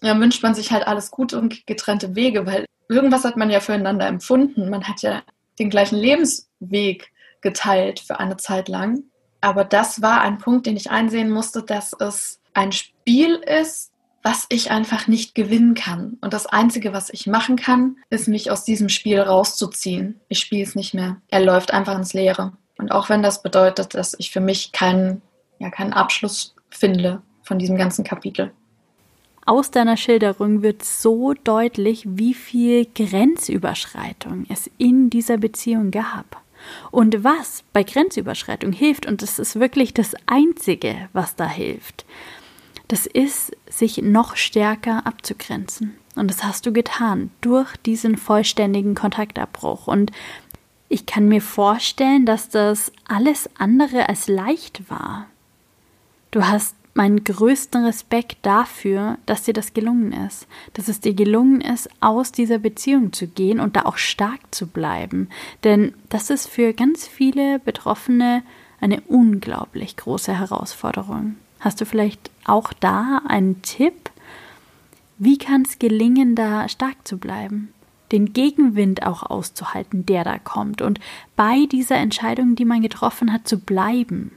dann 0.00 0.18
wünscht 0.20 0.42
man 0.42 0.54
sich 0.54 0.72
halt 0.72 0.86
alles 0.86 1.10
gut 1.10 1.34
und 1.34 1.66
getrennte 1.66 2.16
Wege, 2.16 2.46
weil 2.46 2.64
irgendwas 2.88 3.24
hat 3.24 3.36
man 3.36 3.50
ja 3.50 3.60
füreinander 3.60 4.06
empfunden. 4.06 4.70
Man 4.70 4.88
hat 4.88 5.02
ja 5.02 5.22
den 5.58 5.68
gleichen 5.68 5.96
Lebensweg 5.96 7.12
geteilt 7.42 8.00
für 8.00 8.18
eine 8.20 8.36
Zeit 8.36 8.68
lang. 8.68 9.04
Aber 9.40 9.64
das 9.64 10.00
war 10.00 10.20
ein 10.22 10.38
Punkt, 10.38 10.66
den 10.66 10.76
ich 10.76 10.90
einsehen 10.90 11.30
musste, 11.30 11.62
dass 11.62 11.92
es 11.98 12.40
ein 12.54 12.72
Spiel 12.72 13.34
ist, 13.34 13.92
was 14.22 14.46
ich 14.48 14.70
einfach 14.70 15.08
nicht 15.08 15.34
gewinnen 15.34 15.74
kann. 15.74 16.16
Und 16.20 16.32
das 16.32 16.46
Einzige, 16.46 16.92
was 16.92 17.10
ich 17.10 17.26
machen 17.26 17.56
kann, 17.56 17.96
ist 18.08 18.28
mich 18.28 18.50
aus 18.50 18.64
diesem 18.64 18.88
Spiel 18.88 19.20
rauszuziehen. 19.20 20.20
Ich 20.28 20.38
spiele 20.38 20.62
es 20.62 20.76
nicht 20.76 20.94
mehr. 20.94 21.16
Er 21.28 21.40
läuft 21.40 21.72
einfach 21.72 21.96
ins 21.96 22.12
Leere. 22.14 22.52
Und 22.78 22.92
auch 22.92 23.08
wenn 23.08 23.22
das 23.22 23.42
bedeutet, 23.42 23.94
dass 23.94 24.14
ich 24.18 24.30
für 24.30 24.40
mich 24.40 24.72
keinen, 24.72 25.22
ja, 25.58 25.70
keinen 25.70 25.92
Abschluss 25.92 26.54
finde 26.70 27.20
von 27.42 27.58
diesem 27.58 27.76
ganzen 27.76 28.04
Kapitel. 28.04 28.52
Aus 29.44 29.72
deiner 29.72 29.96
Schilderung 29.96 30.62
wird 30.62 30.84
so 30.84 31.34
deutlich, 31.34 32.04
wie 32.06 32.34
viel 32.34 32.86
Grenzüberschreitung 32.86 34.46
es 34.48 34.70
in 34.78 35.10
dieser 35.10 35.36
Beziehung 35.36 35.90
gab. 35.90 36.40
Und 36.90 37.24
was 37.24 37.64
bei 37.72 37.82
Grenzüberschreitung 37.82 38.72
hilft, 38.72 39.06
und 39.06 39.22
das 39.22 39.38
ist 39.38 39.58
wirklich 39.58 39.94
das 39.94 40.14
Einzige, 40.26 41.08
was 41.12 41.36
da 41.36 41.48
hilft, 41.48 42.04
das 42.88 43.06
ist, 43.06 43.56
sich 43.68 44.02
noch 44.02 44.36
stärker 44.36 45.06
abzugrenzen. 45.06 45.96
Und 46.14 46.30
das 46.30 46.44
hast 46.44 46.66
du 46.66 46.72
getan 46.72 47.30
durch 47.40 47.74
diesen 47.78 48.16
vollständigen 48.18 48.94
Kontaktabbruch. 48.94 49.86
Und 49.86 50.12
ich 50.88 51.06
kann 51.06 51.26
mir 51.26 51.40
vorstellen, 51.40 52.26
dass 52.26 52.50
das 52.50 52.92
alles 53.08 53.48
andere 53.58 54.10
als 54.10 54.28
leicht 54.28 54.90
war. 54.90 55.26
Du 56.30 56.46
hast 56.46 56.76
meinen 56.94 57.24
größten 57.24 57.84
Respekt 57.84 58.38
dafür, 58.42 59.18
dass 59.26 59.44
dir 59.44 59.54
das 59.54 59.72
gelungen 59.74 60.12
ist, 60.12 60.46
dass 60.74 60.88
es 60.88 61.00
dir 61.00 61.14
gelungen 61.14 61.60
ist, 61.60 61.88
aus 62.00 62.32
dieser 62.32 62.58
Beziehung 62.58 63.12
zu 63.12 63.26
gehen 63.26 63.60
und 63.60 63.76
da 63.76 63.82
auch 63.82 63.96
stark 63.96 64.40
zu 64.50 64.66
bleiben. 64.66 65.28
Denn 65.64 65.94
das 66.08 66.30
ist 66.30 66.48
für 66.48 66.72
ganz 66.72 67.06
viele 67.06 67.58
Betroffene 67.58 68.42
eine 68.80 69.00
unglaublich 69.02 69.96
große 69.96 70.38
Herausforderung. 70.38 71.36
Hast 71.60 71.80
du 71.80 71.86
vielleicht 71.86 72.30
auch 72.44 72.72
da 72.72 73.22
einen 73.26 73.62
Tipp? 73.62 74.10
Wie 75.18 75.38
kann 75.38 75.62
es 75.62 75.78
gelingen, 75.78 76.34
da 76.34 76.68
stark 76.68 76.96
zu 77.06 77.18
bleiben? 77.18 77.72
den 78.12 78.34
Gegenwind 78.34 79.04
auch 79.04 79.22
auszuhalten, 79.22 80.06
der 80.06 80.22
da 80.22 80.38
kommt 80.38 80.82
und 80.82 81.00
bei 81.34 81.66
dieser 81.72 81.96
Entscheidung, 81.96 82.54
die 82.54 82.66
man 82.66 82.82
getroffen 82.82 83.32
hat, 83.32 83.48
zu 83.48 83.58
bleiben? 83.58 84.32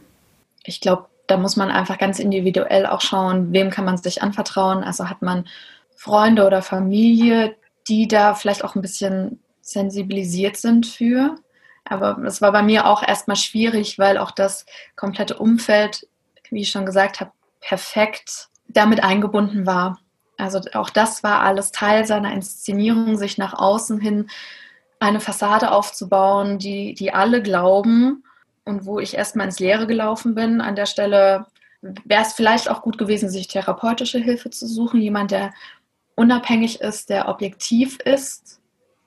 Ich 0.64 0.82
glaube, 0.82 1.08
da 1.28 1.38
muss 1.38 1.56
man 1.56 1.72
einfach 1.72 1.98
ganz 1.98 2.20
individuell 2.20 2.86
auch 2.86 3.02
schauen, 3.02 3.52
wem 3.52 3.70
kann 3.70 3.86
man 3.86 3.98
sich 3.98 4.22
anvertrauen. 4.22 4.84
Also 4.84 5.10
hat 5.10 5.22
man 5.22 5.46
Freunde 5.96 6.46
oder 6.46 6.62
Familie, 6.62 7.56
die 7.88 8.08
da 8.08 8.34
vielleicht 8.34 8.64
auch 8.64 8.76
ein 8.76 8.82
bisschen 8.82 9.40
sensibilisiert 9.62 10.58
sind 10.58 10.86
für. 10.86 11.36
Aber 11.84 12.18
es 12.26 12.42
war 12.42 12.52
bei 12.52 12.64
mir 12.64 12.88
auch 12.88 13.04
erstmal 13.04 13.38
schwierig, 13.38 13.98
weil 14.00 14.18
auch 14.18 14.32
das 14.32 14.66
komplette 14.96 15.38
Umfeld, 15.38 16.08
wie 16.50 16.62
ich 16.62 16.72
schon 16.72 16.86
gesagt 16.86 17.20
habe, 17.20 17.32
perfekt 17.62 18.50
damit 18.68 19.04
eingebunden 19.04 19.66
war. 19.66 20.00
Also 20.38 20.60
auch 20.74 20.90
das 20.90 21.24
war 21.24 21.42
alles 21.42 21.72
Teil 21.72 22.06
seiner 22.06 22.34
Inszenierung, 22.34 23.18
sich 23.18 23.38
nach 23.38 23.54
außen 23.54 24.00
hin 24.00 24.30
eine 25.00 25.20
Fassade 25.20 25.72
aufzubauen, 25.72 26.58
die, 26.58 26.94
die 26.94 27.14
alle 27.14 27.42
glauben 27.42 28.24
und 28.66 28.86
wo 28.86 29.00
ich 29.00 29.16
erstmal 29.16 29.46
ins 29.46 29.60
Leere 29.60 29.88
gelaufen 29.88 30.36
bin. 30.36 30.60
An 30.60 30.76
der 30.76 30.86
Stelle 30.86 31.46
wäre 31.82 32.24
es 32.24 32.34
vielleicht 32.34 32.70
auch 32.70 32.82
gut 32.82 32.98
gewesen, 32.98 33.30
sich 33.30 33.48
therapeutische 33.48 34.20
Hilfe 34.20 34.50
zu 34.50 34.68
suchen, 34.68 35.02
jemand, 35.02 35.32
der 35.32 35.54
unabhängig 36.16 36.82
ist, 36.82 37.10
der 37.10 37.28
objektiv 37.28 38.00
ist. 38.00 38.60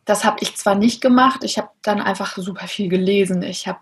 Das 0.04 0.24
habe 0.24 0.38
ich 0.40 0.56
zwar 0.56 0.74
nicht 0.74 1.00
gemacht, 1.00 1.44
ich 1.44 1.58
habe 1.58 1.68
dann 1.82 2.00
einfach 2.00 2.36
super 2.36 2.66
viel 2.66 2.88
gelesen. 2.88 3.42
Ich 3.42 3.66
habe 3.66 3.80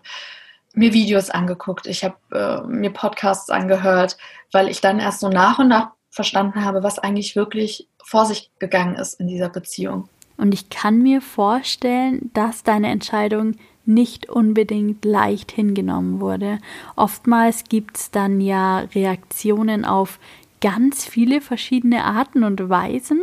mir 0.73 0.93
Videos 0.93 1.29
angeguckt, 1.29 1.87
ich 1.87 2.03
habe 2.03 2.17
äh, 2.31 2.67
mir 2.67 2.91
Podcasts 2.91 3.49
angehört, 3.49 4.17
weil 4.51 4.69
ich 4.69 4.81
dann 4.81 4.99
erst 4.99 5.21
so 5.21 5.29
nach 5.29 5.59
und 5.59 5.69
nach 5.69 5.91
verstanden 6.09 6.65
habe, 6.65 6.83
was 6.83 6.99
eigentlich 6.99 7.35
wirklich 7.35 7.87
vor 8.03 8.25
sich 8.25 8.51
gegangen 8.59 8.95
ist 8.95 9.19
in 9.19 9.27
dieser 9.27 9.49
Beziehung. 9.49 10.09
Und 10.37 10.53
ich 10.53 10.69
kann 10.69 11.01
mir 11.01 11.21
vorstellen, 11.21 12.31
dass 12.33 12.63
deine 12.63 12.89
Entscheidung 12.89 13.55
nicht 13.87 14.29
unbedingt 14.29 15.05
leicht 15.05 15.51
hingenommen 15.51 16.19
wurde. 16.19 16.59
Oftmals 16.95 17.63
gibt 17.65 17.97
es 17.97 18.11
dann 18.11 18.41
ja 18.41 18.79
Reaktionen 18.93 19.85
auf 19.85 20.19
ganz 20.61 21.05
viele 21.05 21.41
verschiedene 21.41 22.03
Arten 22.03 22.43
und 22.43 22.69
Weisen. 22.69 23.21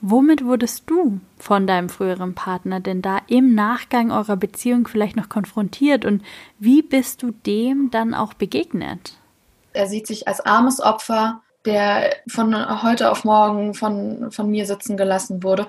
Womit 0.00 0.44
wurdest 0.44 0.90
du 0.90 1.20
von 1.38 1.66
deinem 1.66 1.88
früheren 1.88 2.34
Partner 2.34 2.80
denn 2.80 3.00
da 3.00 3.20
im 3.26 3.54
Nachgang 3.54 4.10
eurer 4.10 4.36
Beziehung 4.36 4.86
vielleicht 4.86 5.16
noch 5.16 5.28
konfrontiert 5.28 6.04
und 6.04 6.22
wie 6.58 6.82
bist 6.82 7.22
du 7.22 7.30
dem 7.46 7.90
dann 7.90 8.12
auch 8.12 8.34
begegnet? 8.34 9.16
Er 9.72 9.86
sieht 9.86 10.06
sich 10.06 10.28
als 10.28 10.40
armes 10.40 10.80
Opfer 10.80 11.40
der 11.64 12.16
von 12.28 12.82
heute 12.82 13.10
auf 13.10 13.24
morgen 13.24 13.74
von, 13.74 14.30
von 14.30 14.50
mir 14.50 14.66
sitzen 14.66 14.96
gelassen 14.96 15.42
wurde. 15.42 15.66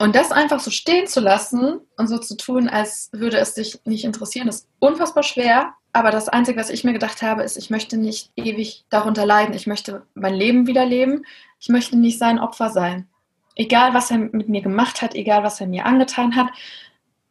Und 0.00 0.16
das 0.16 0.32
einfach 0.32 0.60
so 0.60 0.70
stehen 0.70 1.06
zu 1.06 1.20
lassen 1.20 1.78
und 1.98 2.06
so 2.06 2.16
zu 2.16 2.34
tun, 2.34 2.70
als 2.70 3.10
würde 3.12 3.36
es 3.36 3.52
dich 3.52 3.80
nicht 3.84 4.06
interessieren, 4.06 4.48
ist 4.48 4.66
unfassbar 4.78 5.22
schwer. 5.22 5.74
Aber 5.92 6.10
das 6.10 6.30
Einzige, 6.30 6.58
was 6.58 6.70
ich 6.70 6.84
mir 6.84 6.94
gedacht 6.94 7.20
habe, 7.20 7.42
ist, 7.42 7.58
ich 7.58 7.68
möchte 7.68 7.98
nicht 7.98 8.30
ewig 8.34 8.86
darunter 8.88 9.26
leiden. 9.26 9.54
Ich 9.54 9.66
möchte 9.66 10.06
mein 10.14 10.32
Leben 10.32 10.66
wieder 10.66 10.86
leben. 10.86 11.26
Ich 11.58 11.68
möchte 11.68 11.98
nicht 11.98 12.18
sein 12.18 12.38
Opfer 12.38 12.70
sein. 12.70 13.08
Egal, 13.56 13.92
was 13.92 14.10
er 14.10 14.16
mit 14.16 14.48
mir 14.48 14.62
gemacht 14.62 15.02
hat, 15.02 15.14
egal, 15.14 15.42
was 15.42 15.60
er 15.60 15.66
mir 15.66 15.84
angetan 15.84 16.34
hat. 16.34 16.48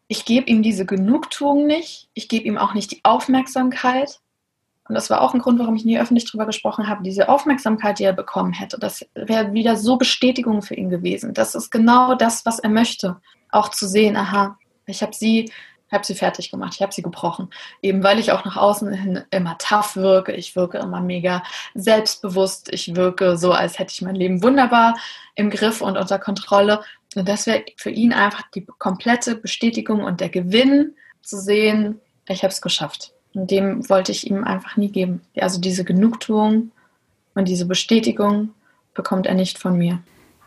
ich 0.08 0.26
gebe 0.26 0.48
ihm 0.48 0.62
diese 0.62 0.86
Genugtuung 0.86 1.66
nicht, 1.66 2.10
ich 2.14 2.30
gebe 2.30 2.46
ihm 2.46 2.60
auch 2.60 2.76
nicht 2.76 2.92
die 2.92 3.02
Aufmerksamkeit. 3.04 4.20
Und 4.90 4.96
das 4.96 5.10
war 5.12 5.22
auch 5.22 5.36
ein 5.36 5.40
Grund, 5.40 5.60
warum 5.60 5.76
ich 5.76 5.86
nie 5.86 6.00
öffentlich 6.00 6.26
darüber 6.26 6.48
gesprochen 6.48 6.90
habe. 6.90 7.04
Diese 7.04 7.30
Aufmerksamkeit, 7.30 8.00
die 8.00 8.04
er 8.04 8.14
bekommen 8.14 8.54
hätte, 8.54 8.80
das 8.80 9.06
wäre 9.14 9.54
wieder 9.54 9.76
so 9.76 9.98
Bestätigung 9.98 10.64
für 10.64 10.74
ihn 10.74 10.90
gewesen. 10.90 11.34
Das 11.36 11.54
ist 11.54 11.70
genau 11.70 12.16
das, 12.16 12.46
was 12.46 12.58
er 12.58 12.70
möchte. 12.70 13.18
Auch 13.52 13.70
zu 13.70 13.88
sehen, 13.88 14.18
aha, 14.18 14.58
ich 14.88 15.04
habe 15.04 15.14
sie 15.14 15.52
habe 15.92 16.06
sie 16.06 16.16
fertig 16.16 16.52
gemacht, 16.52 16.74
ich 16.76 16.82
habe 16.82 16.94
sie 16.94 17.02
gebrochen. 17.02 17.50
Eben 17.82 18.04
weil 18.04 18.20
ich 18.20 18.32
auch 18.32 18.46
nach 18.46 18.58
außen 18.58 18.94
hin 18.94 19.24
immer 19.32 19.58
tough 19.58 19.96
wirke, 19.96 20.34
ich 20.34 20.56
wirke 20.56 20.78
immer 20.78 21.02
mega 21.02 21.44
selbstbewusst, 21.74 22.72
ich 22.72 22.96
wirke 22.96 23.38
so, 23.38 23.52
als 23.52 23.80
hätte 23.80 23.94
ich 23.94 24.02
mein 24.02 24.16
Leben 24.16 24.44
wunderbar 24.44 24.98
im 25.36 25.50
Griff 25.50 25.82
und 25.82 25.98
unter 25.98 26.20
Kontrolle. 26.20 26.84
Und 27.16 27.28
das 27.28 27.48
wäre 27.48 27.66
für 27.78 27.90
ihn 27.90 28.14
einfach 28.14 28.44
die 28.54 28.66
komplette 28.66 29.36
Bestätigung 29.36 30.04
und 30.04 30.22
der 30.22 30.30
Gewinn 30.30 30.96
zu 31.22 31.40
sehen, 31.40 32.00
ich 32.28 32.44
habe 32.44 32.54
es 32.54 32.62
geschafft. 32.62 33.14
Und 33.34 33.52
dem 33.52 33.88
wollte 33.90 34.12
ich 34.12 34.30
ihm 34.30 34.44
einfach 34.44 34.78
nie 34.78 34.90
geben. 34.90 35.22
Also 35.38 35.60
diese 35.60 35.84
Genugtuung 35.84 36.72
und 37.36 37.48
diese 37.48 37.66
Bestätigung 37.66 38.50
bekommt 38.94 39.28
er 39.28 39.36
nicht 39.36 39.60
von 39.60 39.78
mir. 39.78 40.00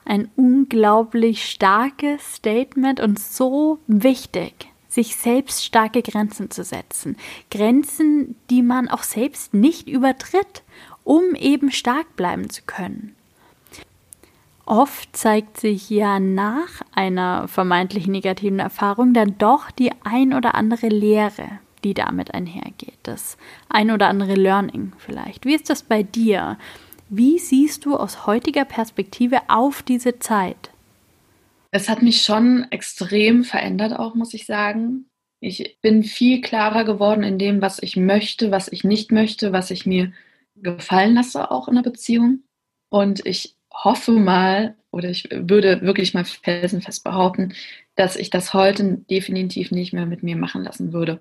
Ein 0.05 0.31
unglaublich 0.37 1.49
starkes 1.49 2.35
Statement 2.37 3.01
und 3.01 3.19
so 3.19 3.79
wichtig 3.87 4.69
sich 4.93 5.17
selbst 5.17 5.65
starke 5.65 6.03
Grenzen 6.03 6.51
zu 6.51 6.65
setzen. 6.65 7.17
Grenzen, 7.51 8.37
die 8.51 8.63
man 8.63 8.89
auch 8.89 9.03
selbst 9.03 9.55
nicht 9.55 9.89
übertritt, 9.89 10.63
um 11.03 11.35
eben 11.35 11.71
stark 11.71 12.15
bleiben 12.15 12.51
zu 12.51 12.63
können. 12.67 13.17
Oft 14.67 15.17
zeigt 15.17 15.59
sich 15.59 15.91
ja 15.91 16.21
nach 16.21 16.83
einer 16.95 17.49
vermeintlich 17.49 18.07
negativen 18.07 18.59
Erfahrung 18.59 19.13
dann 19.13 19.37
doch 19.39 19.71
die 19.71 19.91
ein 20.05 20.35
oder 20.35 20.55
andere 20.55 20.89
Lehre, 20.89 21.49
die 21.85 21.95
damit 21.95 22.35
einhergeht. 22.35 22.99
Das 23.03 23.37
ein 23.69 23.91
oder 23.91 24.09
andere 24.09 24.35
Learning 24.35 24.93
vielleicht. 24.99 25.45
Wie 25.45 25.55
ist 25.55 25.71
das 25.71 25.83
bei 25.83 26.03
dir? 26.03 26.59
Wie 27.09 27.39
siehst 27.39 27.85
du 27.85 27.97
aus 27.97 28.27
heutiger 28.27 28.65
Perspektive 28.65 29.41
auf 29.49 29.83
diese 29.83 30.19
Zeit? 30.19 30.71
Es 31.71 31.89
hat 31.89 32.03
mich 32.03 32.23
schon 32.23 32.67
extrem 32.71 33.45
verändert, 33.45 33.99
auch 33.99 34.15
muss 34.15 34.35
ich 34.35 34.47
sagen. 34.47 35.07
Ich 35.41 35.79
bin 35.81 36.05
viel 36.05 36.41
klarer 36.41 36.85
geworden 36.85 37.23
in 37.23 37.39
dem, 37.39 37.61
was 37.61 37.83
ich 37.83 37.97
möchte, 37.97 38.51
was 38.51 38.69
ich 38.69 38.85
nicht 38.85 39.11
möchte, 39.11 39.53
was 39.53 39.71
ich 39.71 39.87
mir 39.87 40.13
gefallen 40.57 41.15
lasse, 41.15 41.51
auch 41.51 41.69
in 41.69 41.75
der 41.75 41.83
Beziehung. 41.83 42.45
Und 42.91 43.27
ich 43.27 43.57
hoffe 43.73 44.13
mal, 44.13 44.77
oder 44.91 45.11
ich 45.11 45.29
würde 45.31 45.81
wirklich 45.81 46.15
mal 46.15 46.25
felsenfest 46.25 47.03
behaupten, 47.05 47.55
dass 47.97 48.17
ich 48.17 48.31
das 48.31 48.55
heute 48.55 48.99
definitiv 49.11 49.71
nicht 49.71 49.93
mehr 49.93 50.07
mit 50.07 50.23
mir 50.23 50.37
machen 50.37 50.63
lassen 50.63 50.93
würde. 50.93 51.21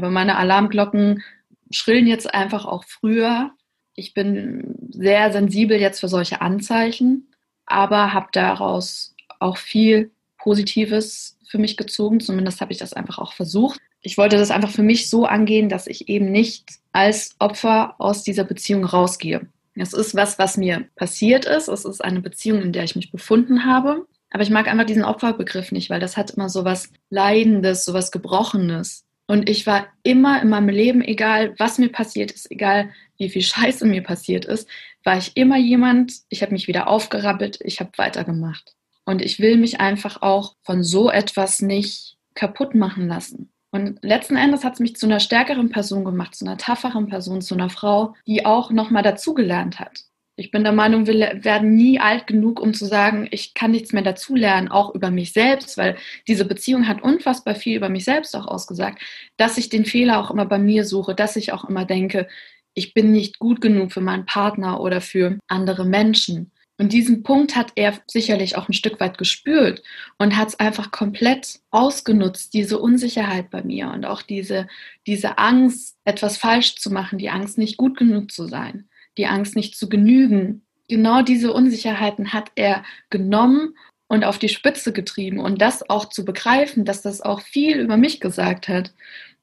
Aber 0.00 0.10
meine 0.10 0.38
Alarmglocken 0.38 1.22
schrillen 1.70 2.06
jetzt 2.06 2.32
einfach 2.32 2.64
auch 2.64 2.84
früher. 2.84 3.50
Ich 3.94 4.14
bin 4.14 4.74
sehr 4.88 5.30
sensibel 5.30 5.78
jetzt 5.78 6.00
für 6.00 6.08
solche 6.08 6.40
Anzeichen, 6.40 7.28
aber 7.66 8.14
habe 8.14 8.28
daraus 8.32 9.14
auch 9.40 9.58
viel 9.58 10.10
Positives 10.38 11.36
für 11.46 11.58
mich 11.58 11.76
gezogen. 11.76 12.20
Zumindest 12.20 12.62
habe 12.62 12.72
ich 12.72 12.78
das 12.78 12.94
einfach 12.94 13.18
auch 13.18 13.34
versucht. 13.34 13.78
Ich 14.00 14.16
wollte 14.16 14.38
das 14.38 14.50
einfach 14.50 14.70
für 14.70 14.82
mich 14.82 15.10
so 15.10 15.26
angehen, 15.26 15.68
dass 15.68 15.86
ich 15.86 16.08
eben 16.08 16.32
nicht 16.32 16.70
als 16.92 17.34
Opfer 17.38 17.96
aus 17.98 18.22
dieser 18.22 18.44
Beziehung 18.44 18.86
rausgehe. 18.86 19.48
Es 19.74 19.92
ist 19.92 20.14
was, 20.14 20.38
was 20.38 20.56
mir 20.56 20.86
passiert 20.96 21.44
ist. 21.44 21.68
Es 21.68 21.84
ist 21.84 22.02
eine 22.02 22.22
Beziehung, 22.22 22.62
in 22.62 22.72
der 22.72 22.84
ich 22.84 22.96
mich 22.96 23.12
befunden 23.12 23.66
habe. 23.66 24.06
Aber 24.30 24.42
ich 24.42 24.50
mag 24.50 24.66
einfach 24.66 24.86
diesen 24.86 25.04
Opferbegriff 25.04 25.72
nicht, 25.72 25.90
weil 25.90 26.00
das 26.00 26.16
hat 26.16 26.30
immer 26.30 26.48
so 26.48 26.64
was 26.64 26.90
Leidendes, 27.10 27.84
so 27.84 27.92
was 27.92 28.10
Gebrochenes. 28.10 29.04
Und 29.30 29.48
ich 29.48 29.64
war 29.64 29.86
immer 30.02 30.42
in 30.42 30.48
meinem 30.48 30.70
Leben, 30.70 31.02
egal 31.02 31.54
was 31.56 31.78
mir 31.78 31.88
passiert 31.88 32.32
ist, 32.32 32.50
egal 32.50 32.90
wie 33.16 33.30
viel 33.30 33.42
Scheiße 33.42 33.86
mir 33.86 34.02
passiert 34.02 34.44
ist, 34.44 34.68
war 35.04 35.18
ich 35.18 35.36
immer 35.36 35.56
jemand, 35.56 36.14
ich 36.30 36.42
habe 36.42 36.50
mich 36.50 36.66
wieder 36.66 36.88
aufgerappelt, 36.88 37.60
ich 37.62 37.78
habe 37.78 37.92
weitergemacht. 37.94 38.74
Und 39.04 39.22
ich 39.22 39.38
will 39.38 39.56
mich 39.56 39.78
einfach 39.78 40.20
auch 40.22 40.56
von 40.64 40.82
so 40.82 41.12
etwas 41.12 41.62
nicht 41.62 42.16
kaputt 42.34 42.74
machen 42.74 43.06
lassen. 43.06 43.52
Und 43.70 44.00
letzten 44.02 44.34
Endes 44.34 44.64
hat 44.64 44.72
es 44.72 44.80
mich 44.80 44.96
zu 44.96 45.06
einer 45.06 45.20
stärkeren 45.20 45.70
Person 45.70 46.04
gemacht, 46.04 46.34
zu 46.34 46.44
einer 46.44 46.58
tafferen 46.58 47.06
Person, 47.06 47.40
zu 47.40 47.54
einer 47.54 47.70
Frau, 47.70 48.16
die 48.26 48.44
auch 48.44 48.72
nochmal 48.72 49.04
dazugelernt 49.04 49.78
hat. 49.78 50.06
Ich 50.40 50.50
bin 50.50 50.64
der 50.64 50.72
Meinung, 50.72 51.06
wir 51.06 51.44
werden 51.44 51.74
nie 51.74 52.00
alt 52.00 52.26
genug, 52.26 52.60
um 52.60 52.72
zu 52.72 52.86
sagen, 52.86 53.28
ich 53.30 53.52
kann 53.52 53.72
nichts 53.72 53.92
mehr 53.92 54.02
dazulernen, 54.02 54.68
auch 54.68 54.94
über 54.94 55.10
mich 55.10 55.34
selbst, 55.34 55.76
weil 55.76 55.98
diese 56.26 56.46
Beziehung 56.46 56.88
hat 56.88 57.02
unfassbar 57.02 57.54
viel 57.54 57.76
über 57.76 57.90
mich 57.90 58.06
selbst 58.06 58.34
auch 58.34 58.46
ausgesagt, 58.46 59.02
dass 59.36 59.58
ich 59.58 59.68
den 59.68 59.84
Fehler 59.84 60.18
auch 60.18 60.30
immer 60.30 60.46
bei 60.46 60.58
mir 60.58 60.86
suche, 60.86 61.14
dass 61.14 61.36
ich 61.36 61.52
auch 61.52 61.68
immer 61.68 61.84
denke, 61.84 62.26
ich 62.72 62.94
bin 62.94 63.12
nicht 63.12 63.38
gut 63.38 63.60
genug 63.60 63.92
für 63.92 64.00
meinen 64.00 64.24
Partner 64.24 64.80
oder 64.80 65.02
für 65.02 65.38
andere 65.46 65.84
Menschen. 65.84 66.52
Und 66.78 66.94
diesen 66.94 67.22
Punkt 67.22 67.54
hat 67.54 67.72
er 67.74 68.00
sicherlich 68.06 68.56
auch 68.56 68.66
ein 68.66 68.72
Stück 68.72 68.98
weit 68.98 69.18
gespürt 69.18 69.82
und 70.16 70.38
hat 70.38 70.48
es 70.48 70.58
einfach 70.58 70.90
komplett 70.90 71.60
ausgenutzt, 71.70 72.54
diese 72.54 72.78
Unsicherheit 72.78 73.50
bei 73.50 73.62
mir 73.62 73.90
und 73.90 74.06
auch 74.06 74.22
diese, 74.22 74.68
diese 75.06 75.36
Angst, 75.36 75.98
etwas 76.04 76.38
falsch 76.38 76.76
zu 76.76 76.90
machen, 76.90 77.18
die 77.18 77.28
Angst, 77.28 77.58
nicht 77.58 77.76
gut 77.76 77.98
genug 77.98 78.32
zu 78.32 78.46
sein, 78.46 78.88
die 79.20 79.26
Angst, 79.26 79.54
nicht 79.54 79.76
zu 79.76 79.88
genügen. 79.88 80.62
Genau 80.88 81.22
diese 81.22 81.52
Unsicherheiten 81.52 82.32
hat 82.32 82.50
er 82.54 82.82
genommen 83.10 83.76
und 84.08 84.24
auf 84.24 84.38
die 84.38 84.48
Spitze 84.48 84.92
getrieben 84.92 85.38
und 85.38 85.60
das 85.60 85.88
auch 85.90 86.06
zu 86.06 86.24
begreifen, 86.24 86.86
dass 86.86 87.02
das 87.02 87.20
auch 87.20 87.42
viel 87.42 87.78
über 87.78 87.98
mich 87.98 88.18
gesagt 88.18 88.68
hat, 88.68 88.92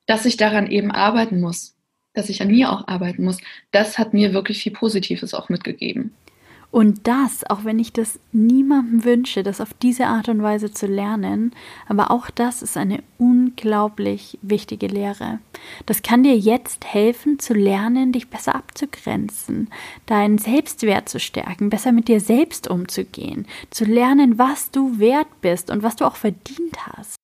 dass 0.08 0.26
ich 0.26 0.36
daran 0.36 0.68
eben 0.68 0.92
arbeiten 0.92 1.40
muss, 1.40 1.76
dass 2.14 2.30
ich 2.30 2.42
an 2.42 2.48
mir 2.48 2.72
auch 2.72 2.88
arbeiten 2.88 3.24
muss, 3.24 3.38
das 3.72 4.00
hat 4.00 4.14
mir 4.14 4.34
wirklich 4.34 4.64
viel 4.64 4.74
Positives 4.74 5.36
auch 5.36 5.48
mitgegeben. 5.48 6.16
Und 6.70 7.08
das, 7.08 7.50
auch 7.50 7.64
wenn 7.64 7.80
ich 7.80 7.94
das 7.94 8.20
niemandem 8.34 9.06
wünsche, 9.06 9.42
das 9.42 9.62
auf 9.62 9.74
diese 9.74 10.08
Art 10.08 10.28
und 10.28 10.44
Weise 10.44 10.72
zu 10.72 10.86
lernen, 10.86 11.56
aber 11.88 12.12
auch 12.12 12.30
das 12.30 12.62
ist 12.62 12.76
eine 12.76 13.04
unglaublich 13.18 14.38
wichtige 14.42 14.88
Lehre. 14.88 15.40
Das 15.86 16.02
kann 16.02 16.24
dir 16.24 16.38
jetzt 16.38 16.86
helfen 16.86 17.40
zu 17.40 17.54
lernen, 17.54 18.12
dich 18.12 18.30
besser 18.30 18.54
abzugrenzen, 18.54 19.70
deinen 20.08 20.38
Selbstwert 20.38 21.08
zu 21.08 21.22
stärken, 21.22 21.70
besser 21.70 21.94
mit 21.94 22.10
dir 22.10 22.20
selbst 22.20 22.68
umzugehen, 22.68 23.48
zu 23.70 23.86
lernen, 23.86 24.38
was 24.38 24.70
du 24.70 25.00
wert 25.00 25.42
bist 25.42 25.70
und 25.72 25.84
was 25.84 25.96
du 25.96 26.06
auch 26.06 26.18
verdient 26.18 26.86
hast. 26.86 27.16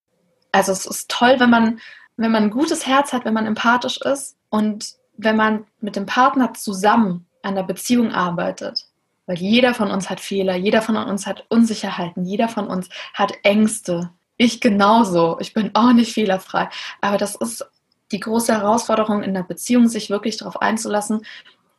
Also 0.53 0.71
es 0.71 0.85
ist 0.85 1.11
toll, 1.11 1.35
wenn 1.39 1.49
man, 1.49 1.79
wenn 2.15 2.31
man 2.31 2.43
ein 2.43 2.49
gutes 2.49 2.87
Herz 2.87 3.11
hat, 3.11 3.25
wenn 3.25 3.33
man 3.33 3.45
empathisch 3.45 3.97
ist 3.97 4.37
und 4.49 4.93
wenn 5.17 5.35
man 5.35 5.65
mit 5.81 5.97
dem 5.97 6.05
Partner 6.05 6.53
zusammen 6.53 7.25
an 7.41 7.55
der 7.55 7.63
Beziehung 7.63 8.11
arbeitet 8.11 8.87
weil 9.25 9.37
jeder 9.37 9.73
von 9.73 9.89
uns 9.89 10.09
hat 10.09 10.19
Fehler, 10.19 10.55
jeder 10.55 10.81
von 10.81 10.97
uns 10.97 11.25
hat 11.25 11.45
Unsicherheiten, 11.49 12.25
jeder 12.25 12.49
von 12.49 12.67
uns 12.67 12.89
hat 13.13 13.33
Ängste. 13.43 14.11
Ich 14.37 14.59
genauso. 14.59 15.37
Ich 15.39 15.53
bin 15.53 15.71
auch 15.73 15.93
nicht 15.93 16.13
fehlerfrei. 16.13 16.69
Aber 17.01 17.17
das 17.17 17.35
ist 17.35 17.65
die 18.11 18.19
große 18.19 18.53
Herausforderung 18.53 19.23
in 19.23 19.33
der 19.33 19.43
Beziehung, 19.43 19.87
sich 19.87 20.09
wirklich 20.09 20.37
darauf 20.37 20.61
einzulassen, 20.61 21.25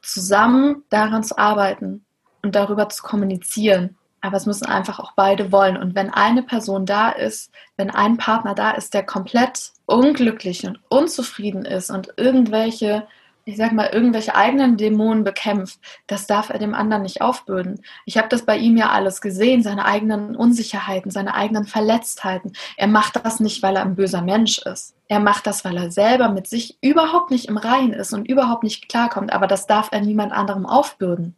zusammen 0.02 0.84
daran 0.90 1.24
zu 1.24 1.38
arbeiten 1.38 2.04
und 2.42 2.54
darüber 2.54 2.88
zu 2.88 3.02
kommunizieren. 3.02 3.96
Aber 4.20 4.36
es 4.36 4.46
müssen 4.46 4.66
einfach 4.66 5.00
auch 5.00 5.12
beide 5.12 5.52
wollen. 5.52 5.76
Und 5.76 5.94
wenn 5.94 6.10
eine 6.10 6.42
Person 6.42 6.86
da 6.86 7.10
ist, 7.10 7.52
wenn 7.76 7.90
ein 7.90 8.16
Partner 8.16 8.54
da 8.54 8.70
ist, 8.70 8.94
der 8.94 9.04
komplett 9.04 9.72
unglücklich 9.86 10.66
und 10.66 10.80
unzufrieden 10.88 11.66
ist 11.66 11.90
und 11.90 12.14
irgendwelche 12.16 13.06
ich 13.46 13.56
sag 13.56 13.72
mal, 13.72 13.90
irgendwelche 13.92 14.34
eigenen 14.34 14.76
Dämonen 14.76 15.22
bekämpft, 15.22 15.78
das 16.06 16.26
darf 16.26 16.48
er 16.48 16.58
dem 16.58 16.74
anderen 16.74 17.02
nicht 17.02 17.20
aufbürden. 17.20 17.82
Ich 18.06 18.16
habe 18.16 18.28
das 18.28 18.46
bei 18.46 18.56
ihm 18.56 18.76
ja 18.76 18.90
alles 18.90 19.20
gesehen, 19.20 19.62
seine 19.62 19.84
eigenen 19.84 20.34
Unsicherheiten, 20.34 21.10
seine 21.10 21.34
eigenen 21.34 21.64
Verletztheiten. 21.64 22.52
Er 22.76 22.86
macht 22.86 23.16
das 23.16 23.40
nicht, 23.40 23.62
weil 23.62 23.76
er 23.76 23.82
ein 23.82 23.96
böser 23.96 24.22
Mensch 24.22 24.58
ist. 24.58 24.94
Er 25.08 25.20
macht 25.20 25.46
das, 25.46 25.64
weil 25.64 25.76
er 25.76 25.90
selber 25.90 26.30
mit 26.30 26.46
sich 26.46 26.78
überhaupt 26.80 27.30
nicht 27.30 27.46
im 27.46 27.58
Reinen 27.58 27.92
ist 27.92 28.14
und 28.14 28.26
überhaupt 28.26 28.62
nicht 28.62 28.88
klarkommt. 28.88 29.32
Aber 29.32 29.46
das 29.46 29.66
darf 29.66 29.90
er 29.92 30.00
niemand 30.00 30.32
anderem 30.32 30.64
aufbürden. 30.64 31.36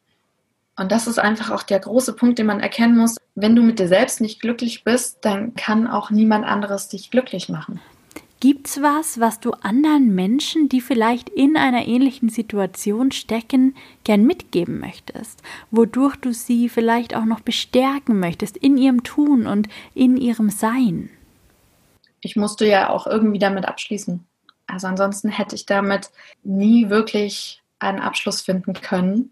Und 0.79 0.93
das 0.93 1.07
ist 1.07 1.19
einfach 1.19 1.51
auch 1.51 1.63
der 1.63 1.81
große 1.81 2.13
Punkt, 2.13 2.39
den 2.39 2.47
man 2.47 2.61
erkennen 2.61 2.97
muss. 2.97 3.17
Wenn 3.35 3.57
du 3.57 3.63
mit 3.63 3.79
dir 3.79 3.89
selbst 3.89 4.21
nicht 4.21 4.41
glücklich 4.41 4.85
bist, 4.85 5.19
dann 5.23 5.55
kann 5.55 5.89
auch 5.89 6.11
niemand 6.11 6.45
anderes 6.45 6.89
dich 6.89 7.11
glücklich 7.11 7.49
machen. 7.49 7.81
Gibt's 8.39 8.83
was, 8.83 9.19
was 9.19 9.41
du 9.41 9.53
anderen 9.63 10.15
Menschen, 10.15 10.69
die 10.69 10.83
vielleicht 10.83 11.31
in 11.31 11.57
einer 11.57 11.87
ähnlichen 11.87 12.29
Situation 12.29 13.11
stecken, 13.11 13.75
gern 14.05 14.25
mitgeben 14.25 14.79
möchtest, 14.79 15.43
wodurch 15.71 16.17
du 16.17 16.35
sie 16.35 16.69
vielleicht 16.69 17.17
auch 17.17 17.25
noch 17.25 17.41
bestärken 17.41 18.21
möchtest 18.21 18.59
in 18.59 18.77
ihrem 18.77 19.05
Tun 19.05 19.47
und 19.47 19.69
in 19.95 20.19
ihrem 20.19 20.51
Sein? 20.51 21.09
Ich 22.21 22.37
musste 22.37 22.67
ja 22.67 22.91
auch 22.91 23.07
irgendwie 23.07 23.39
damit 23.39 23.65
abschließen. 23.65 24.23
Also 24.67 24.87
ansonsten 24.87 25.31
hätte 25.31 25.55
ich 25.55 25.65
damit 25.65 26.11
nie 26.45 26.91
wirklich 26.91 27.63
einen 27.79 28.01
Abschluss 28.01 28.43
finden 28.43 28.75
können, 28.75 29.31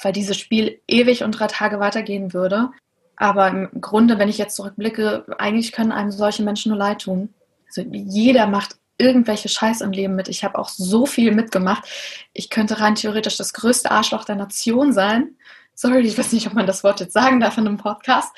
weil 0.00 0.12
dieses 0.12 0.38
Spiel 0.38 0.78
ewig 0.86 1.24
und 1.24 1.32
drei 1.32 1.48
Tage 1.48 1.80
weitergehen 1.80 2.32
würde. 2.32 2.70
Aber 3.16 3.48
im 3.48 3.80
Grunde, 3.80 4.18
wenn 4.18 4.28
ich 4.28 4.38
jetzt 4.38 4.54
zurückblicke, 4.54 5.24
eigentlich 5.38 5.72
können 5.72 5.90
einem 5.90 6.12
solche 6.12 6.44
Menschen 6.44 6.70
nur 6.70 6.78
leid 6.78 7.02
tun 7.02 7.30
Also 7.76 7.88
jeder 7.92 8.46
macht 8.46 8.76
irgendwelche 8.98 9.48
Scheiß 9.48 9.80
im 9.80 9.90
Leben 9.90 10.14
mit. 10.14 10.28
Ich 10.28 10.44
habe 10.44 10.58
auch 10.58 10.68
so 10.68 11.06
viel 11.06 11.32
mitgemacht. 11.32 11.84
Ich 12.32 12.50
könnte 12.50 12.80
rein 12.80 12.94
theoretisch 12.94 13.36
das 13.36 13.52
größte 13.52 13.90
Arschloch 13.90 14.24
der 14.24 14.36
Nation 14.36 14.92
sein. 14.92 15.36
Sorry, 15.74 16.00
ich 16.00 16.16
weiß 16.16 16.32
nicht, 16.32 16.46
ob 16.46 16.54
man 16.54 16.66
das 16.66 16.84
Wort 16.84 17.00
jetzt 17.00 17.12
sagen 17.12 17.40
darf 17.40 17.58
in 17.58 17.66
einem 17.66 17.78
Podcast. 17.78 18.34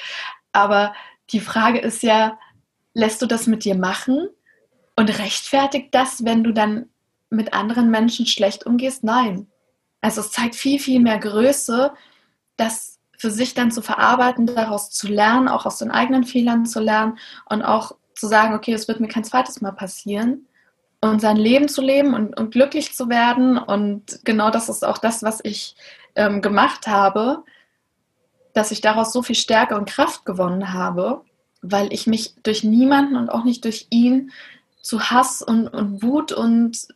Aber 0.53 0.95
die 1.30 1.41
Frage 1.41 1.78
ist 1.78 2.03
ja, 2.03 2.39
lässt 2.95 3.20
du 3.20 3.26
das 3.26 3.47
mit 3.47 3.64
dir 3.64 3.74
machen 3.74 4.28
und 4.97 5.18
rechtfertigt 5.18 5.89
das, 5.95 6.24
wenn 6.24 6.43
du 6.43 6.53
dann 6.53 6.89
mit 7.28 7.53
anderen 7.53 7.91
Menschen 7.91 8.26
schlecht 8.26 8.64
umgehst? 8.64 9.05
Nein. 9.05 9.49
Also 10.01 10.22
es 10.22 10.30
zeigt 10.30 10.55
viel, 10.55 10.78
viel 10.78 11.01
mehr 11.01 11.18
Größe, 11.18 11.93
das 12.57 12.99
für 13.18 13.30
sich 13.30 13.53
dann 13.53 13.70
zu 13.70 13.82
verarbeiten, 13.82 14.47
daraus 14.47 14.91
zu 14.91 15.09
lernen, 15.09 15.49
auch 15.49 15.66
aus 15.66 15.78
den 15.78 15.91
eigenen 15.91 16.24
Fehlern 16.24 16.64
zu 16.64 16.80
lernen 16.80 17.18
und 17.47 17.62
auch 17.62 17.97
zu 18.17 18.27
sagen, 18.27 18.55
okay, 18.55 18.73
das 18.73 18.89
wird 18.89 19.01
mir 19.01 19.09
kein 19.09 19.25
zweites 19.25 19.61
Mal 19.61 19.73
passieren 19.73 20.47
und 21.01 21.21
sein 21.21 21.37
Leben 21.37 21.69
zu 21.69 21.83
leben 21.83 22.14
und, 22.14 22.39
und 22.39 22.51
glücklich 22.51 22.95
zu 22.95 23.09
werden. 23.09 23.59
Und 23.59 24.21
genau 24.25 24.51
das 24.51 24.69
ist 24.69 24.85
auch 24.85 24.99
das, 24.99 25.23
was 25.23 25.41
ich 25.43 25.77
ähm, 26.14 26.43
gemacht 26.43 26.87
habe, 26.87 27.45
dass 28.53 28.71
ich 28.71 28.81
daraus 28.81 29.12
so 29.12 29.23
viel 29.23 29.35
Stärke 29.35 29.77
und 29.77 29.89
Kraft 29.89 30.25
gewonnen 30.25 30.73
habe, 30.73 31.23
weil 31.62 31.93
ich 31.93 32.07
mich 32.07 32.35
durch 32.43 32.64
niemanden 32.64 33.17
und 33.17 33.29
auch 33.29 33.45
nicht 33.45 33.64
durch 33.64 33.87
ihn 33.91 34.33
zu 34.81 35.11
Hass 35.11 35.43
und, 35.43 35.69
und 35.69 36.03
Wut 36.03 36.33
und 36.33 36.89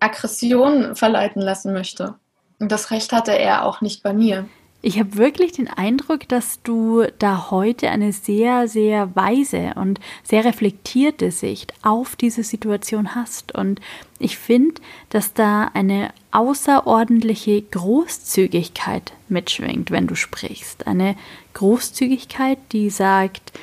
Aggression 0.00 0.96
verleiten 0.96 1.42
lassen 1.42 1.72
möchte. 1.72 2.14
Und 2.58 2.72
das 2.72 2.90
Recht 2.90 3.12
hatte 3.12 3.36
er 3.36 3.64
auch 3.64 3.80
nicht 3.80 4.02
bei 4.02 4.12
mir. 4.12 4.48
Ich 4.86 4.98
habe 4.98 5.16
wirklich 5.16 5.52
den 5.52 5.68
Eindruck, 5.68 6.28
dass 6.28 6.60
du 6.62 7.04
da 7.18 7.50
heute 7.50 7.88
eine 7.88 8.12
sehr, 8.12 8.68
sehr 8.68 9.16
weise 9.16 9.72
und 9.76 9.98
sehr 10.22 10.44
reflektierte 10.44 11.30
Sicht 11.30 11.72
auf 11.80 12.16
diese 12.16 12.42
Situation 12.42 13.14
hast. 13.14 13.54
Und 13.54 13.80
ich 14.18 14.36
finde, 14.36 14.82
dass 15.08 15.32
da 15.32 15.70
eine 15.72 16.12
außerordentliche 16.32 17.62
Großzügigkeit 17.62 19.14
mitschwingt, 19.30 19.90
wenn 19.90 20.06
du 20.06 20.16
sprichst. 20.16 20.86
Eine 20.86 21.16
Großzügigkeit, 21.54 22.58
die 22.72 22.90
sagt, 22.90 23.58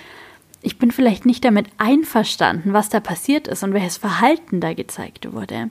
ich 0.63 0.80
bin 0.80 0.89
vielleicht 0.89 1.28
nicht 1.28 1.45
damit 1.45 1.67
einverstanden, 1.78 2.74
was 2.74 2.89
da 2.89 2.99
passiert 2.99 3.47
ist 3.47 3.61
und 3.61 3.76
welches 3.76 3.97
Verhalten 3.97 4.59
da 4.59 4.74
gezeigt 4.74 5.32
wurde 5.34 5.69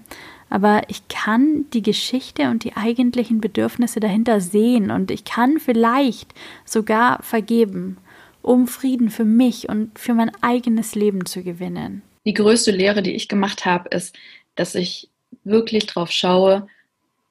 aber 0.50 0.82
ich 0.88 1.06
kann 1.08 1.64
die 1.72 1.82
Geschichte 1.82 2.50
und 2.50 2.64
die 2.64 2.76
eigentlichen 2.76 3.40
Bedürfnisse 3.40 4.00
dahinter 4.00 4.40
sehen 4.40 4.90
und 4.90 5.10
ich 5.10 5.24
kann 5.24 5.60
vielleicht 5.60 6.34
sogar 6.64 7.22
vergeben, 7.22 7.96
um 8.42 8.66
Frieden 8.66 9.10
für 9.10 9.24
mich 9.24 9.68
und 9.68 9.98
für 9.98 10.12
mein 10.12 10.32
eigenes 10.42 10.94
Leben 10.94 11.24
zu 11.24 11.42
gewinnen. 11.42 12.02
Die 12.26 12.34
größte 12.34 12.72
Lehre, 12.72 13.02
die 13.02 13.14
ich 13.14 13.28
gemacht 13.28 13.64
habe, 13.64 13.88
ist, 13.90 14.16
dass 14.56 14.74
ich 14.74 15.08
wirklich 15.44 15.86
drauf 15.86 16.10
schaue, 16.10 16.66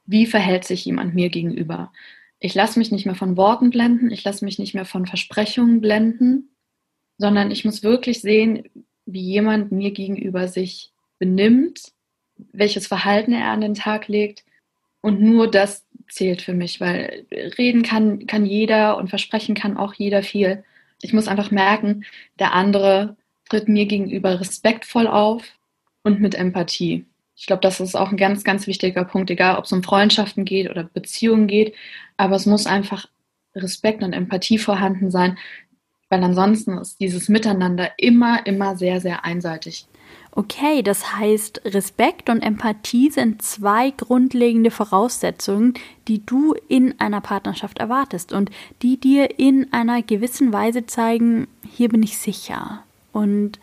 wie 0.05 0.25
verhält 0.25 0.63
sich 0.63 0.85
jemand 0.85 1.13
mir 1.13 1.29
gegenüber. 1.29 1.91
Ich 2.39 2.55
lasse 2.55 2.79
mich 2.79 2.89
nicht 2.89 3.05
mehr 3.05 3.15
von 3.15 3.35
Worten 3.35 3.69
blenden, 3.69 4.11
ich 4.11 4.23
lasse 4.23 4.45
mich 4.45 4.57
nicht 4.59 4.73
mehr 4.73 4.85
von 4.85 5.05
Versprechungen 5.05 5.81
blenden, 5.81 6.49
sondern 7.17 7.51
ich 7.51 7.65
muss 7.65 7.83
wirklich 7.83 8.21
sehen, 8.21 8.63
wie 9.05 9.21
jemand 9.21 9.73
mir 9.73 9.91
gegenüber 9.91 10.47
sich 10.47 10.93
benimmt 11.19 11.91
welches 12.51 12.87
Verhalten 12.87 13.33
er 13.33 13.47
an 13.47 13.61
den 13.61 13.75
Tag 13.75 14.07
legt. 14.07 14.43
Und 15.01 15.21
nur 15.21 15.49
das 15.49 15.85
zählt 16.09 16.41
für 16.41 16.53
mich, 16.53 16.81
weil 16.81 17.25
reden 17.57 17.83
kann, 17.83 18.27
kann 18.27 18.45
jeder 18.45 18.97
und 18.97 19.09
versprechen 19.09 19.55
kann 19.55 19.77
auch 19.77 19.93
jeder 19.93 20.23
viel. 20.23 20.63
Ich 21.01 21.13
muss 21.13 21.27
einfach 21.27 21.51
merken, 21.51 22.05
der 22.39 22.53
andere 22.53 23.15
tritt 23.49 23.67
mir 23.67 23.85
gegenüber 23.85 24.39
respektvoll 24.39 25.07
auf 25.07 25.43
und 26.03 26.19
mit 26.19 26.35
Empathie. 26.35 27.05
Ich 27.35 27.47
glaube, 27.47 27.61
das 27.61 27.79
ist 27.79 27.95
auch 27.95 28.11
ein 28.11 28.17
ganz, 28.17 28.43
ganz 28.43 28.67
wichtiger 28.67 29.05
Punkt, 29.05 29.29
egal 29.29 29.57
ob 29.57 29.63
es 29.63 29.71
um 29.71 29.81
Freundschaften 29.81 30.43
geht 30.43 30.69
oder 30.69 30.83
Beziehungen 30.83 31.47
geht. 31.47 31.73
Aber 32.17 32.35
es 32.35 32.45
muss 32.45 32.67
einfach 32.67 33.07
Respekt 33.55 34.03
und 34.03 34.13
Empathie 34.13 34.57
vorhanden 34.57 35.09
sein, 35.09 35.37
weil 36.09 36.23
ansonsten 36.23 36.77
ist 36.77 36.99
dieses 36.99 37.29
Miteinander 37.29 37.91
immer, 37.97 38.45
immer 38.45 38.75
sehr, 38.75 38.99
sehr 38.99 39.23
einseitig. 39.23 39.87
Okay, 40.39 40.83
das 40.83 41.17
heißt, 41.17 41.63
Respekt 41.65 42.29
und 42.29 42.41
Empathie 42.41 43.09
sind 43.09 43.41
zwei 43.41 43.91
grundlegende 43.91 44.71
Voraussetzungen, 44.71 45.73
die 46.07 46.25
du 46.25 46.55
in 46.69 46.97
einer 46.97 47.19
Partnerschaft 47.19 47.79
erwartest 47.79 48.31
und 48.31 48.49
die 48.81 48.97
dir 48.97 49.37
in 49.37 49.73
einer 49.73 50.01
gewissen 50.01 50.53
Weise 50.53 50.85
zeigen, 50.85 51.49
hier 51.69 51.89
bin 51.89 52.03
ich 52.03 52.17
sicher. 52.19 52.85
Und 53.11 53.59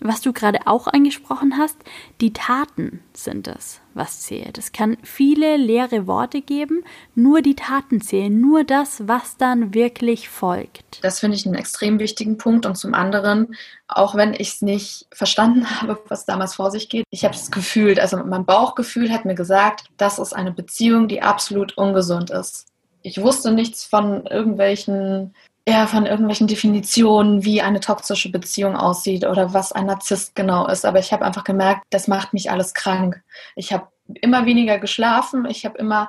was 0.00 0.20
du 0.20 0.32
gerade 0.32 0.66
auch 0.66 0.86
angesprochen 0.86 1.56
hast, 1.56 1.76
die 2.20 2.32
Taten 2.32 3.00
sind 3.14 3.48
es, 3.48 3.80
was 3.94 4.20
zählt. 4.20 4.58
Es 4.58 4.72
kann 4.72 4.98
viele 5.02 5.56
leere 5.56 6.06
Worte 6.06 6.42
geben, 6.42 6.84
nur 7.14 7.40
die 7.40 7.56
Taten 7.56 8.00
zählen, 8.00 8.40
nur 8.40 8.64
das, 8.64 9.08
was 9.08 9.36
dann 9.36 9.72
wirklich 9.74 10.28
folgt. 10.28 11.02
Das 11.02 11.20
finde 11.20 11.36
ich 11.36 11.46
einen 11.46 11.54
extrem 11.54 11.98
wichtigen 11.98 12.36
Punkt 12.36 12.66
und 12.66 12.76
zum 12.76 12.94
anderen, 12.94 13.56
auch 13.88 14.14
wenn 14.14 14.34
ich 14.34 14.48
es 14.48 14.62
nicht 14.62 15.06
verstanden 15.12 15.68
habe, 15.80 15.98
was 16.08 16.26
damals 16.26 16.54
vor 16.54 16.70
sich 16.70 16.88
geht, 16.88 17.04
ich 17.10 17.24
habe 17.24 17.34
es 17.34 17.50
gefühlt, 17.50 17.98
also 17.98 18.18
mein 18.18 18.44
Bauchgefühl 18.44 19.10
hat 19.12 19.24
mir 19.24 19.34
gesagt, 19.34 19.86
das 19.96 20.18
ist 20.18 20.34
eine 20.34 20.52
Beziehung, 20.52 21.08
die 21.08 21.22
absolut 21.22 21.76
ungesund 21.78 22.30
ist. 22.30 22.66
Ich 23.02 23.22
wusste 23.22 23.52
nichts 23.52 23.84
von 23.84 24.26
irgendwelchen 24.26 25.32
eher 25.66 25.88
von 25.88 26.06
irgendwelchen 26.06 26.46
Definitionen, 26.46 27.44
wie 27.44 27.60
eine 27.60 27.80
toxische 27.80 28.30
Beziehung 28.30 28.76
aussieht 28.76 29.26
oder 29.26 29.52
was 29.52 29.72
ein 29.72 29.86
Narzisst 29.86 30.36
genau 30.36 30.66
ist. 30.68 30.86
Aber 30.86 31.00
ich 31.00 31.12
habe 31.12 31.24
einfach 31.24 31.44
gemerkt, 31.44 31.82
das 31.90 32.06
macht 32.06 32.32
mich 32.32 32.50
alles 32.50 32.72
krank. 32.72 33.22
Ich 33.56 33.72
habe 33.72 33.88
immer 34.22 34.46
weniger 34.46 34.78
geschlafen, 34.78 35.44
ich 35.46 35.66
habe 35.66 35.76
immer 35.76 36.08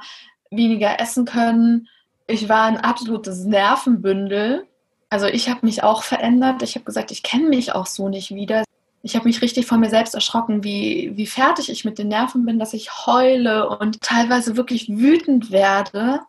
weniger 0.51 0.99
essen 0.99 1.26
können. 1.26 1.88
Ich 2.28 2.47
war 2.47 2.66
ein 2.66 2.78
absolutes 2.78 3.45
Nervenbündel. 3.45 4.68
Also 5.10 5.26
ich 5.26 5.49
habe 5.49 5.66
mich 5.66 5.82
auch 5.84 6.03
verändert. 6.03 6.62
Ich 6.62 6.76
habe 6.76 6.86
gesagt, 6.86 7.10
ich 7.10 7.24
kenne 7.24 7.49
mich 7.49 7.74
auch 7.74 7.88
so 7.88 8.10
nicht 8.10 8.36
wieder. 8.36 8.64
Ich 9.01 9.16
habe 9.16 9.26
mich 9.26 9.41
richtig 9.41 9.66
von 9.66 9.80
mir 9.80 9.89
selbst 9.89 10.14
erschrocken, 10.14 10.64
wie, 10.64 11.14
wie 11.16 11.26
fertig 11.26 11.70
ich 11.72 11.84
mit 11.84 11.97
den 11.97 12.10
Nerven 12.10 12.45
bin, 12.45 12.60
dass 12.60 12.74
ich 12.74 13.08
heule 13.08 13.70
und 13.70 14.01
teilweise 14.01 14.55
wirklich 14.55 14.88
wütend 14.89 15.49
werde 15.49 16.20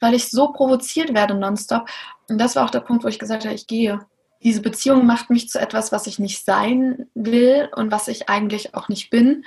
weil 0.00 0.14
ich 0.14 0.28
so 0.28 0.48
provoziert 0.48 1.14
werde 1.14 1.34
nonstop. 1.34 1.88
Und 2.28 2.38
das 2.38 2.56
war 2.56 2.64
auch 2.64 2.70
der 2.70 2.80
Punkt, 2.80 3.04
wo 3.04 3.08
ich 3.08 3.18
gesagt 3.18 3.44
habe, 3.44 3.54
ich 3.54 3.66
gehe. 3.66 4.00
Diese 4.42 4.60
Beziehung 4.60 5.06
macht 5.06 5.30
mich 5.30 5.48
zu 5.48 5.58
etwas, 5.58 5.92
was 5.92 6.06
ich 6.06 6.18
nicht 6.18 6.44
sein 6.44 7.06
will 7.14 7.68
und 7.74 7.90
was 7.90 8.08
ich 8.08 8.28
eigentlich 8.28 8.74
auch 8.74 8.88
nicht 8.88 9.10
bin. 9.10 9.44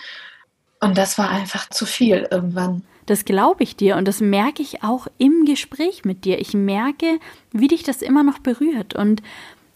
Und 0.82 0.97
das 0.97 1.17
war 1.17 1.30
einfach 1.30 1.69
zu 1.69 1.86
viel 1.86 2.27
irgendwann. 2.32 2.84
Das 3.05 3.25
glaube 3.25 3.63
ich 3.63 3.75
dir 3.75 3.97
und 3.97 4.07
das 4.07 4.21
merke 4.21 4.61
ich 4.61 4.84
auch 4.84 5.07
im 5.17 5.45
Gespräch 5.45 6.05
mit 6.05 6.25
dir. 6.25 6.39
Ich 6.39 6.53
merke, 6.53 7.19
wie 7.51 7.67
dich 7.67 7.84
das 7.84 8.01
immer 8.01 8.23
noch 8.23 8.39
berührt. 8.39 8.93
Und 8.95 9.21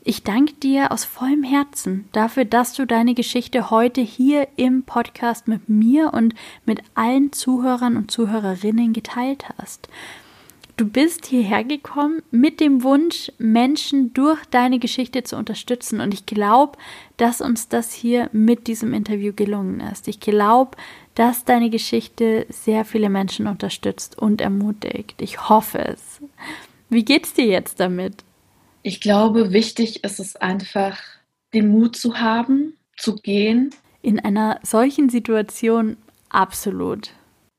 ich 0.05 0.23
danke 0.23 0.53
dir 0.53 0.91
aus 0.91 1.05
vollem 1.05 1.43
Herzen 1.43 2.09
dafür, 2.11 2.45
dass 2.45 2.73
du 2.73 2.85
deine 2.85 3.13
Geschichte 3.13 3.69
heute 3.69 4.01
hier 4.01 4.47
im 4.57 4.83
Podcast 4.83 5.47
mit 5.47 5.69
mir 5.69 6.13
und 6.13 6.35
mit 6.65 6.81
allen 6.93 7.31
Zuhörern 7.31 7.97
und 7.97 8.11
Zuhörerinnen 8.11 8.93
geteilt 8.93 9.45
hast. 9.57 9.87
Du 10.75 10.87
bist 10.87 11.27
hierher 11.27 11.63
gekommen 11.63 12.23
mit 12.31 12.59
dem 12.59 12.81
Wunsch, 12.81 13.31
Menschen 13.37 14.11
durch 14.13 14.43
deine 14.45 14.79
Geschichte 14.79 15.21
zu 15.23 15.37
unterstützen. 15.37 16.01
Und 16.01 16.15
ich 16.15 16.25
glaube, 16.25 16.79
dass 17.17 17.41
uns 17.41 17.69
das 17.69 17.93
hier 17.93 18.29
mit 18.33 18.65
diesem 18.65 18.91
Interview 18.93 19.33
gelungen 19.33 19.81
ist. 19.81 20.07
Ich 20.07 20.19
glaube, 20.19 20.75
dass 21.13 21.45
deine 21.45 21.69
Geschichte 21.69 22.47
sehr 22.49 22.85
viele 22.85 23.09
Menschen 23.09 23.45
unterstützt 23.45 24.17
und 24.17 24.41
ermutigt. 24.41 25.21
Ich 25.21 25.47
hoffe 25.47 25.77
es. 25.77 26.19
Wie 26.89 27.05
geht's 27.05 27.33
dir 27.33 27.45
jetzt 27.45 27.79
damit? 27.79 28.23
Ich 28.81 28.99
glaube, 28.99 29.53
wichtig 29.53 30.03
ist 30.03 30.19
es 30.19 30.35
einfach, 30.35 30.99
den 31.53 31.67
Mut 31.67 31.95
zu 31.95 32.19
haben, 32.19 32.75
zu 32.97 33.15
gehen. 33.15 33.69
In 34.01 34.19
einer 34.19 34.59
solchen 34.63 35.09
Situation 35.09 35.97
absolut. 36.29 37.11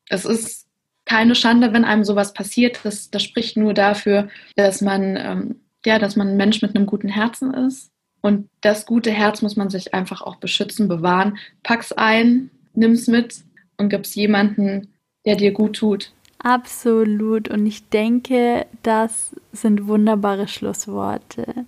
Es 0.08 0.24
ist 0.24 0.63
keine 1.04 1.34
Schande, 1.34 1.72
wenn 1.72 1.84
einem 1.84 2.04
sowas 2.04 2.32
passiert. 2.32 2.80
Das, 2.84 3.10
das 3.10 3.22
spricht 3.22 3.56
nur 3.56 3.74
dafür, 3.74 4.28
dass 4.56 4.80
man, 4.80 5.16
ähm, 5.16 5.56
ja, 5.84 5.98
dass 5.98 6.16
man 6.16 6.28
ein 6.28 6.36
Mensch 6.36 6.62
mit 6.62 6.74
einem 6.74 6.86
guten 6.86 7.08
Herzen 7.08 7.52
ist. 7.52 7.90
Und 8.20 8.48
das 8.62 8.86
gute 8.86 9.10
Herz 9.10 9.42
muss 9.42 9.56
man 9.56 9.68
sich 9.68 9.92
einfach 9.92 10.22
auch 10.22 10.36
beschützen, 10.36 10.88
bewahren. 10.88 11.36
Pack's 11.62 11.92
ein, 11.92 12.50
nimm's 12.72 13.06
mit 13.06 13.44
und 13.76 13.90
gib's 13.90 14.14
jemanden, 14.14 14.88
der 15.26 15.36
dir 15.36 15.52
gut 15.52 15.76
tut. 15.76 16.12
Absolut. 16.38 17.48
Und 17.48 17.66
ich 17.66 17.88
denke, 17.90 18.66
das 18.82 19.36
sind 19.52 19.86
wunderbare 19.86 20.48
Schlussworte. 20.48 21.66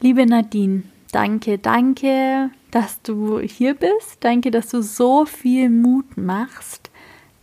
Liebe 0.00 0.24
Nadine, 0.24 0.84
danke, 1.12 1.58
danke, 1.58 2.50
dass 2.70 3.02
du 3.02 3.40
hier 3.40 3.74
bist. 3.74 4.18
Danke, 4.20 4.50
dass 4.50 4.68
du 4.68 4.82
so 4.82 5.26
viel 5.26 5.68
Mut 5.68 6.16
machst 6.16 6.90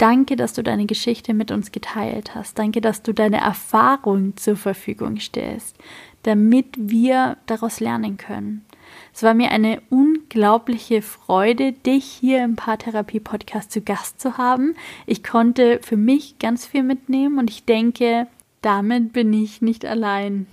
Danke, 0.02 0.36
dass 0.36 0.54
du 0.54 0.64
deine 0.64 0.88
Geschichte 0.88 1.36
mit 1.36 1.52
uns 1.52 1.72
geteilt 1.72 2.34
hast. 2.34 2.58
Danke, 2.58 2.82
dass 2.82 3.04
du 3.04 3.14
deine 3.14 3.40
Erfahrung 3.40 4.36
zur 4.36 4.56
Verfügung 4.56 5.20
stellst, 5.20 5.78
damit 6.24 6.66
wir 6.76 7.38
daraus 7.46 7.80
lernen 7.80 8.18
können. 8.18 8.66
Es 9.14 9.22
war 9.22 9.36
mir 9.36 9.52
eine 9.52 9.80
unglaubliche 9.92 11.04
Freude, 11.04 11.74
dich 11.74 12.06
hier 12.06 12.44
im 12.44 12.56
Paartherapie-Podcast 12.56 13.72
zu 13.72 13.82
Gast 13.82 14.20
zu 14.20 14.40
haben. 14.40 14.74
Ich 15.06 15.24
konnte 15.24 15.80
für 15.84 15.98
mich 15.98 16.40
ganz 16.40 16.66
viel 16.66 16.82
mitnehmen 16.82 17.38
und 17.38 17.52
ich 17.52 17.66
denke, 17.66 18.26
damit 18.64 19.14
bin 19.14 19.32
ich 19.34 19.62
nicht 19.62 19.86
allein. 19.86 20.48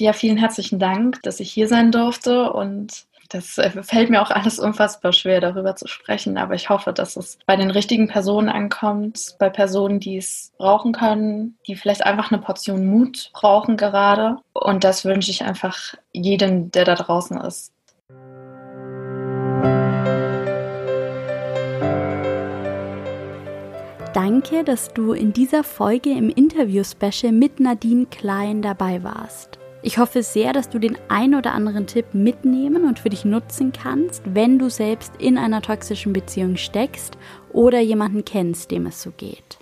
Ja, 0.00 0.12
vielen 0.12 0.36
herzlichen 0.36 0.80
Dank, 0.80 1.22
dass 1.22 1.38
ich 1.38 1.52
hier 1.52 1.68
sein 1.68 1.92
durfte 1.92 2.52
und 2.52 3.06
das 3.28 3.58
äh, 3.58 3.82
fällt 3.82 4.10
mir 4.10 4.22
auch 4.22 4.30
alles 4.30 4.58
unfassbar 4.58 5.12
schwer, 5.12 5.40
darüber 5.40 5.76
zu 5.76 5.88
sprechen, 5.88 6.38
aber 6.38 6.54
ich 6.54 6.68
hoffe, 6.68 6.92
dass 6.92 7.16
es 7.16 7.38
bei 7.46 7.56
den 7.56 7.70
richtigen 7.70 8.08
Personen 8.08 8.48
ankommt, 8.48 9.36
bei 9.38 9.48
Personen, 9.48 10.00
die 10.00 10.16
es 10.16 10.52
brauchen 10.58 10.92
können, 10.92 11.58
die 11.66 11.76
vielleicht 11.76 12.04
einfach 12.04 12.30
eine 12.30 12.40
Portion 12.40 12.86
Mut 12.86 13.30
brauchen 13.32 13.76
gerade. 13.76 14.36
Und 14.52 14.84
das 14.84 15.04
wünsche 15.04 15.30
ich 15.30 15.44
einfach 15.44 15.94
jedem, 16.12 16.70
der 16.70 16.84
da 16.84 16.94
draußen 16.94 17.40
ist. 17.40 17.72
Danke, 24.14 24.62
dass 24.62 24.94
du 24.94 25.12
in 25.12 25.32
dieser 25.32 25.64
Folge 25.64 26.10
im 26.10 26.30
Interview-Special 26.30 27.32
mit 27.32 27.58
Nadine 27.58 28.06
Klein 28.06 28.62
dabei 28.62 29.02
warst. 29.02 29.58
Ich 29.86 29.98
hoffe 29.98 30.22
sehr, 30.22 30.54
dass 30.54 30.70
du 30.70 30.78
den 30.78 30.96
ein 31.08 31.34
oder 31.34 31.52
anderen 31.52 31.86
Tipp 31.86 32.06
mitnehmen 32.14 32.86
und 32.86 32.98
für 32.98 33.10
dich 33.10 33.26
nutzen 33.26 33.70
kannst, 33.70 34.22
wenn 34.24 34.58
du 34.58 34.70
selbst 34.70 35.12
in 35.18 35.36
einer 35.36 35.60
toxischen 35.60 36.14
Beziehung 36.14 36.56
steckst 36.56 37.18
oder 37.52 37.80
jemanden 37.80 38.24
kennst, 38.24 38.70
dem 38.70 38.86
es 38.86 39.02
so 39.02 39.10
geht. 39.14 39.58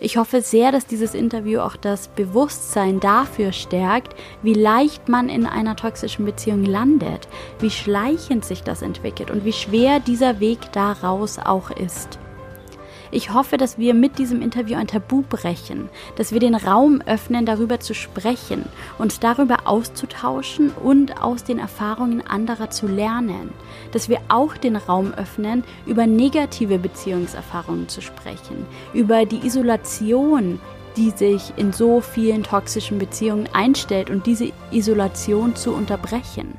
Ich 0.00 0.16
hoffe 0.16 0.40
sehr, 0.40 0.72
dass 0.72 0.86
dieses 0.86 1.14
Interview 1.14 1.60
auch 1.60 1.76
das 1.76 2.08
Bewusstsein 2.08 3.00
dafür 3.00 3.52
stärkt, 3.52 4.16
wie 4.42 4.54
leicht 4.54 5.10
man 5.10 5.28
in 5.28 5.44
einer 5.44 5.76
toxischen 5.76 6.24
Beziehung 6.24 6.64
landet, 6.64 7.28
wie 7.60 7.70
schleichend 7.70 8.46
sich 8.46 8.62
das 8.62 8.80
entwickelt 8.80 9.30
und 9.30 9.44
wie 9.44 9.52
schwer 9.52 10.00
dieser 10.00 10.40
Weg 10.40 10.72
daraus 10.72 11.38
auch 11.38 11.70
ist. 11.70 12.18
Ich 13.14 13.32
hoffe, 13.32 13.58
dass 13.58 13.78
wir 13.78 13.94
mit 13.94 14.18
diesem 14.18 14.42
Interview 14.42 14.76
ein 14.76 14.88
Tabu 14.88 15.22
brechen, 15.22 15.88
dass 16.16 16.32
wir 16.32 16.40
den 16.40 16.56
Raum 16.56 17.00
öffnen, 17.06 17.46
darüber 17.46 17.78
zu 17.78 17.94
sprechen, 17.94 18.64
uns 18.98 19.20
darüber 19.20 19.68
auszutauschen 19.68 20.70
und 20.70 21.22
aus 21.22 21.44
den 21.44 21.60
Erfahrungen 21.60 22.26
anderer 22.26 22.70
zu 22.70 22.88
lernen, 22.88 23.52
dass 23.92 24.08
wir 24.08 24.18
auch 24.26 24.56
den 24.56 24.74
Raum 24.74 25.14
öffnen, 25.14 25.62
über 25.86 26.08
negative 26.08 26.76
Beziehungserfahrungen 26.76 27.88
zu 27.88 28.00
sprechen, 28.00 28.66
über 28.94 29.26
die 29.26 29.46
Isolation, 29.46 30.58
die 30.96 31.10
sich 31.10 31.52
in 31.54 31.72
so 31.72 32.00
vielen 32.00 32.42
toxischen 32.42 32.98
Beziehungen 32.98 33.48
einstellt 33.52 34.10
und 34.10 34.26
diese 34.26 34.50
Isolation 34.72 35.54
zu 35.54 35.72
unterbrechen. 35.72 36.58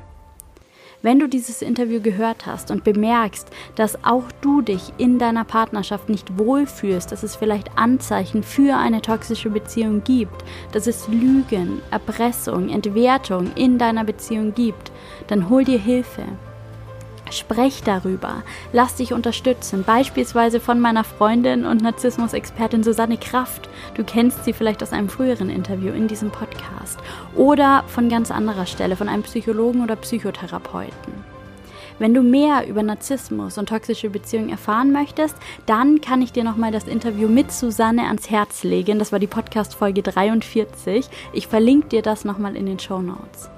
Wenn 1.06 1.20
du 1.20 1.28
dieses 1.28 1.62
Interview 1.62 2.00
gehört 2.00 2.46
hast 2.46 2.72
und 2.72 2.82
bemerkst, 2.82 3.48
dass 3.76 4.04
auch 4.04 4.24
du 4.40 4.60
dich 4.60 4.92
in 4.98 5.20
deiner 5.20 5.44
Partnerschaft 5.44 6.08
nicht 6.08 6.36
wohlfühlst, 6.36 7.12
dass 7.12 7.22
es 7.22 7.36
vielleicht 7.36 7.78
Anzeichen 7.78 8.42
für 8.42 8.76
eine 8.76 9.02
toxische 9.02 9.50
Beziehung 9.50 10.02
gibt, 10.02 10.42
dass 10.72 10.88
es 10.88 11.06
Lügen, 11.06 11.80
Erpressung, 11.92 12.70
Entwertung 12.70 13.52
in 13.54 13.78
deiner 13.78 14.02
Beziehung 14.02 14.52
gibt, 14.52 14.90
dann 15.28 15.48
hol 15.48 15.62
dir 15.62 15.78
Hilfe. 15.78 16.24
Sprech 17.30 17.82
darüber, 17.82 18.42
lass 18.72 18.94
dich 18.94 19.12
unterstützen, 19.12 19.82
beispielsweise 19.84 20.60
von 20.60 20.78
meiner 20.78 21.02
Freundin 21.02 21.66
und 21.66 21.82
Narzissmus-Expertin 21.82 22.84
Susanne 22.84 23.18
Kraft. 23.18 23.68
Du 23.94 24.04
kennst 24.04 24.44
sie 24.44 24.52
vielleicht 24.52 24.82
aus 24.82 24.92
einem 24.92 25.08
früheren 25.08 25.50
Interview 25.50 25.92
in 25.92 26.06
diesem 26.06 26.30
Podcast. 26.30 26.98
Oder 27.34 27.82
von 27.88 28.08
ganz 28.08 28.30
anderer 28.30 28.66
Stelle, 28.66 28.96
von 28.96 29.08
einem 29.08 29.24
Psychologen 29.24 29.82
oder 29.82 29.96
Psychotherapeuten. 29.96 31.36
Wenn 31.98 32.12
du 32.12 32.22
mehr 32.22 32.68
über 32.68 32.82
Narzissmus 32.82 33.56
und 33.56 33.70
toxische 33.70 34.10
Beziehungen 34.10 34.50
erfahren 34.50 34.92
möchtest, 34.92 35.34
dann 35.64 36.02
kann 36.02 36.20
ich 36.20 36.30
dir 36.30 36.44
nochmal 36.44 36.70
das 36.70 36.86
Interview 36.86 37.26
mit 37.26 37.50
Susanne 37.50 38.04
ans 38.04 38.30
Herz 38.30 38.64
legen. 38.64 38.98
Das 38.98 39.12
war 39.12 39.18
die 39.18 39.26
Podcast-Folge 39.26 40.02
43. 40.02 41.08
Ich 41.32 41.46
verlinke 41.46 41.88
dir 41.88 42.02
das 42.02 42.24
nochmal 42.24 42.54
in 42.54 42.66
den 42.66 42.78
Show 42.78 43.00
Notes. 43.00 43.50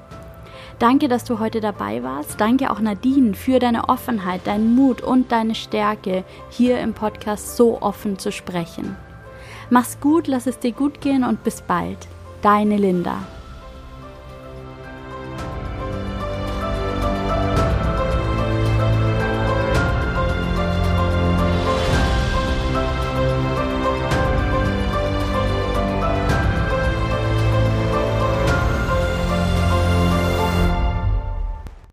Danke, 0.79 1.09
dass 1.09 1.25
du 1.25 1.41
heute 1.41 1.61
dabei 1.61 2.03
warst. 2.05 2.41
Danke 2.41 2.71
auch 2.71 2.79
Nadine 2.79 3.35
für 3.35 3.59
deine 3.59 3.89
Offenheit, 3.89 4.47
deinen 4.47 4.77
Mut 4.77 5.01
und 5.01 5.33
deine 5.33 5.57
Stärke, 5.57 6.25
hier 6.51 6.81
im 6.81 6.95
Podcast 6.95 7.57
so 7.57 7.83
offen 7.83 8.19
zu 8.19 8.31
sprechen. 8.31 8.97
Mach's 9.71 9.99
gut, 10.01 10.29
lass 10.29 10.47
es 10.47 10.61
dir 10.61 10.73
gut 10.73 11.01
gehen 11.01 11.25
und 11.25 11.43
bis 11.43 11.63
bald. 11.63 11.99
Deine 12.43 12.77
Linda. 12.77 13.27